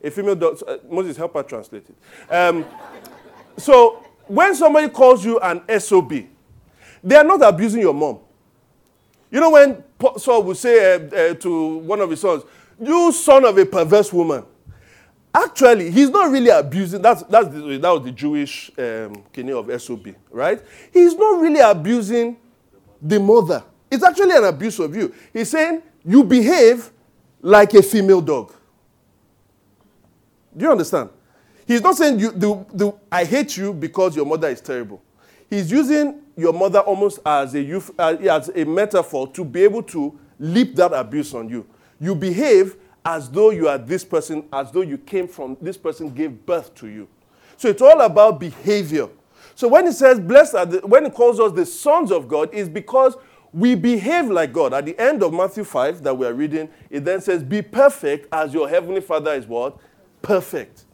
A 0.03 0.11
female 0.11 0.37
dog. 0.37 0.59
Uh, 0.67 0.79
Moses, 0.89 1.19
help 1.19 1.35
her 1.35 1.43
translate 1.43 1.85
it. 1.91 2.35
Um, 2.35 2.65
so, 3.59 4.03
when 4.27 4.55
somebody 4.55 4.89
calls 4.89 5.23
you 5.23 5.39
an 5.41 5.61
SOB, 5.79 6.11
they 7.05 7.15
are 7.15 7.25
not 7.25 7.43
abusing 7.43 7.83
your 7.83 7.93
mom. 7.93 8.21
You 9.31 9.41
know 9.41 9.51
when 9.51 9.85
Saul 10.17 10.45
would 10.45 10.57
say 10.57 10.95
uh, 10.95 11.15
uh, 11.15 11.35
to 11.35 11.77
one 11.77 12.01
of 12.01 12.09
his 12.09 12.23
sons, 12.23 12.45
You 12.81 13.13
son 13.13 13.45
of 13.45 13.59
a 13.59 13.67
perverse 13.67 14.15
woman. 14.15 14.47
Actually, 15.35 15.91
he's 15.91 16.09
not 16.11 16.31
really 16.31 16.49
abusing. 16.49 17.03
That's, 17.03 17.23
that's 17.25 17.49
the, 17.49 17.79
that 17.79 17.91
was 17.91 18.05
the 18.05 18.13
Jewish 18.13 18.71
um, 18.79 19.23
of 19.37 19.83
SOB, 19.83 20.09
right? 20.31 20.61
He's 20.93 21.15
not 21.15 21.41
really 21.41 21.61
abusing 21.61 22.37
the 23.01 23.21
mother. 23.21 23.63
It's 23.91 24.03
actually 24.03 24.37
an 24.37 24.45
abuse 24.45 24.79
of 24.79 24.95
you. 24.97 25.15
He's 25.33 25.51
saying 25.51 25.83
you 26.05 26.25
behave 26.25 26.91
like 27.41 27.75
a 27.75 27.83
female 27.83 28.21
dog. 28.21 28.53
Do 30.57 30.65
you 30.65 30.71
understand? 30.71 31.11
He's 31.67 31.83
not 31.83 31.97
saying 31.97 32.19
you, 32.19 32.33
the, 32.33 32.67
the, 32.73 32.93
I 33.13 33.25
hate 33.25 33.57
you 33.57 33.73
because 33.75 34.17
your 34.17 34.25
mother 34.25 34.49
is 34.49 34.61
terrible. 34.61 35.03
He's 35.51 35.71
using 35.71 36.23
your 36.37 36.53
mother 36.53 36.81
almost 36.81 37.21
as 37.25 37.55
a, 37.55 37.83
uh, 37.99 38.17
as 38.31 38.49
a 38.49 38.65
metaphor 38.65 39.29
to 39.33 39.45
be 39.45 39.65
able 39.65 39.83
to 39.85 40.19
leap 40.39 40.75
that 40.77 40.93
abuse 40.93 41.35
on 41.35 41.49
you. 41.49 41.67
You 42.01 42.15
behave 42.15 42.77
as 43.09 43.31
though 43.31 43.49
you 43.49 43.67
are 43.67 43.79
this 43.79 44.05
person, 44.05 44.45
as 44.53 44.71
though 44.71 44.83
you 44.83 44.99
came 44.99 45.27
from 45.27 45.57
this 45.63 45.79
person 45.79 46.11
gave 46.11 46.45
birth 46.45 46.75
to 46.75 46.89
you. 46.89 47.09
So 47.57 47.69
it's 47.69 47.81
all 47.81 48.03
about 48.03 48.39
behavior. 48.39 49.09
So 49.55 49.67
when 49.67 49.87
he 49.87 49.93
says 49.93 50.21
blessed 50.21 50.55
are 50.55 50.67
the, 50.67 50.87
when 50.87 51.07
he 51.07 51.11
calls 51.11 51.41
us 51.41 51.53
the 51.53 51.65
sons 51.65 52.13
of 52.13 52.29
God, 52.29 52.53
is 52.53 52.69
because 52.69 53.17
we 53.51 53.75
behave 53.75 54.29
like 54.31 54.53
God. 54.53 54.75
At 54.75 54.85
the 54.85 54.99
end 55.01 55.23
of 55.23 55.33
Matthew 55.33 55.65
5 55.65 56.03
that 56.03 56.15
we 56.15 56.27
are 56.27 56.35
reading, 56.35 56.69
it 56.91 57.07
then 57.07 57.23
says, 57.23 57.43
Be 57.43 57.63
perfect 57.63 58.29
as 58.31 58.53
your 58.53 58.69
heavenly 58.69 59.01
Father 59.01 59.33
is 59.33 59.47
what? 59.47 59.79
Perfect. 60.21 60.85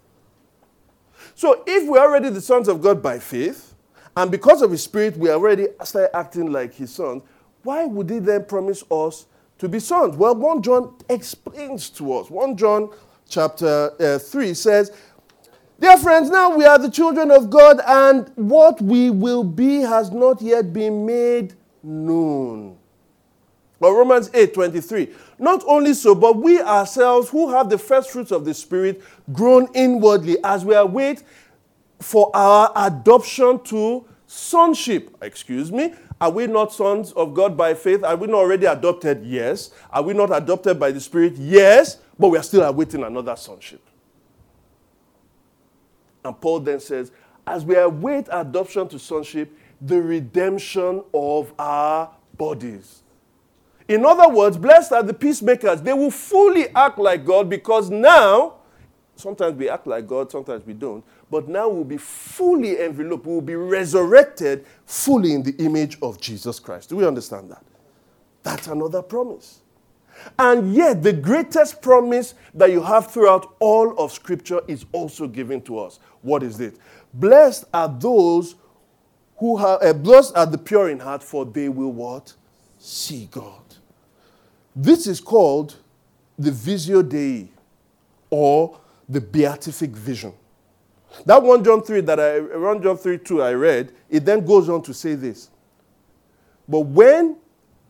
So 1.35 1.65
if 1.67 1.89
we're 1.89 1.99
already 1.99 2.29
the 2.29 2.41
sons 2.41 2.69
of 2.69 2.81
God 2.81 3.03
by 3.03 3.19
faith, 3.19 3.75
and 4.17 4.31
because 4.31 4.63
of 4.63 4.71
his 4.71 4.85
spirit 4.85 5.17
we 5.17 5.31
are 5.31 5.33
already 5.33 5.67
acting 6.15 6.53
like 6.53 6.75
his 6.75 6.95
sons, 6.95 7.25
why 7.65 7.87
would 7.87 8.09
he 8.09 8.21
then 8.21 8.45
promise 8.45 8.85
us 8.89 9.27
to 9.59 9.69
be 9.69 9.79
sons? 9.79 10.17
Well, 10.17 10.35
1 10.35 10.63
John 10.63 10.95
explains 11.09 11.91
to 11.91 12.15
us. 12.15 12.31
1 12.31 12.57
John 12.57 12.91
chapter 13.29 13.93
uh, 14.01 14.19
3 14.19 14.55
says, 14.55 14.93
Dear 15.81 15.97
friends, 15.97 16.31
now 16.31 16.57
we 16.57 16.65
are 16.65 16.79
the 16.79 16.91
children 16.91 17.31
of 17.31 17.51
God, 17.51 17.81
and 17.87 18.31
what 18.37 18.81
we 18.81 19.11
will 19.11 19.45
be 19.45 19.81
has 19.81 20.11
not 20.11 20.41
yet 20.41 20.73
been 20.73 21.05
made 21.05 21.55
known. 21.83 22.79
But 23.81 23.93
Romans 23.93 24.31
8 24.33 24.55
23. 24.55 25.11
Not 25.39 25.63
only 25.67 25.95
so, 25.95 26.15
but 26.15 26.37
we 26.37 26.61
ourselves 26.61 27.29
who 27.29 27.51
have 27.51 27.69
the 27.69 27.77
first 27.77 28.11
fruits 28.11 28.31
of 28.31 28.45
the 28.45 28.55
Spirit 28.55 29.03
groan 29.33 29.69
inwardly 29.75 30.37
as 30.45 30.65
we 30.65 30.75
await 30.75 31.23
for 32.01 32.31
our 32.35 32.73
adoption 32.77 33.63
to 33.65 34.07
sonship. 34.27 35.15
Excuse 35.23 35.73
me. 35.73 35.93
Are 36.21 36.31
we 36.31 36.47
not 36.47 36.73
sons 36.73 37.13
of 37.13 37.35
God 37.35 37.57
by 37.57 37.75
faith? 37.75 38.05
Are 38.05 38.17
we 38.17 38.27
not 38.27 38.39
already 38.39 38.67
adopted? 38.67 39.25
Yes. 39.25 39.71
Are 39.91 40.03
we 40.03 40.15
not 40.15 40.35
adopted 40.35 40.79
by 40.79 40.91
the 40.91 41.01
Spirit? 41.01 41.35
Yes. 41.37 41.99
But 42.19 42.29
we 42.29 42.39
are 42.39 42.43
still 42.43 42.63
awaiting 42.63 43.03
another 43.03 43.37
sonship. 43.37 43.83
And 46.25 46.41
Paul 46.41 46.61
then 46.61 46.81
says, 46.81 47.13
as 47.47 47.65
we 47.65 47.77
await 47.77 48.29
adoption 48.31 48.89
to 48.89 48.99
sonship, 48.99 49.57
the 49.81 50.01
redemption 50.01 51.03
of 51.13 51.53
our 51.59 52.11
bodies. 52.39 53.03
In 53.87 54.07
other 54.07 54.29
words, 54.29 54.57
blessed 54.57 54.93
are 54.93 55.03
the 55.03 55.13
peacemakers. 55.13 55.83
They 55.83 55.93
will 55.93 56.11
fully 56.11 56.69
act 56.75 56.99
like 56.99 57.25
God 57.27 57.51
because 57.51 57.91
now, 57.91 58.55
sometimes 59.15 59.57
we 59.57 59.69
act 59.69 59.87
like 59.87 60.07
God, 60.07 60.31
sometimes 60.31 60.65
we 60.65 60.73
don't, 60.73 61.05
but 61.35 61.49
now 61.49 61.69
we'll 61.69 61.83
be 61.83 61.97
fully 61.97 62.81
enveloped, 62.81 63.27
we'll 63.27 63.41
be 63.41 63.57
resurrected 63.57 64.65
fully 64.87 65.33
in 65.33 65.43
the 65.43 65.51
image 65.57 65.99
of 66.01 66.21
Jesus 66.21 66.61
Christ. 66.61 66.91
Do 66.91 66.95
we 66.95 67.05
understand 67.05 67.51
that? 67.51 67.65
That's 68.45 68.69
another 68.69 69.03
promise. 69.03 69.63
And 70.39 70.73
yet, 70.73 71.03
the 71.03 71.13
greatest 71.13 71.83
promise 71.83 72.35
that 72.55 72.71
you 72.71 72.81
have 72.81 73.11
throughout 73.11 73.57
all 73.59 73.99
of 73.99 74.13
Scripture 74.13 74.61
is 74.69 74.87
also 74.93 75.27
given 75.27 75.61
to 75.63 75.81
us. 75.81 75.99
What 76.23 76.45
is 76.45 76.61
it? 76.61 76.79
Blessed 77.13 77.65
are 77.75 77.89
those 77.89 78.55
who 79.39 79.57
have, 79.57 79.83
uh, 79.83 79.93
blessed 79.93 80.37
are 80.37 80.47
the 80.47 80.57
pure 80.57 80.89
in 80.89 81.01
heart, 81.01 81.25
for 81.25 81.45
they 81.45 81.69
will 81.69 81.91
what? 81.91 82.33
See 82.79 83.27
God. 83.29 83.75
This 84.77 85.09
is 85.09 85.21
called 85.21 85.75
the 86.39 86.53
Visio 86.53 87.03
Dei, 87.03 87.49
or 88.31 88.79
the 89.09 89.21
beatific 89.21 89.91
vision. 89.91 90.33
That 91.27 91.43
1 91.43 91.65
John 91.65 91.83
3 91.83 92.01
that 92.03 92.21
I 92.21 92.41
1 92.41 92.83
John 92.83 92.97
3 92.97 93.19
2 93.19 93.43
I 93.43 93.53
read, 93.53 93.93
it 94.09 94.25
then 94.25 94.45
goes 94.45 94.69
on 94.69 94.83
to 94.83 94.95
say 94.95 95.15
this. 95.15 95.51
But 96.69 96.81
when 96.81 97.37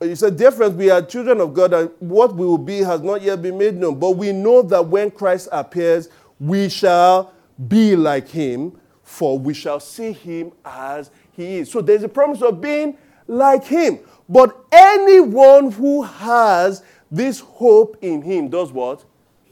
he 0.00 0.14
said, 0.14 0.36
Dear 0.36 0.50
friends, 0.50 0.74
we 0.74 0.90
are 0.90 1.02
children 1.02 1.40
of 1.40 1.54
God, 1.54 1.72
and 1.72 1.90
what 1.98 2.34
we 2.34 2.44
will 2.44 2.58
be 2.58 2.78
has 2.78 3.00
not 3.00 3.22
yet 3.22 3.40
been 3.42 3.58
made 3.58 3.76
known. 3.76 3.98
But 3.98 4.12
we 4.12 4.32
know 4.32 4.62
that 4.62 4.86
when 4.86 5.10
Christ 5.10 5.48
appears, 5.52 6.08
we 6.38 6.68
shall 6.68 7.32
be 7.68 7.96
like 7.96 8.28
him, 8.28 8.78
for 9.02 9.38
we 9.38 9.54
shall 9.54 9.80
see 9.80 10.12
him 10.12 10.52
as 10.64 11.10
he 11.32 11.58
is. 11.58 11.70
So 11.70 11.80
there's 11.80 12.02
a 12.02 12.08
promise 12.08 12.42
of 12.42 12.60
being 12.60 12.98
like 13.26 13.64
him. 13.64 14.00
But 14.28 14.56
anyone 14.72 15.70
who 15.70 16.02
has 16.02 16.82
this 17.10 17.40
hope 17.40 17.96
in 18.02 18.22
him 18.22 18.48
does 18.48 18.72
what? 18.72 19.04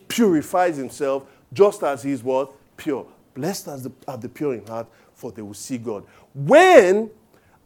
Purifies 0.09 0.77
himself 0.77 1.27
just 1.53 1.83
as 1.83 2.03
he 2.03 2.11
is 2.11 2.23
what? 2.23 2.53
Pure. 2.77 3.07
Blessed 3.35 3.69
as 3.69 3.83
the, 3.85 3.93
are 4.07 4.19
the 4.19 4.29
pure 4.29 4.55
in 4.55 4.67
heart, 4.67 4.87
for 5.15 5.33
they 5.33 5.43
will 5.43 5.55
see 5.55 5.79
God. 5.79 6.05
When 6.35 7.11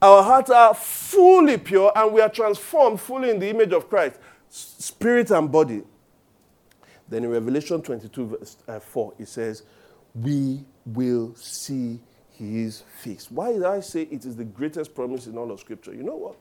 our 0.00 0.22
hearts 0.22 0.50
are 0.50 0.74
fully 0.74 1.56
pure 1.56 1.90
and 1.94 2.12
we 2.12 2.20
are 2.20 2.28
transformed 2.28 3.00
fully 3.00 3.30
in 3.30 3.38
the 3.38 3.48
image 3.48 3.72
of 3.72 3.88
Christ, 3.88 4.16
spirit 4.48 5.30
and 5.30 5.50
body. 5.50 5.82
Then 7.08 7.24
in 7.24 7.30
Revelation 7.30 7.82
22, 7.82 8.26
verse 8.26 8.56
uh, 8.68 8.80
4, 8.80 9.14
it 9.18 9.28
says, 9.28 9.62
We 10.14 10.64
will 10.84 11.34
see 11.34 12.00
his 12.32 12.82
face. 13.02 13.30
Why 13.30 13.52
did 13.52 13.64
I 13.64 13.80
say 13.80 14.02
it 14.02 14.24
is 14.24 14.36
the 14.36 14.44
greatest 14.44 14.94
promise 14.94 15.26
in 15.26 15.38
all 15.38 15.50
of 15.50 15.60
Scripture? 15.60 15.94
You 15.94 16.02
know 16.02 16.16
what? 16.16 16.36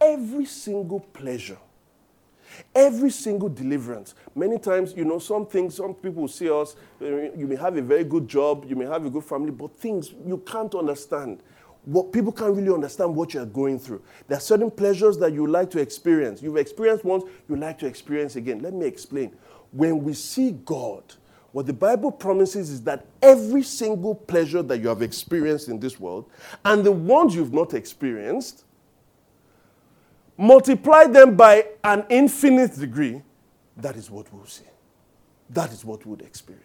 Every 0.00 0.44
single 0.44 1.00
pleasure, 1.00 1.58
every 2.74 3.10
single 3.10 3.48
deliverance. 3.48 4.14
Many 4.34 4.58
times, 4.58 4.94
you 4.96 5.04
know, 5.04 5.18
some 5.18 5.46
things, 5.46 5.76
some 5.76 5.94
people 5.94 6.28
see 6.28 6.50
us, 6.50 6.76
you 7.00 7.46
may 7.48 7.56
have 7.56 7.76
a 7.76 7.82
very 7.82 8.04
good 8.04 8.28
job, 8.28 8.64
you 8.68 8.76
may 8.76 8.86
have 8.86 9.04
a 9.04 9.10
good 9.10 9.24
family, 9.24 9.50
but 9.50 9.76
things 9.76 10.12
you 10.26 10.38
can't 10.38 10.74
understand 10.74 11.42
what 11.84 12.12
people 12.12 12.32
can't 12.32 12.54
really 12.54 12.72
understand 12.72 13.14
what 13.14 13.32
you're 13.32 13.46
going 13.46 13.78
through. 13.78 14.02
There 14.26 14.36
are 14.36 14.40
certain 14.40 14.70
pleasures 14.70 15.16
that 15.18 15.32
you 15.32 15.46
like 15.46 15.70
to 15.70 15.80
experience. 15.80 16.42
You've 16.42 16.58
experienced 16.58 17.04
once, 17.04 17.24
you 17.48 17.56
like 17.56 17.78
to 17.78 17.86
experience 17.86 18.36
again. 18.36 18.60
Let 18.60 18.74
me 18.74 18.84
explain. 18.84 19.34
When 19.72 20.04
we 20.04 20.12
see 20.12 20.50
God, 20.52 21.02
What 21.52 21.66
the 21.66 21.72
Bible 21.72 22.12
promises 22.12 22.70
is 22.70 22.82
that 22.82 23.06
every 23.22 23.62
single 23.62 24.14
pleasure 24.14 24.62
that 24.62 24.78
you 24.78 24.88
have 24.88 25.02
experienced 25.02 25.68
in 25.68 25.80
this 25.80 25.98
world 25.98 26.30
and 26.64 26.84
the 26.84 26.92
ones 26.92 27.34
you've 27.34 27.54
not 27.54 27.74
experienced, 27.74 28.64
multiply 30.38 31.04
them 31.06 31.36
by 31.36 31.66
an 31.84 32.06
infinite 32.08 32.78
degree, 32.78 33.20
that 33.76 33.96
is 33.96 34.10
what 34.10 34.32
we'll 34.32 34.46
see. 34.46 34.64
That 35.50 35.72
is 35.72 35.84
what 35.84 36.06
we'll 36.06 36.20
experience. 36.20 36.64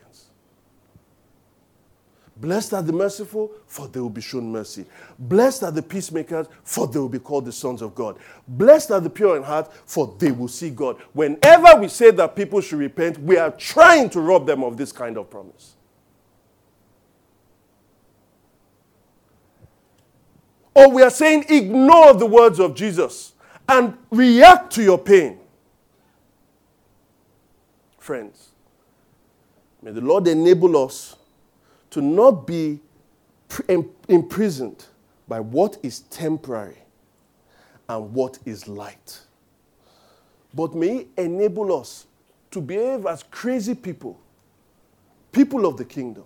Blessed 2.36 2.74
are 2.74 2.82
the 2.82 2.93
merciful, 2.93 3.51
for 3.67 3.88
they 3.88 3.99
will 3.99 4.09
be 4.09 4.21
shown 4.21 4.51
mercy. 4.51 4.86
Blessed 5.19 5.63
are 5.63 5.71
the 5.71 5.84
peacemakers, 5.84 6.47
for 6.63 6.88
they 6.88 6.97
will 6.97 7.09
be 7.09 7.19
called 7.19 7.45
the 7.45 7.51
sons 7.51 7.82
of 7.82 7.93
God. 7.93 8.17
Blessed 8.47 8.91
are 8.91 8.99
the 8.99 9.09
pure 9.09 9.38
in 9.38 9.43
heart, 9.43 9.71
for 9.86 10.15
they 10.17 10.32
will 10.32 10.47
see 10.47 10.71
God. 10.71 10.99
Whenever 11.13 11.80
we 11.80 11.88
say 11.88 12.09
that 12.11 12.36
people 12.36 12.59
should 12.59 12.80
repent, 12.80 13.19
we 13.19 13.38
are 13.38 13.51
trying 13.51 14.09
to 14.11 14.19
rob 14.19 14.47
them 14.47 14.63
of 14.63 14.78
this 14.78 14.91
kind 14.91 15.17
of 15.17 15.30
promise. 15.30 15.76
Or 20.76 20.89
we 20.89 21.03
are 21.03 21.11
saying, 21.11 21.45
ignore 21.49 22.15
the 22.15 22.26
words 22.26 22.59
of 22.59 22.74
Jesus 22.74 23.32
and 23.68 23.97
react 24.11 24.74
to 24.74 24.84
your 24.84 24.97
pain. 24.97 25.39
Friends, 27.97 28.49
may 29.82 29.91
the 29.91 30.01
Lord 30.01 30.28
enable 30.28 30.84
us 30.84 31.16
to 31.91 32.01
not 32.01 32.45
be 32.45 32.80
imprisoned 34.07 34.86
by 35.28 35.39
what 35.39 35.78
is 35.84 36.01
temporary 36.01 36.78
and 37.88 38.14
what 38.14 38.39
is 38.45 38.68
light. 38.68 39.20
But 40.53 40.76
may 40.76 41.07
enable 41.18 41.78
us 41.80 42.05
to 42.51 42.61
behave 42.61 43.05
as 43.05 43.24
crazy 43.24 43.74
people, 43.74 44.20
people 45.32 45.66
of 45.66 45.78
the 45.78 45.86
kingdom, 45.86 46.26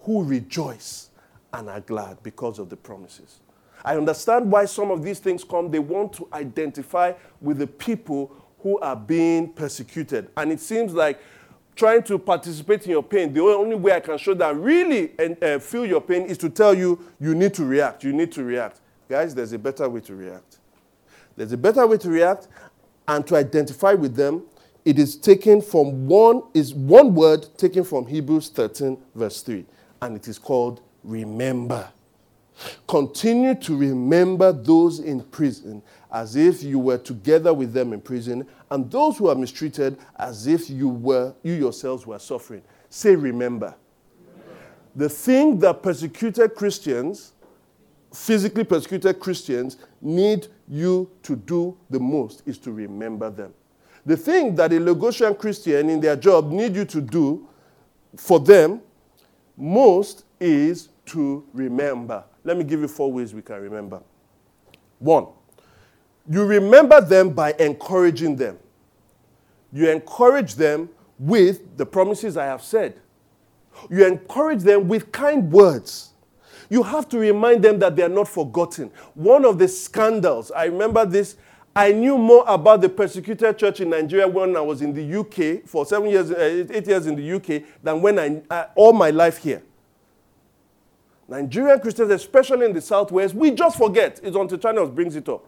who 0.00 0.24
rejoice 0.24 1.10
and 1.52 1.68
are 1.70 1.80
glad 1.80 2.22
because 2.22 2.58
of 2.58 2.68
the 2.68 2.76
promises. 2.76 3.40
I 3.84 3.96
understand 3.96 4.50
why 4.50 4.64
some 4.64 4.90
of 4.90 5.02
these 5.02 5.18
things 5.18 5.44
come. 5.44 5.70
They 5.70 5.78
want 5.78 6.14
to 6.14 6.28
identify 6.32 7.12
with 7.40 7.58
the 7.58 7.66
people 7.66 8.34
who 8.60 8.78
are 8.80 8.96
being 8.96 9.52
persecuted. 9.52 10.30
And 10.36 10.50
it 10.50 10.60
seems 10.60 10.94
like 10.94 11.20
trying 11.76 12.02
to 12.04 12.18
participate 12.18 12.84
in 12.84 12.92
your 12.92 13.02
pain, 13.02 13.32
the 13.32 13.40
only 13.40 13.74
way 13.74 13.92
I 13.92 14.00
can 14.00 14.16
show 14.16 14.34
that 14.34 14.56
really 14.56 15.12
and, 15.18 15.42
uh, 15.42 15.58
feel 15.58 15.84
your 15.84 16.00
pain 16.00 16.22
is 16.22 16.38
to 16.38 16.48
tell 16.48 16.72
you 16.72 16.98
you 17.20 17.34
need 17.34 17.52
to 17.54 17.64
react. 17.64 18.04
You 18.04 18.12
need 18.12 18.32
to 18.32 18.44
react. 18.44 18.80
Guys, 19.08 19.34
there's 19.34 19.52
a 19.52 19.58
better 19.58 19.88
way 19.88 20.00
to 20.00 20.14
react. 20.14 20.58
There's 21.36 21.52
a 21.52 21.58
better 21.58 21.86
way 21.86 21.98
to 21.98 22.08
react 22.08 22.48
and 23.06 23.26
to 23.26 23.36
identify 23.36 23.92
with 23.92 24.14
them. 24.14 24.44
It 24.84 24.98
is 24.98 25.16
taken 25.16 25.60
from 25.60 26.06
one 26.06 26.42
is 26.52 26.74
one 26.74 27.14
word 27.14 27.46
taken 27.56 27.84
from 27.84 28.06
Hebrews 28.06 28.50
13 28.50 28.98
verse 29.14 29.42
3 29.42 29.64
and 30.02 30.16
it 30.16 30.28
is 30.28 30.38
called 30.38 30.80
remember. 31.02 31.88
Continue 32.86 33.54
to 33.56 33.76
remember 33.76 34.52
those 34.52 35.00
in 35.00 35.22
prison 35.22 35.82
as 36.12 36.36
if 36.36 36.62
you 36.62 36.78
were 36.78 36.98
together 36.98 37.52
with 37.52 37.72
them 37.72 37.92
in 37.92 38.00
prison, 38.00 38.46
and 38.70 38.90
those 38.90 39.18
who 39.18 39.28
are 39.28 39.34
mistreated 39.34 39.98
as 40.16 40.46
if 40.46 40.70
you 40.70 40.88
were 40.88 41.34
you 41.42 41.52
yourselves 41.54 42.06
were 42.06 42.18
suffering. 42.18 42.62
Say 42.88 43.16
remember. 43.16 43.74
The 44.94 45.08
thing 45.08 45.58
that 45.58 45.82
persecuted 45.82 46.54
Christians, 46.54 47.32
physically 48.12 48.62
persecuted 48.62 49.18
Christians, 49.18 49.76
need 50.00 50.46
you 50.68 51.10
to 51.24 51.34
do 51.34 51.76
the 51.90 51.98
most 51.98 52.42
is 52.46 52.58
to 52.58 52.70
remember 52.70 53.28
them. 53.30 53.52
The 54.06 54.16
thing 54.16 54.54
that 54.54 54.72
a 54.72 54.76
Lagosian 54.76 55.36
Christian 55.36 55.90
in 55.90 55.98
their 55.98 56.14
job 56.14 56.52
need 56.52 56.76
you 56.76 56.84
to 56.84 57.00
do 57.00 57.48
for 58.16 58.38
them 58.38 58.80
most 59.56 60.24
is 60.38 60.90
to 61.06 61.44
remember. 61.52 62.22
Let 62.44 62.56
me 62.58 62.64
give 62.64 62.80
you 62.80 62.88
four 62.88 63.10
ways 63.10 63.34
we 63.34 63.42
can 63.42 63.60
remember. 63.60 64.00
One, 64.98 65.26
you 66.28 66.44
remember 66.44 67.00
them 67.00 67.30
by 67.30 67.54
encouraging 67.58 68.36
them. 68.36 68.58
You 69.72 69.90
encourage 69.90 70.54
them 70.54 70.88
with 71.18 71.76
the 71.76 71.86
promises 71.86 72.36
I 72.36 72.44
have 72.46 72.62
said. 72.62 73.00
You 73.90 74.06
encourage 74.06 74.62
them 74.62 74.88
with 74.88 75.10
kind 75.10 75.50
words. 75.50 76.10
You 76.70 76.82
have 76.82 77.08
to 77.10 77.18
remind 77.18 77.62
them 77.62 77.78
that 77.80 77.96
they 77.96 78.02
are 78.02 78.08
not 78.08 78.28
forgotten. 78.28 78.90
One 79.14 79.44
of 79.44 79.58
the 79.58 79.68
scandals, 79.68 80.50
I 80.50 80.64
remember 80.66 81.04
this, 81.04 81.36
I 81.76 81.92
knew 81.92 82.16
more 82.16 82.44
about 82.46 82.80
the 82.82 82.88
persecuted 82.88 83.58
church 83.58 83.80
in 83.80 83.90
Nigeria 83.90 84.28
when 84.28 84.56
I 84.56 84.60
was 84.60 84.80
in 84.80 84.92
the 84.92 85.18
UK 85.20 85.66
for 85.68 85.84
seven 85.84 86.08
years, 86.08 86.30
uh, 86.30 86.66
eight 86.70 86.86
years 86.86 87.06
in 87.06 87.16
the 87.16 87.32
UK 87.32 87.64
than 87.82 88.00
when 88.00 88.44
I, 88.48 88.66
all 88.76 88.92
my 88.92 89.10
life 89.10 89.38
here. 89.38 89.62
Nigerian 91.28 91.80
Christians, 91.80 92.10
especially 92.10 92.66
in 92.66 92.72
the 92.72 92.80
Southwest, 92.80 93.34
we 93.34 93.50
just 93.50 93.78
forget. 93.78 94.20
It's 94.22 94.36
until 94.36 94.58
China 94.58 94.86
brings 94.86 95.16
it 95.16 95.28
up. 95.28 95.46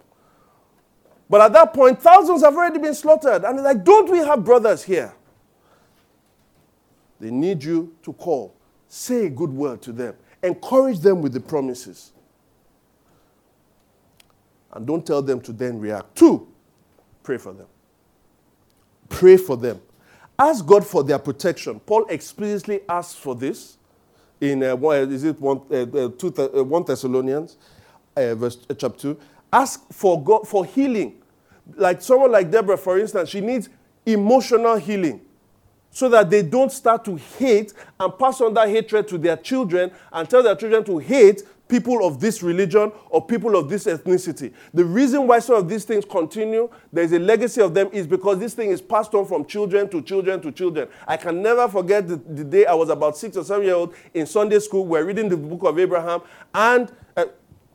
But 1.28 1.40
at 1.40 1.52
that 1.52 1.74
point, 1.74 2.00
thousands 2.00 2.42
have 2.42 2.54
already 2.56 2.78
been 2.78 2.94
slaughtered. 2.94 3.44
And 3.44 3.62
like, 3.62 3.84
don't 3.84 4.10
we 4.10 4.18
have 4.18 4.44
brothers 4.44 4.82
here? 4.82 5.12
They 7.20 7.30
need 7.30 7.62
you 7.62 7.94
to 8.02 8.12
call. 8.12 8.54
Say 8.88 9.26
a 9.26 9.30
good 9.30 9.50
word 9.50 9.82
to 9.82 9.92
them. 9.92 10.14
Encourage 10.42 11.00
them 11.00 11.22
with 11.22 11.32
the 11.32 11.40
promises. 11.40 12.12
And 14.72 14.86
don't 14.86 15.04
tell 15.04 15.22
them 15.22 15.40
to 15.42 15.52
then 15.52 15.80
react. 15.80 16.14
Two, 16.14 16.46
pray 17.22 17.38
for 17.38 17.52
them. 17.52 17.66
Pray 19.08 19.36
for 19.36 19.56
them. 19.56 19.80
Ask 20.38 20.64
God 20.66 20.86
for 20.86 21.02
their 21.02 21.18
protection. 21.18 21.80
Paul 21.80 22.06
explicitly 22.08 22.80
asks 22.88 23.14
for 23.14 23.34
this 23.34 23.78
in 24.40 24.62
uh, 24.62 24.76
is 24.76 25.24
it 25.24 25.40
one, 25.40 25.60
uh, 25.70 25.82
uh 25.82 26.08
two, 26.10 26.32
uh, 26.38 26.62
1 26.62 26.84
Thessalonians, 26.84 27.56
uh, 28.16 28.34
verse, 28.34 28.58
uh, 28.68 28.74
chapter 28.74 29.14
2. 29.14 29.20
Ask 29.52 29.92
for 29.92 30.22
God 30.22 30.46
for 30.46 30.64
healing. 30.64 31.22
Like 31.74 32.02
someone 32.02 32.32
like 32.32 32.50
Deborah, 32.50 32.76
for 32.76 32.98
instance, 32.98 33.30
she 33.30 33.40
needs 33.40 33.68
emotional 34.04 34.76
healing 34.76 35.20
so 35.90 36.08
that 36.10 36.28
they 36.28 36.42
don't 36.42 36.70
start 36.70 37.04
to 37.06 37.16
hate 37.16 37.72
and 37.98 38.18
pass 38.18 38.40
on 38.40 38.52
that 38.54 38.68
hatred 38.68 39.08
to 39.08 39.18
their 39.18 39.36
children 39.36 39.90
and 40.12 40.28
tell 40.28 40.42
their 40.42 40.54
children 40.54 40.84
to 40.84 40.98
hate 40.98 41.42
people 41.68 42.06
of 42.06 42.20
this 42.20 42.42
religion 42.42 42.92
or 43.10 43.24
people 43.24 43.56
of 43.56 43.68
this 43.68 43.84
ethnicity. 43.84 44.52
The 44.72 44.84
reason 44.84 45.26
why 45.26 45.40
some 45.40 45.56
of 45.56 45.68
these 45.68 45.84
things 45.84 46.04
continue, 46.04 46.70
there's 46.92 47.12
a 47.12 47.18
legacy 47.18 47.60
of 47.60 47.74
them, 47.74 47.88
is 47.92 48.06
because 48.06 48.38
this 48.38 48.54
thing 48.54 48.70
is 48.70 48.80
passed 48.80 49.14
on 49.14 49.26
from 49.26 49.44
children 49.44 49.88
to 49.90 50.02
children 50.02 50.40
to 50.42 50.52
children. 50.52 50.88
I 51.06 51.16
can 51.16 51.42
never 51.42 51.68
forget 51.68 52.06
the, 52.06 52.16
the 52.16 52.44
day 52.44 52.66
I 52.66 52.74
was 52.74 52.88
about 52.88 53.16
six 53.16 53.36
or 53.36 53.44
seven 53.44 53.64
years 53.64 53.74
old 53.74 53.94
in 54.14 54.26
Sunday 54.26 54.58
school. 54.60 54.86
We're 54.86 55.04
reading 55.04 55.28
the 55.28 55.36
book 55.36 55.64
of 55.64 55.78
Abraham, 55.78 56.20
and 56.54 56.92
uh, 57.16 57.26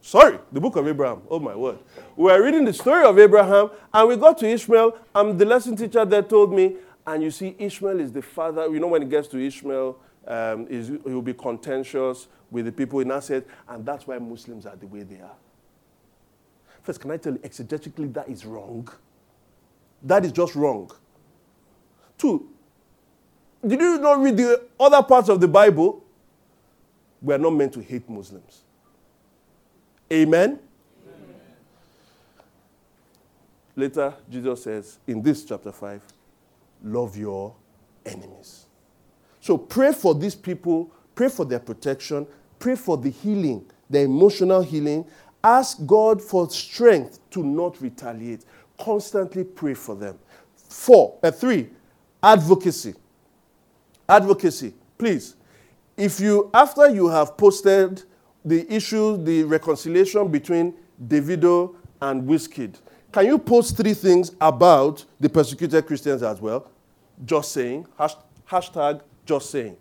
sorry, 0.02 0.40
the 0.52 0.62
book 0.62 0.76
of 0.76 0.88
Abraham. 0.88 1.22
Oh 1.30 1.40
my 1.40 1.56
word. 1.56 1.80
We 2.16 2.26
were 2.26 2.44
reading 2.44 2.66
the 2.66 2.74
story 2.74 3.04
of 3.04 3.18
Abraham, 3.20 3.72
and 3.94 4.08
we 4.08 4.16
got 4.16 4.38
to 4.40 4.48
Ishmael, 4.48 4.98
and 5.16 5.38
the 5.38 5.46
lesson 5.46 5.76
teacher 5.76 6.06
there 6.06 6.24
told 6.24 6.54
me, 6.54 6.76
and 7.06 7.24
you 7.24 7.32
see, 7.32 7.56
Ishmael 7.58 8.00
is 8.00 8.12
the 8.12 8.22
father. 8.22 8.68
You 8.72 8.80
know, 8.80 8.88
when 8.88 9.02
it 9.02 9.10
gets 9.10 9.28
to 9.30 9.40
Ishmael, 9.40 9.98
um, 10.28 10.68
is, 10.70 10.90
he 10.90 10.98
will 10.98 11.22
be 11.22 11.34
contentious 11.34 12.28
with 12.52 12.66
the 12.66 12.72
people 12.72 13.00
in 13.00 13.10
Asset, 13.10 13.48
and 13.70 13.86
that's 13.86 14.06
why 14.06 14.20
Muslims 14.20 14.66
are 14.66 14.76
the 14.76 14.86
way 14.86 15.04
they 15.04 15.22
are. 15.22 15.36
First, 16.84 17.00
can 17.00 17.12
I 17.12 17.18
tell 17.18 17.34
you, 17.34 17.40
exegetically, 17.40 18.14
that 18.14 18.28
is 18.28 18.46
wrong. 18.46 18.88
That 20.04 20.26
is 20.26 20.32
just 20.32 20.56
wrong. 20.56 20.92
Two, 22.18 22.50
did 23.66 23.80
you 23.80 24.00
not 24.00 24.20
read 24.20 24.38
the 24.38 24.64
other 24.80 25.02
parts 25.04 25.30
of 25.30 25.40
the 25.40 25.48
Bible? 25.48 26.04
We 27.22 27.34
are 27.34 27.38
not 27.38 27.52
meant 27.52 27.74
to 27.74 27.82
hate 27.82 28.10
Muslims. 28.10 28.62
Amen? 30.12 30.50
Amen? 30.50 30.60
Later, 33.76 34.14
Jesus 34.30 34.64
says 34.64 34.98
in 35.08 35.22
this 35.22 35.46
chapter 35.46 35.72
5, 35.72 36.02
love 36.84 37.16
your 37.16 37.56
enemies. 38.06 38.66
So 39.40 39.58
pray 39.58 39.94
for 39.94 40.16
these 40.16 40.36
people, 40.36 40.92
pray 41.14 41.30
for 41.30 41.46
their 41.46 41.60
protection, 41.60 42.28
Pray 42.62 42.76
for 42.76 42.96
the 42.96 43.10
healing, 43.10 43.66
the 43.90 44.02
emotional 44.02 44.62
healing. 44.62 45.04
Ask 45.44 45.84
God 45.88 46.22
for 46.22 46.48
strength 46.52 47.20
to 47.32 47.44
not 47.44 47.82
retaliate. 47.82 48.46
Constantly 48.80 49.44
pray 49.44 49.74
for 49.74 49.96
them. 49.96 50.20
Four, 50.70 51.18
uh, 51.24 51.32
three, 51.32 51.70
advocacy. 52.22 52.94
Advocacy. 54.08 54.76
Please, 54.96 55.36
if 55.98 56.20
you, 56.20 56.52
after 56.54 56.88
you 56.92 57.08
have 57.08 57.36
posted 57.36 58.04
the 58.46 58.72
issue, 58.72 59.18
the 59.24 59.44
reconciliation 59.44 60.28
between 60.28 60.76
Davido 61.08 61.74
and 62.00 62.30
Wizkid, 62.30 62.76
can 63.12 63.26
you 63.26 63.40
post 63.40 63.76
three 63.76 63.96
things 63.96 64.36
about 64.40 65.04
the 65.20 65.30
persecuted 65.30 65.88
Christians 65.88 66.22
as 66.22 66.40
well? 66.40 66.70
Just 67.26 67.54
saying. 67.54 67.88
Hashtag 68.48 69.02
just 69.26 69.50
saying. 69.50 69.78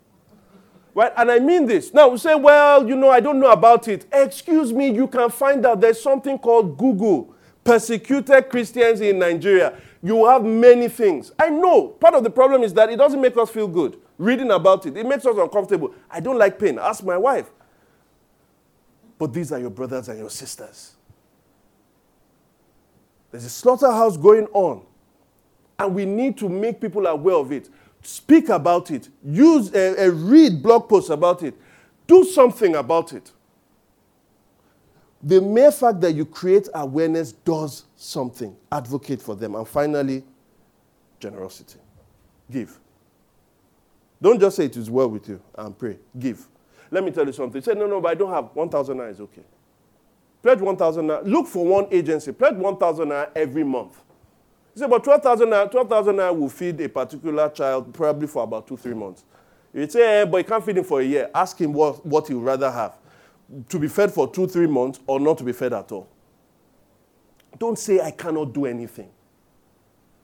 Right? 0.95 1.13
And 1.17 1.31
I 1.31 1.39
mean 1.39 1.67
this. 1.67 1.95
Now 1.95 2.09
we 2.09 2.19
say, 2.19 2.35
well, 2.35 2.87
you 2.89 2.97
know, 2.97 3.11
I 3.11 3.21
don't 3.21 3.39
know 3.39 3.51
about 3.51 3.89
it. 3.89 4.07
Excuse 4.13 4.73
me, 4.73 4.91
you 4.91 5.07
can 5.07 5.31
find 5.31 5.65
out 5.65 5.81
there's 5.81 6.03
something 6.03 6.39
called 6.39 6.77
Google, 6.77 7.35
persecuted 7.63 8.49
Christians 8.49 9.01
in 9.01 9.19
Nigeria. 9.19 9.79
You 10.03 10.27
have 10.27 10.43
many 10.45 10.89
things. 10.89 11.33
I 11.39 11.51
know 11.51 11.89
part 11.89 12.15
of 12.15 12.25
the 12.25 12.31
problem 12.31 12.63
is 12.63 12.75
that 12.75 12.91
it 12.91 12.97
doesn't 12.97 13.21
make 13.21 13.37
us 13.37 13.51
feel 13.51 13.69
good. 13.69 13.99
reading 14.21 14.51
about 14.51 14.85
it. 14.85 14.97
It 14.97 15.07
makes 15.07 15.25
us 15.25 15.37
uncomfortable. 15.37 15.95
I 16.11 16.21
don't 16.21 16.39
like 16.39 16.59
pain. 16.59 16.79
Ask 16.79 17.03
my 17.03 17.17
wife. 17.17 17.51
But 19.19 19.33
these 19.33 19.51
are 19.51 19.59
your 19.59 19.71
brothers 19.71 20.09
and 20.11 20.19
your 20.19 20.31
sisters. 20.31 20.95
There's 23.31 23.45
a 23.45 23.51
slaughterhouse 23.51 24.17
going 24.17 24.47
on, 24.53 24.85
and 25.79 25.95
we 25.95 26.05
need 26.05 26.37
to 26.39 26.49
make 26.49 26.81
people 26.81 27.07
aware 27.07 27.37
of 27.37 27.51
it. 27.51 27.71
Speak 28.03 28.49
about 28.49 28.91
it. 28.91 29.09
Use 29.23 29.75
a, 29.75 30.07
a 30.07 30.11
read 30.11 30.63
blog 30.63 30.89
posts 30.89 31.11
about 31.11 31.43
it. 31.43 31.55
Do 32.07 32.25
something 32.25 32.75
about 32.75 33.13
it. 33.13 33.31
The 35.23 35.41
mere 35.41 35.71
fact 35.71 36.01
that 36.01 36.13
you 36.13 36.25
create 36.25 36.69
awareness 36.75 37.33
does 37.33 37.85
something. 37.97 38.57
Advocate 38.73 39.21
for 39.21 39.37
them. 39.37 39.55
And 39.55 39.69
finally, 39.69 40.25
generosity. 41.19 41.79
Give. 42.51 42.79
Don't 44.23 44.41
just 44.41 44.57
say 44.57 44.65
it 44.65 44.77
is 44.77 44.91
well 44.91 45.09
with 45.09 45.29
you 45.29 45.41
and 45.57 45.79
pray. 45.79 45.99
Give. 46.19 46.47
Let 46.91 47.05
me 47.05 47.11
tell 47.11 47.27
you 47.27 47.33
something. 47.33 47.63
Say, 47.63 47.75
no, 47.75 47.87
no, 47.87 48.01
but 48.01 48.09
I 48.09 48.15
don't 48.15 48.33
have 48.33 48.51
1,000 48.55 48.97
naira 48.97 49.11
is 49.11 49.21
okay. 49.21 49.43
Pledge 50.43 50.61
1,000 50.61 51.07
naira. 51.07 51.25
Look 51.25 51.47
for 51.47 51.65
one 51.65 51.87
agency. 51.91 52.33
Pledge 52.33 52.57
1,000 52.57 53.09
naira 53.09 53.31
every 53.37 53.63
month. 53.63 54.01
You 54.81 54.87
say, 54.87 54.91
but 54.91 55.05
12,000 55.05 55.49
naira, 55.49 55.71
12,000 55.71 56.17
naira 56.17 56.35
will 56.35 56.49
feed 56.49 56.81
a 56.81 56.89
particular 56.89 57.51
child 57.51 57.93
probably 57.93 58.27
for 58.27 58.45
about 58.45 58.67
two, 58.67 58.79
three 58.79 58.95
months. 58.95 59.25
You 59.75 59.87
say, 59.87 60.23
eh, 60.23 60.25
but 60.25 60.39
you 60.39 60.45
can't 60.45 60.65
feed 60.65 60.79
him 60.79 60.85
for 60.85 61.03
a 61.03 61.05
year. 61.05 61.29
Ask 61.35 61.61
him 61.61 61.75
what, 61.75 62.05
what 62.07 62.27
he 62.29 62.33
would 62.33 62.45
rather 62.47 62.71
have 62.71 62.97
to 63.69 63.79
be 63.79 63.89
fed 63.89 64.11
for 64.11 64.27
two, 64.33 64.47
three 64.47 64.67
months 64.67 64.99
or 65.07 65.21
not 65.21 65.37
to 65.37 65.45
be 65.45 65.53
fed 65.53 65.75
at 65.75 65.93
all. 65.93 66.09
Don't 67.59 67.79
say, 67.79 68.01
I 68.01 68.11
cannot 68.11 68.55
do 68.55 68.65
anything. 68.65 69.11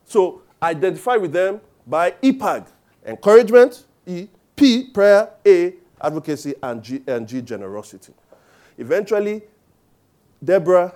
So 0.07 0.41
identify 0.63 1.17
with 1.17 1.33
them 1.33 1.61
by 1.87 2.13
EPAG, 2.23 2.67
encouragement, 3.05 3.85
E, 4.07 4.29
P, 4.57 4.85
prayer, 4.85 5.33
A, 5.47 5.75
advocacy, 6.01 6.55
and 6.63 6.83
G, 6.83 7.03
and 7.07 7.29
G, 7.29 7.43
generosity. 7.43 8.15
Eventually, 8.79 9.43
Deborah 10.43 10.95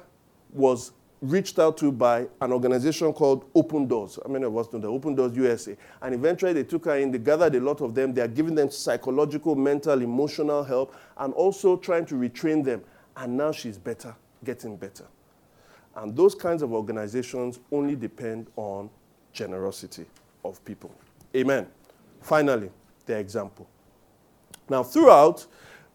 was 0.51 0.93
reached 1.23 1.59
out 1.59 1.77
to 1.77 1.93
by 1.93 2.27
an 2.41 2.53
organization 2.53 3.13
called 3.13 3.45
Open 3.55 3.87
Doors. 3.87 4.19
I 4.25 4.29
mean, 4.29 4.43
it 4.43 4.51
was 4.51 4.69
the 4.69 4.87
Open 4.87 5.15
Doors 5.15 5.37
USA. 5.37 5.77
And 6.01 6.15
eventually 6.15 6.53
they 6.55 6.65
took 6.65 6.87
her 6.87 6.97
in, 6.97 7.11
they 7.11 7.19
gathered 7.19 7.55
a 7.55 7.61
lot 7.61 7.81
of 7.83 7.95
them. 7.95 8.15
They 8.15 8.23
are 8.23 8.29
giving 8.29 8.55
them 8.55 8.71
psychological, 8.71 9.55
mental, 9.55 10.01
emotional 10.01 10.65
help, 10.65 10.95
and 11.19 11.35
also 11.35 11.77
trying 11.77 12.07
to 12.07 12.15
retrain 12.15 12.65
them. 12.65 12.83
And 13.17 13.37
now 13.37 13.53
she's 13.53 13.77
better, 13.77 14.15
getting 14.45 14.77
better. 14.77 15.05
And 15.97 16.17
those 16.17 16.35
kinds 16.35 16.63
of 16.63 16.73
organizations 16.73 17.59
only 17.71 17.97
depend 17.97 18.47
on 18.57 18.89
generosity 19.33 20.07
of 20.45 20.65
people. 20.65 20.95
Amen. 21.37 21.67
Finally, 22.23 22.71
the 23.05 23.19
example. 23.19 23.69
Now, 24.69 24.83
throughout, 24.83 25.47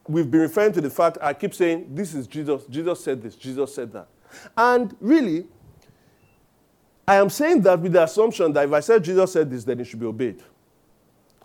we've 0.08 0.30
been 0.30 0.42
referring 0.42 0.74
to 0.74 0.82
the 0.82 0.90
fact, 0.90 1.18
I 1.22 1.34
keep 1.34 1.54
saying, 1.54 1.88
this 1.96 2.14
is 2.14 2.28
Jesus. 2.28 2.66
Jesus 2.70 3.04
said 3.04 3.22
this, 3.24 3.36
Jesus 3.36 3.74
said 3.74 3.92
that. 3.94 4.08
And 4.56 4.96
really, 5.00 5.46
I 7.08 7.16
am 7.16 7.30
saying 7.30 7.62
that 7.62 7.80
with 7.80 7.94
the 7.94 8.04
assumption 8.04 8.52
that 8.54 8.66
if 8.66 8.74
I 8.74 8.80
said 8.80 9.04
Jesus 9.04 9.34
said 9.34 9.50
this, 9.50 9.64
then 9.64 9.80
it 9.80 9.86
should 9.86 10.00
be 10.00 10.06
obeyed. 10.06 10.42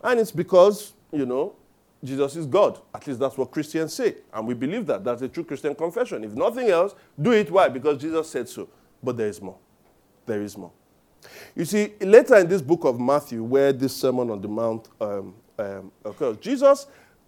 And 0.02 0.18
it's 0.18 0.32
because, 0.32 0.94
you 1.12 1.26
know, 1.26 1.54
Jesus 2.02 2.36
is 2.36 2.46
God. 2.46 2.80
At 2.94 3.06
least 3.06 3.20
that's 3.20 3.36
what 3.36 3.50
Christians 3.50 3.92
say. 3.92 4.16
And 4.32 4.46
we 4.46 4.54
believe 4.54 4.86
that. 4.86 5.04
That's 5.04 5.20
a 5.20 5.28
true 5.28 5.44
Christian 5.44 5.74
confession. 5.74 6.24
If 6.24 6.32
nothing 6.32 6.70
else, 6.70 6.94
do 7.20 7.32
it. 7.32 7.50
Why? 7.50 7.68
Because 7.68 8.00
Jesus 8.00 8.30
said 8.30 8.48
so. 8.48 8.68
But 9.02 9.18
there 9.18 9.28
is 9.28 9.42
more. 9.42 9.58
There 10.24 10.40
is 10.40 10.56
more. 10.56 10.72
You 11.54 11.66
see, 11.66 11.92
later 12.00 12.36
in 12.36 12.48
this 12.48 12.62
book 12.62 12.84
of 12.84 12.98
Matthew, 12.98 13.42
where 13.42 13.72
this 13.72 13.94
Sermon 13.94 14.30
on 14.30 14.40
the 14.40 14.48
Mount 14.48 14.88
um, 14.98 15.34
um, 15.58 15.92
occurs, 16.02 16.38
Jesus 16.38 16.86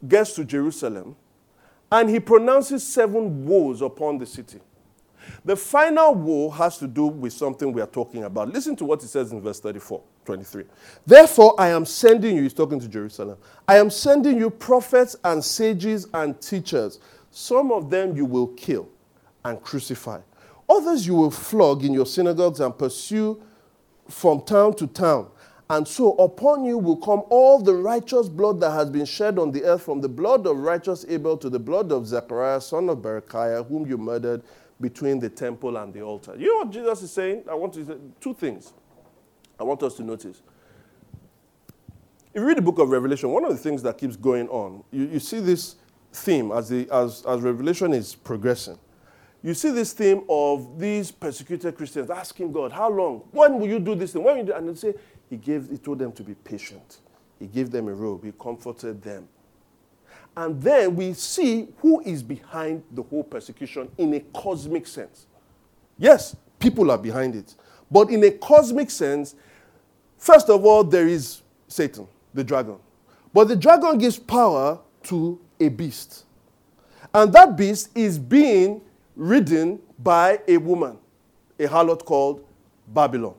gets 0.09 0.33
to 0.35 0.45
Jerusalem 0.45 1.17
and 1.91 2.09
he 2.09 2.19
pronounces 2.19 2.87
seven 2.87 3.45
woes 3.45 3.83
upon 3.83 4.17
the 4.17 4.25
city. 4.25 4.61
The 5.45 5.57
final 5.57 6.15
woe 6.15 6.51
has 6.51 6.79
to 6.79 6.87
do 6.87 7.07
with 7.07 7.33
something 7.33 7.73
we 7.73 7.81
are 7.81 7.87
talking 7.87 8.25
about. 8.25 8.53
Listen 8.53 8.77
to 8.77 8.85
what 8.85 9.01
he 9.03 9.09
says 9.09 9.33
in 9.33 9.41
verse 9.41 9.61
34, 9.61 10.01
23. 10.25 10.65
Therefore, 11.07 11.55
I 11.59 11.69
am 11.69 11.85
sending 11.85 12.37
you, 12.37 12.43
he's 12.43 12.55
talking 12.55 12.81
to 12.81 12.89
Jerusalem, 12.89 13.39
I 13.67 13.77
am 13.77 13.91
sending 13.91 14.39
you 14.39 14.51
prophets 14.51 15.17
and 15.25 15.45
sages 15.45 16.07
and 16.15 16.41
teachers. 16.41 16.99
Some 17.31 17.73
of 17.73 17.91
them 17.91 18.17
you 18.17 18.25
will 18.25 18.49
kill 18.49 18.89
and 19.45 19.61
crucify, 19.63 20.21
others 20.69 21.07
you 21.07 21.15
will 21.15 21.31
flog 21.31 21.85
in 21.85 21.93
your 21.93 22.07
synagogues 22.07 22.61
and 22.61 22.77
pursue 22.77 23.43
from 24.09 24.43
town 24.43 24.75
to 24.75 24.87
town. 24.87 25.29
And 25.71 25.89
so 25.89 26.13
upon 26.17 26.67
you 26.67 26.77
will 26.77 26.99
come 26.99 27.23
all 27.31 27.59
the 27.59 27.75
righteous 27.75 28.29
blood 28.29 28.61
that 28.61 28.73
has 28.73 28.91
been 28.91 29.07
shed 29.07 29.39
on 29.39 29.51
the 29.51 29.65
earth, 29.65 29.83
from 29.83 30.03
the 30.03 30.09
blood 30.09 30.47
of 30.47 30.59
righteous 30.59 31.07
Abel 31.09 31.39
to 31.39 31.49
the 31.49 31.59
blood 31.59 31.93
of 31.93 32.07
Zechariah, 32.07 32.61
son 32.61 32.91
of 32.91 32.99
Berechiah, 32.99 33.67
whom 33.67 33.87
you 33.87 33.97
murdered 33.97 34.43
between 34.83 35.19
the 35.19 35.31
temple 35.31 35.79
and 35.79 35.95
the 35.95 36.03
altar. 36.03 36.35
You 36.37 36.49
know 36.49 36.57
what 36.59 36.71
Jesus 36.71 37.03
is 37.03 37.13
saying? 37.13 37.45
I 37.51 37.55
want 37.55 37.73
to 37.75 37.87
say 37.87 37.95
two 38.21 38.35
things. 38.35 38.75
I 39.59 39.63
want 39.63 39.83
us 39.83 39.95
to 39.95 40.03
notice. 40.03 40.43
If 42.35 42.41
you 42.41 42.47
read 42.47 42.59
the 42.59 42.63
book 42.63 42.79
of 42.79 42.91
Revelation, 42.91 43.31
one 43.31 43.45
of 43.45 43.53
the 43.53 43.59
things 43.59 43.83
that 43.85 43.97
keeps 43.97 44.17
going 44.17 44.49
on, 44.49 44.83
you, 44.91 45.05
you 45.05 45.21
see 45.21 45.39
this 45.39 45.77
theme 46.13 46.51
as, 46.51 46.69
the, 46.69 46.89
as, 46.91 47.25
as 47.27 47.41
Revelation 47.41 47.95
is 47.95 48.15
progressing. 48.15 48.79
You 49.43 49.55
see 49.55 49.71
this 49.71 49.93
theme 49.93 50.25
of 50.29 50.79
these 50.79 51.11
persecuted 51.11 51.77
Christians 51.77 52.11
asking 52.11 52.53
God, 52.53 52.73
How 52.73 52.91
long? 52.91 53.23
When 53.31 53.59
will 53.59 53.69
you 53.69 53.79
do 53.79 53.95
this 53.95 54.13
thing? 54.13 54.25
When 54.25 54.35
will 54.35 54.41
you 54.43 54.47
do? 54.47 54.55
And 54.55 54.69
they 54.69 54.75
say, 54.75 54.95
He 55.31 55.37
gave, 55.37 55.71
He 55.71 55.79
told 55.79 55.99
them 55.99 56.13
to 56.13 56.23
be 56.23 56.35
patient. 56.35 56.99
He 57.39 57.47
gave 57.47 57.71
them 57.71 57.89
a 57.89 57.95
robe. 57.95 58.25
He 58.25 58.33
comforted 58.33 59.03
them. 59.03 59.29
And 60.37 60.61
then 60.63 60.97
we 60.97 61.13
see 61.13 61.69
who 61.79 62.01
is 62.01 62.23
behind 62.23 62.83
the 62.93 63.03
whole 63.03 63.23
persecution 63.23 63.91
in 63.99 64.15
a 64.15 64.21
cosmic 64.35 64.87
sense. 64.87 65.27
Yes, 65.99 66.35
people 66.59 66.91
are 66.91 66.99
behind 66.99 67.35
it. 67.35 67.55
But 67.91 68.11
in 68.11 68.25
a 68.25 68.31
cosmic 68.31 68.91
sense, 68.91 69.35
first 70.17 70.49
of 70.49 70.65
all, 70.65 70.83
there 70.85 71.07
is 71.07 71.43
Satan, 71.69 72.09
the 72.33 72.43
dragon. 72.43 72.77
But 73.35 73.49
the 73.49 73.57
dragon 73.57 73.99
gives 73.99 74.19
power 74.19 74.79
to 75.05 75.39
a 75.61 75.69
beast. 75.69 76.25
And 77.13 77.33
that 77.35 77.57
beast 77.57 77.91
is 77.95 78.19
being 78.19 78.81
ridden 79.17 79.81
by 79.99 80.41
a 80.49 80.57
woman, 80.57 80.97
a 81.59 81.67
harlot 81.67 82.05
called 82.05 82.45
Babylon. 82.89 83.35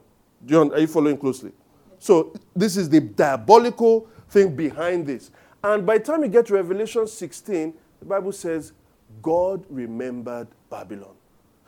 John, 0.46 0.72
are 0.74 0.80
you 0.80 0.88
following 0.88 1.18
closely? 1.18 1.52
So, 2.00 2.34
this 2.56 2.76
is 2.78 2.90
the 2.90 3.00
diabolical 3.00 4.08
thing 4.30 4.56
behind 4.56 5.08
this. 5.08 5.32
And 5.64 5.86
by 5.86 5.98
the 5.98 6.04
time 6.04 6.24
you 6.24 6.30
get 6.30 6.48
to 6.48 6.54
Revelation 6.56 7.08
16, 7.08 7.74
the 8.00 8.06
Bible 8.06 8.32
says, 8.34 8.74
God 9.22 9.64
remembered 9.70 10.48
Babylon. 10.70 11.16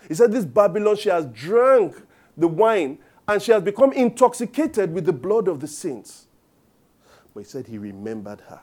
He 0.07 0.13
said, 0.13 0.31
This 0.31 0.45
Babylon, 0.45 0.97
she 0.97 1.09
has 1.09 1.25
drunk 1.27 1.95
the 2.35 2.47
wine 2.47 2.97
and 3.27 3.41
she 3.41 3.51
has 3.51 3.63
become 3.63 3.93
intoxicated 3.93 4.93
with 4.93 5.05
the 5.05 5.13
blood 5.13 5.47
of 5.47 5.59
the 5.59 5.67
saints. 5.67 6.27
But 7.33 7.41
he 7.41 7.45
said, 7.45 7.67
He 7.67 7.77
remembered 7.77 8.41
her. 8.41 8.61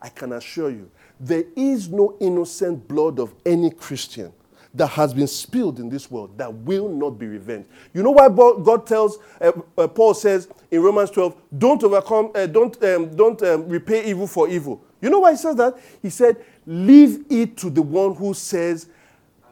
I 0.00 0.08
can 0.08 0.32
assure 0.32 0.70
you, 0.70 0.90
there 1.18 1.44
is 1.56 1.88
no 1.88 2.16
innocent 2.20 2.88
blood 2.88 3.18
of 3.18 3.34
any 3.44 3.70
Christian 3.70 4.32
that 4.74 4.86
has 4.88 5.12
been 5.12 5.26
spilled 5.26 5.80
in 5.80 5.88
this 5.88 6.10
world 6.10 6.36
that 6.38 6.52
will 6.52 6.88
not 6.88 7.10
be 7.10 7.26
revenged. 7.26 7.68
You 7.92 8.02
know 8.02 8.12
why 8.12 8.28
God 8.28 8.86
tells, 8.86 9.18
uh, 9.40 9.52
uh, 9.76 9.88
Paul 9.88 10.14
says 10.14 10.48
in 10.70 10.82
Romans 10.82 11.10
12, 11.10 11.36
don't 11.58 11.82
overcome, 11.82 12.30
uh, 12.34 12.46
don't, 12.46 12.82
um, 12.84 13.14
don't 13.16 13.42
um, 13.42 13.68
repay 13.68 14.04
evil 14.04 14.26
for 14.26 14.48
evil. 14.48 14.82
You 15.00 15.10
know 15.10 15.20
why 15.20 15.32
he 15.32 15.36
says 15.36 15.56
that? 15.56 15.78
He 16.02 16.10
said, 16.10 16.44
leave 16.66 17.24
it 17.30 17.56
to 17.58 17.70
the 17.70 17.82
one 17.82 18.14
who 18.14 18.32
says, 18.34 18.88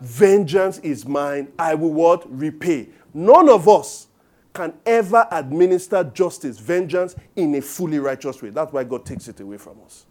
vengeance 0.00 0.78
is 0.78 1.04
mine, 1.06 1.52
I 1.58 1.74
will 1.74 1.92
what? 1.92 2.24
Repay. 2.30 2.88
None 3.12 3.48
of 3.48 3.68
us 3.68 4.06
can 4.52 4.74
ever 4.86 5.26
administer 5.30 6.04
justice, 6.04 6.58
vengeance 6.58 7.16
in 7.36 7.54
a 7.54 7.60
fully 7.60 7.98
righteous 7.98 8.40
way. 8.42 8.50
That's 8.50 8.72
why 8.72 8.84
God 8.84 9.04
takes 9.04 9.28
it 9.28 9.40
away 9.40 9.56
from 9.56 9.78
us. 9.84 10.06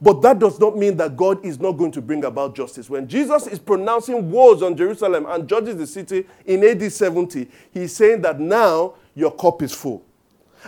But 0.00 0.22
that 0.22 0.38
does 0.38 0.58
not 0.58 0.76
mean 0.76 0.96
that 0.96 1.16
God 1.16 1.44
is 1.44 1.60
not 1.60 1.72
going 1.72 1.92
to 1.92 2.02
bring 2.02 2.24
about 2.24 2.54
justice. 2.54 2.88
When 2.88 3.06
Jesus 3.06 3.46
is 3.46 3.58
pronouncing 3.58 4.30
woes 4.30 4.62
on 4.62 4.76
Jerusalem 4.76 5.26
and 5.28 5.48
judges 5.48 5.76
the 5.76 5.86
city 5.86 6.26
in 6.46 6.64
AD 6.64 6.92
70, 6.92 7.48
he's 7.72 7.94
saying 7.94 8.22
that 8.22 8.40
now 8.40 8.94
your 9.14 9.32
cup 9.32 9.62
is 9.62 9.72
full. 9.72 10.04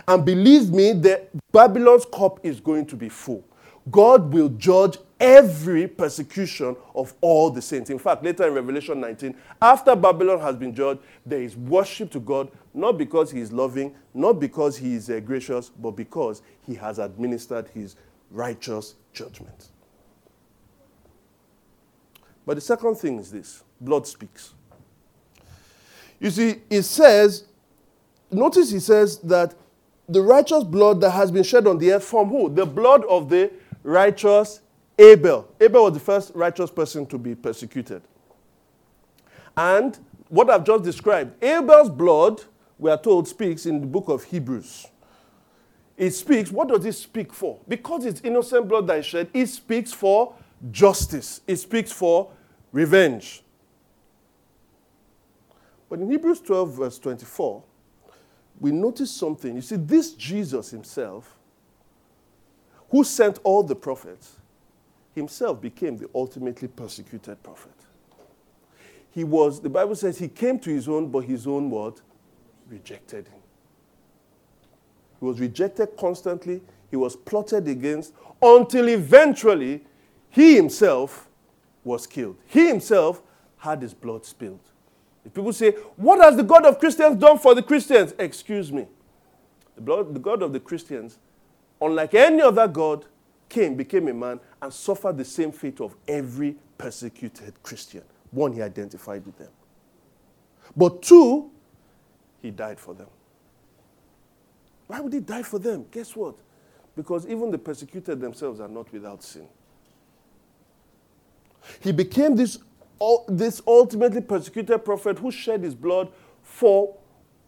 And 0.07 0.25
believe 0.25 0.71
me, 0.71 0.93
the 0.93 1.23
Babylon's 1.51 2.05
cup 2.05 2.39
is 2.43 2.59
going 2.59 2.85
to 2.87 2.95
be 2.95 3.09
full. 3.09 3.43
God 3.89 4.33
will 4.33 4.49
judge 4.49 4.97
every 5.19 5.87
persecution 5.87 6.75
of 6.93 7.13
all 7.21 7.49
the 7.49 7.61
saints. 7.61 7.89
In 7.89 7.99
fact, 7.99 8.23
later 8.23 8.47
in 8.47 8.53
Revelation 8.53 8.99
19, 8.99 9.35
after 9.61 9.95
Babylon 9.95 10.39
has 10.41 10.55
been 10.55 10.73
judged, 10.73 11.01
there 11.25 11.41
is 11.41 11.55
worship 11.55 12.11
to 12.11 12.19
God, 12.19 12.49
not 12.73 12.97
because 12.97 13.31
he 13.31 13.39
is 13.39 13.51
loving, 13.51 13.95
not 14.13 14.33
because 14.33 14.77
he 14.77 14.95
is 14.95 15.09
uh, 15.09 15.19
gracious, 15.19 15.69
but 15.69 15.91
because 15.91 16.41
he 16.65 16.75
has 16.75 16.99
administered 16.99 17.69
his 17.69 17.95
righteous 18.31 18.95
judgment. 19.13 19.69
But 22.45 22.55
the 22.55 22.61
second 22.61 22.95
thing 22.95 23.19
is 23.19 23.31
this 23.31 23.63
blood 23.81 24.07
speaks. 24.07 24.53
You 26.19 26.29
see, 26.29 26.61
it 26.69 26.83
says, 26.83 27.45
notice 28.31 28.71
he 28.71 28.79
says 28.79 29.17
that 29.19 29.53
the 30.07 30.21
righteous 30.21 30.63
blood 30.63 31.01
that 31.01 31.11
has 31.11 31.31
been 31.31 31.43
shed 31.43 31.67
on 31.67 31.77
the 31.77 31.93
earth 31.93 32.03
from 32.03 32.29
who? 32.29 32.49
The 32.49 32.65
blood 32.65 33.03
of 33.05 33.29
the 33.29 33.51
righteous 33.83 34.61
Abel. 34.97 35.47
Abel 35.59 35.83
was 35.83 35.93
the 35.93 35.99
first 35.99 36.31
righteous 36.35 36.69
person 36.69 37.05
to 37.07 37.17
be 37.17 37.35
persecuted. 37.35 38.01
And 39.57 39.97
what 40.29 40.49
I've 40.49 40.63
just 40.63 40.83
described, 40.83 41.43
Abel's 41.43 41.89
blood, 41.89 42.43
we 42.77 42.91
are 42.91 42.97
told, 42.97 43.27
speaks 43.27 43.65
in 43.65 43.81
the 43.81 43.87
book 43.87 44.07
of 44.07 44.23
Hebrews. 44.23 44.87
It 45.97 46.11
speaks, 46.11 46.51
what 46.51 46.67
does 46.67 46.85
it 46.85 46.93
speak 46.93 47.31
for? 47.31 47.59
Because 47.67 48.05
it's 48.05 48.21
innocent 48.21 48.67
blood 48.67 48.87
that 48.87 48.99
is 48.99 49.05
shed, 49.05 49.29
it 49.33 49.47
speaks 49.47 49.93
for 49.93 50.33
justice, 50.71 51.41
it 51.47 51.55
speaks 51.57 51.91
for 51.91 52.31
revenge. 52.71 53.43
But 55.89 55.99
in 55.99 56.09
Hebrews 56.09 56.41
12, 56.41 56.73
verse 56.73 56.99
24, 56.99 57.63
we 58.59 58.71
notice 58.71 59.11
something. 59.11 59.55
You 59.55 59.61
see, 59.61 59.75
this 59.77 60.13
Jesus 60.13 60.71
himself, 60.71 61.37
who 62.89 63.03
sent 63.03 63.39
all 63.43 63.63
the 63.63 63.75
prophets, 63.75 64.37
himself 65.13 65.61
became 65.61 65.97
the 65.97 66.09
ultimately 66.13 66.67
persecuted 66.67 67.41
prophet. 67.41 67.71
He 69.11 69.23
was, 69.23 69.61
the 69.61 69.69
Bible 69.69 69.95
says, 69.95 70.17
he 70.17 70.27
came 70.27 70.59
to 70.59 70.69
his 70.69 70.89
own, 70.89 71.09
but 71.09 71.19
his 71.21 71.47
own 71.47 71.69
what? 71.69 72.01
Rejected 72.67 73.29
him. 73.29 73.39
He 75.19 75.25
was 75.25 75.39
rejected 75.39 75.97
constantly. 75.97 76.61
He 76.89 76.95
was 76.95 77.15
plotted 77.15 77.67
against 77.67 78.13
until 78.41 78.89
eventually 78.89 79.83
he 80.29 80.55
himself 80.55 81.27
was 81.83 82.05
killed. 82.05 82.37
He 82.45 82.67
himself 82.67 83.21
had 83.57 83.81
his 83.81 83.93
blood 83.93 84.25
spilled. 84.25 84.59
If 85.25 85.33
people 85.33 85.53
say, 85.53 85.71
What 85.95 86.19
has 86.23 86.35
the 86.35 86.43
God 86.43 86.65
of 86.65 86.79
Christians 86.79 87.17
done 87.17 87.39
for 87.39 87.55
the 87.55 87.63
Christians? 87.63 88.13
Excuse 88.19 88.71
me. 88.71 88.87
The, 89.75 89.81
blood, 89.81 90.13
the 90.13 90.19
God 90.19 90.41
of 90.41 90.53
the 90.53 90.59
Christians, 90.59 91.17
unlike 91.81 92.13
any 92.13 92.41
other 92.41 92.67
God, 92.67 93.05
came, 93.49 93.75
became 93.75 94.07
a 94.07 94.13
man, 94.13 94.39
and 94.61 94.73
suffered 94.73 95.17
the 95.17 95.25
same 95.25 95.51
fate 95.51 95.81
of 95.81 95.95
every 96.07 96.55
persecuted 96.77 97.53
Christian. 97.63 98.03
One, 98.31 98.53
he 98.53 98.61
identified 98.61 99.25
with 99.25 99.37
them. 99.37 99.51
But 100.75 101.01
two, 101.01 101.51
he 102.41 102.51
died 102.51 102.79
for 102.79 102.93
them. 102.93 103.07
Why 104.87 104.99
would 104.99 105.13
he 105.13 105.19
die 105.19 105.43
for 105.43 105.59
them? 105.59 105.85
Guess 105.91 106.15
what? 106.15 106.35
Because 106.95 107.27
even 107.27 107.51
the 107.51 107.57
persecuted 107.57 108.19
themselves 108.21 108.59
are 108.59 108.67
not 108.67 108.91
without 108.91 109.23
sin. 109.23 109.47
He 111.79 111.91
became 111.91 112.35
this, 112.35 112.59
this 113.27 113.61
ultimately 113.67 114.21
persecuted 114.21 114.85
prophet 114.85 115.19
who 115.19 115.31
shed 115.31 115.63
his 115.63 115.75
blood 115.75 116.11
for 116.41 116.95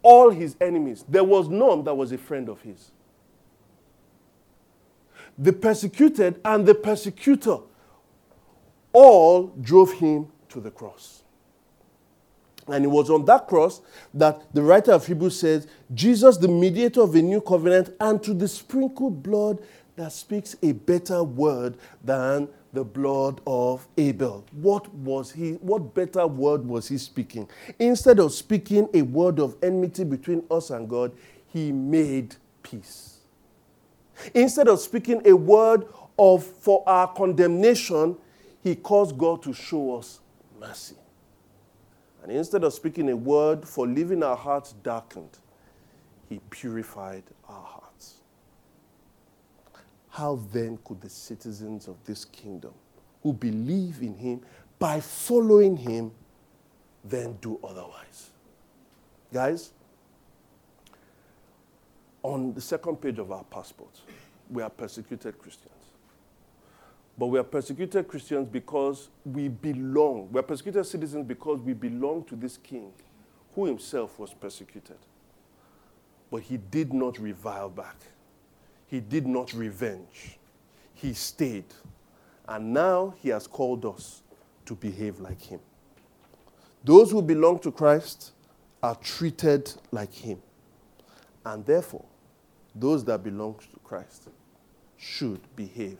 all 0.01 0.29
his 0.29 0.55
enemies. 0.59 1.05
There 1.07 1.23
was 1.23 1.47
none 1.47 1.83
that 1.83 1.93
was 1.93 2.11
a 2.11 2.17
friend 2.17 2.49
of 2.49 2.61
his. 2.61 2.91
The 5.37 5.53
persecuted 5.53 6.41
and 6.43 6.65
the 6.65 6.73
persecutor 6.73 7.59
all 8.91 9.47
drove 9.61 9.93
him 9.93 10.29
to 10.49 10.59
the 10.59 10.71
cross. 10.71 11.16
And 12.67 12.83
it 12.83 12.89
was 12.89 13.09
on 13.09 13.25
that 13.25 13.47
cross 13.47 13.81
that 14.13 14.41
the 14.53 14.61
writer 14.61 14.91
of 14.91 15.07
Hebrews 15.07 15.39
says, 15.39 15.67
Jesus, 15.93 16.37
the 16.37 16.47
mediator 16.47 17.01
of 17.01 17.15
a 17.15 17.21
new 17.21 17.41
covenant, 17.41 17.95
and 17.99 18.21
to 18.23 18.33
the 18.33 18.47
sprinkled 18.47 19.23
blood 19.23 19.61
that 19.95 20.11
speaks 20.11 20.55
a 20.61 20.73
better 20.73 21.23
word 21.23 21.77
than 22.03 22.49
the 22.73 22.83
blood 22.83 23.41
of 23.47 23.87
Abel. 23.97 24.45
What 24.51 24.93
was 24.93 25.31
he, 25.31 25.53
what 25.53 25.95
better 25.95 26.27
word 26.27 26.65
was 26.65 26.87
he 26.87 26.97
speaking? 26.97 27.49
Instead 27.79 28.19
of 28.19 28.33
speaking 28.33 28.89
a 28.93 29.01
word 29.01 29.39
of 29.39 29.55
enmity 29.63 30.03
between 30.03 30.43
us 30.51 30.69
and 30.69 30.87
God, 30.87 31.13
he 31.47 31.71
made 31.71 32.35
peace. 32.61 33.21
Instead 34.33 34.67
of 34.67 34.79
speaking 34.79 35.21
a 35.25 35.35
word 35.35 35.85
of 36.19 36.43
for 36.43 36.83
our 36.87 37.07
condemnation, 37.07 38.17
he 38.61 38.75
caused 38.75 39.17
God 39.17 39.41
to 39.43 39.53
show 39.53 39.95
us 39.95 40.19
mercy. 40.59 40.95
And 42.23 42.31
instead 42.31 42.63
of 42.63 42.73
speaking 42.73 43.09
a 43.09 43.15
word 43.15 43.67
for 43.67 43.87
leaving 43.87 44.23
our 44.23 44.35
hearts 44.35 44.73
darkened, 44.83 45.37
he 46.27 46.39
purified 46.49 47.23
our 47.47 47.63
hearts. 47.63 48.15
How 50.09 50.39
then 50.51 50.79
could 50.83 50.99
the 50.99 51.09
citizens 51.09 51.87
of 51.87 51.95
this 52.05 52.25
kingdom 52.25 52.73
who 53.23 53.33
believe 53.33 54.01
in 54.01 54.15
him 54.15 54.41
by 54.79 54.99
following 54.99 55.77
him 55.77 56.11
then 57.03 57.37
do 57.39 57.59
otherwise? 57.63 58.31
Guys, 59.31 59.71
on 62.23 62.53
the 62.53 62.61
second 62.61 62.97
page 62.97 63.19
of 63.19 63.31
our 63.31 63.43
passports, 63.45 64.01
we 64.49 64.61
are 64.61 64.69
persecuted 64.69 65.37
Christians. 65.37 65.76
But 67.17 67.27
we 67.27 67.39
are 67.39 67.43
persecuted 67.43 68.07
Christians 68.07 68.47
because 68.47 69.09
we 69.25 69.47
belong. 69.47 70.29
We 70.31 70.39
are 70.39 70.43
persecuted 70.43 70.85
citizens 70.85 71.25
because 71.27 71.59
we 71.59 71.73
belong 71.73 72.23
to 72.25 72.35
this 72.35 72.57
king 72.57 72.91
who 73.55 73.65
himself 73.65 74.19
was 74.19 74.33
persecuted. 74.33 74.97
But 76.29 76.43
he 76.43 76.57
did 76.57 76.93
not 76.93 77.17
revile 77.17 77.69
back, 77.69 77.95
he 78.85 78.99
did 78.99 79.25
not 79.25 79.53
revenge. 79.53 80.37
He 80.93 81.13
stayed. 81.13 81.65
And 82.47 82.73
now 82.73 83.13
he 83.17 83.29
has 83.29 83.45
called 83.45 83.85
us 83.85 84.23
to 84.65 84.73
behave 84.73 85.19
like 85.19 85.41
him. 85.41 85.59
Those 86.83 87.11
who 87.11 87.21
belong 87.21 87.59
to 87.59 87.71
Christ 87.71 88.31
are 88.81 88.95
treated 88.95 89.71
like 89.91 90.13
him. 90.13 90.41
And 91.45 91.63
therefore, 91.65 92.05
those 92.73 93.03
that 93.05 93.23
belong 93.23 93.55
to 93.55 93.79
Christ 93.83 94.29
should 94.97 95.39
behave 95.55 95.99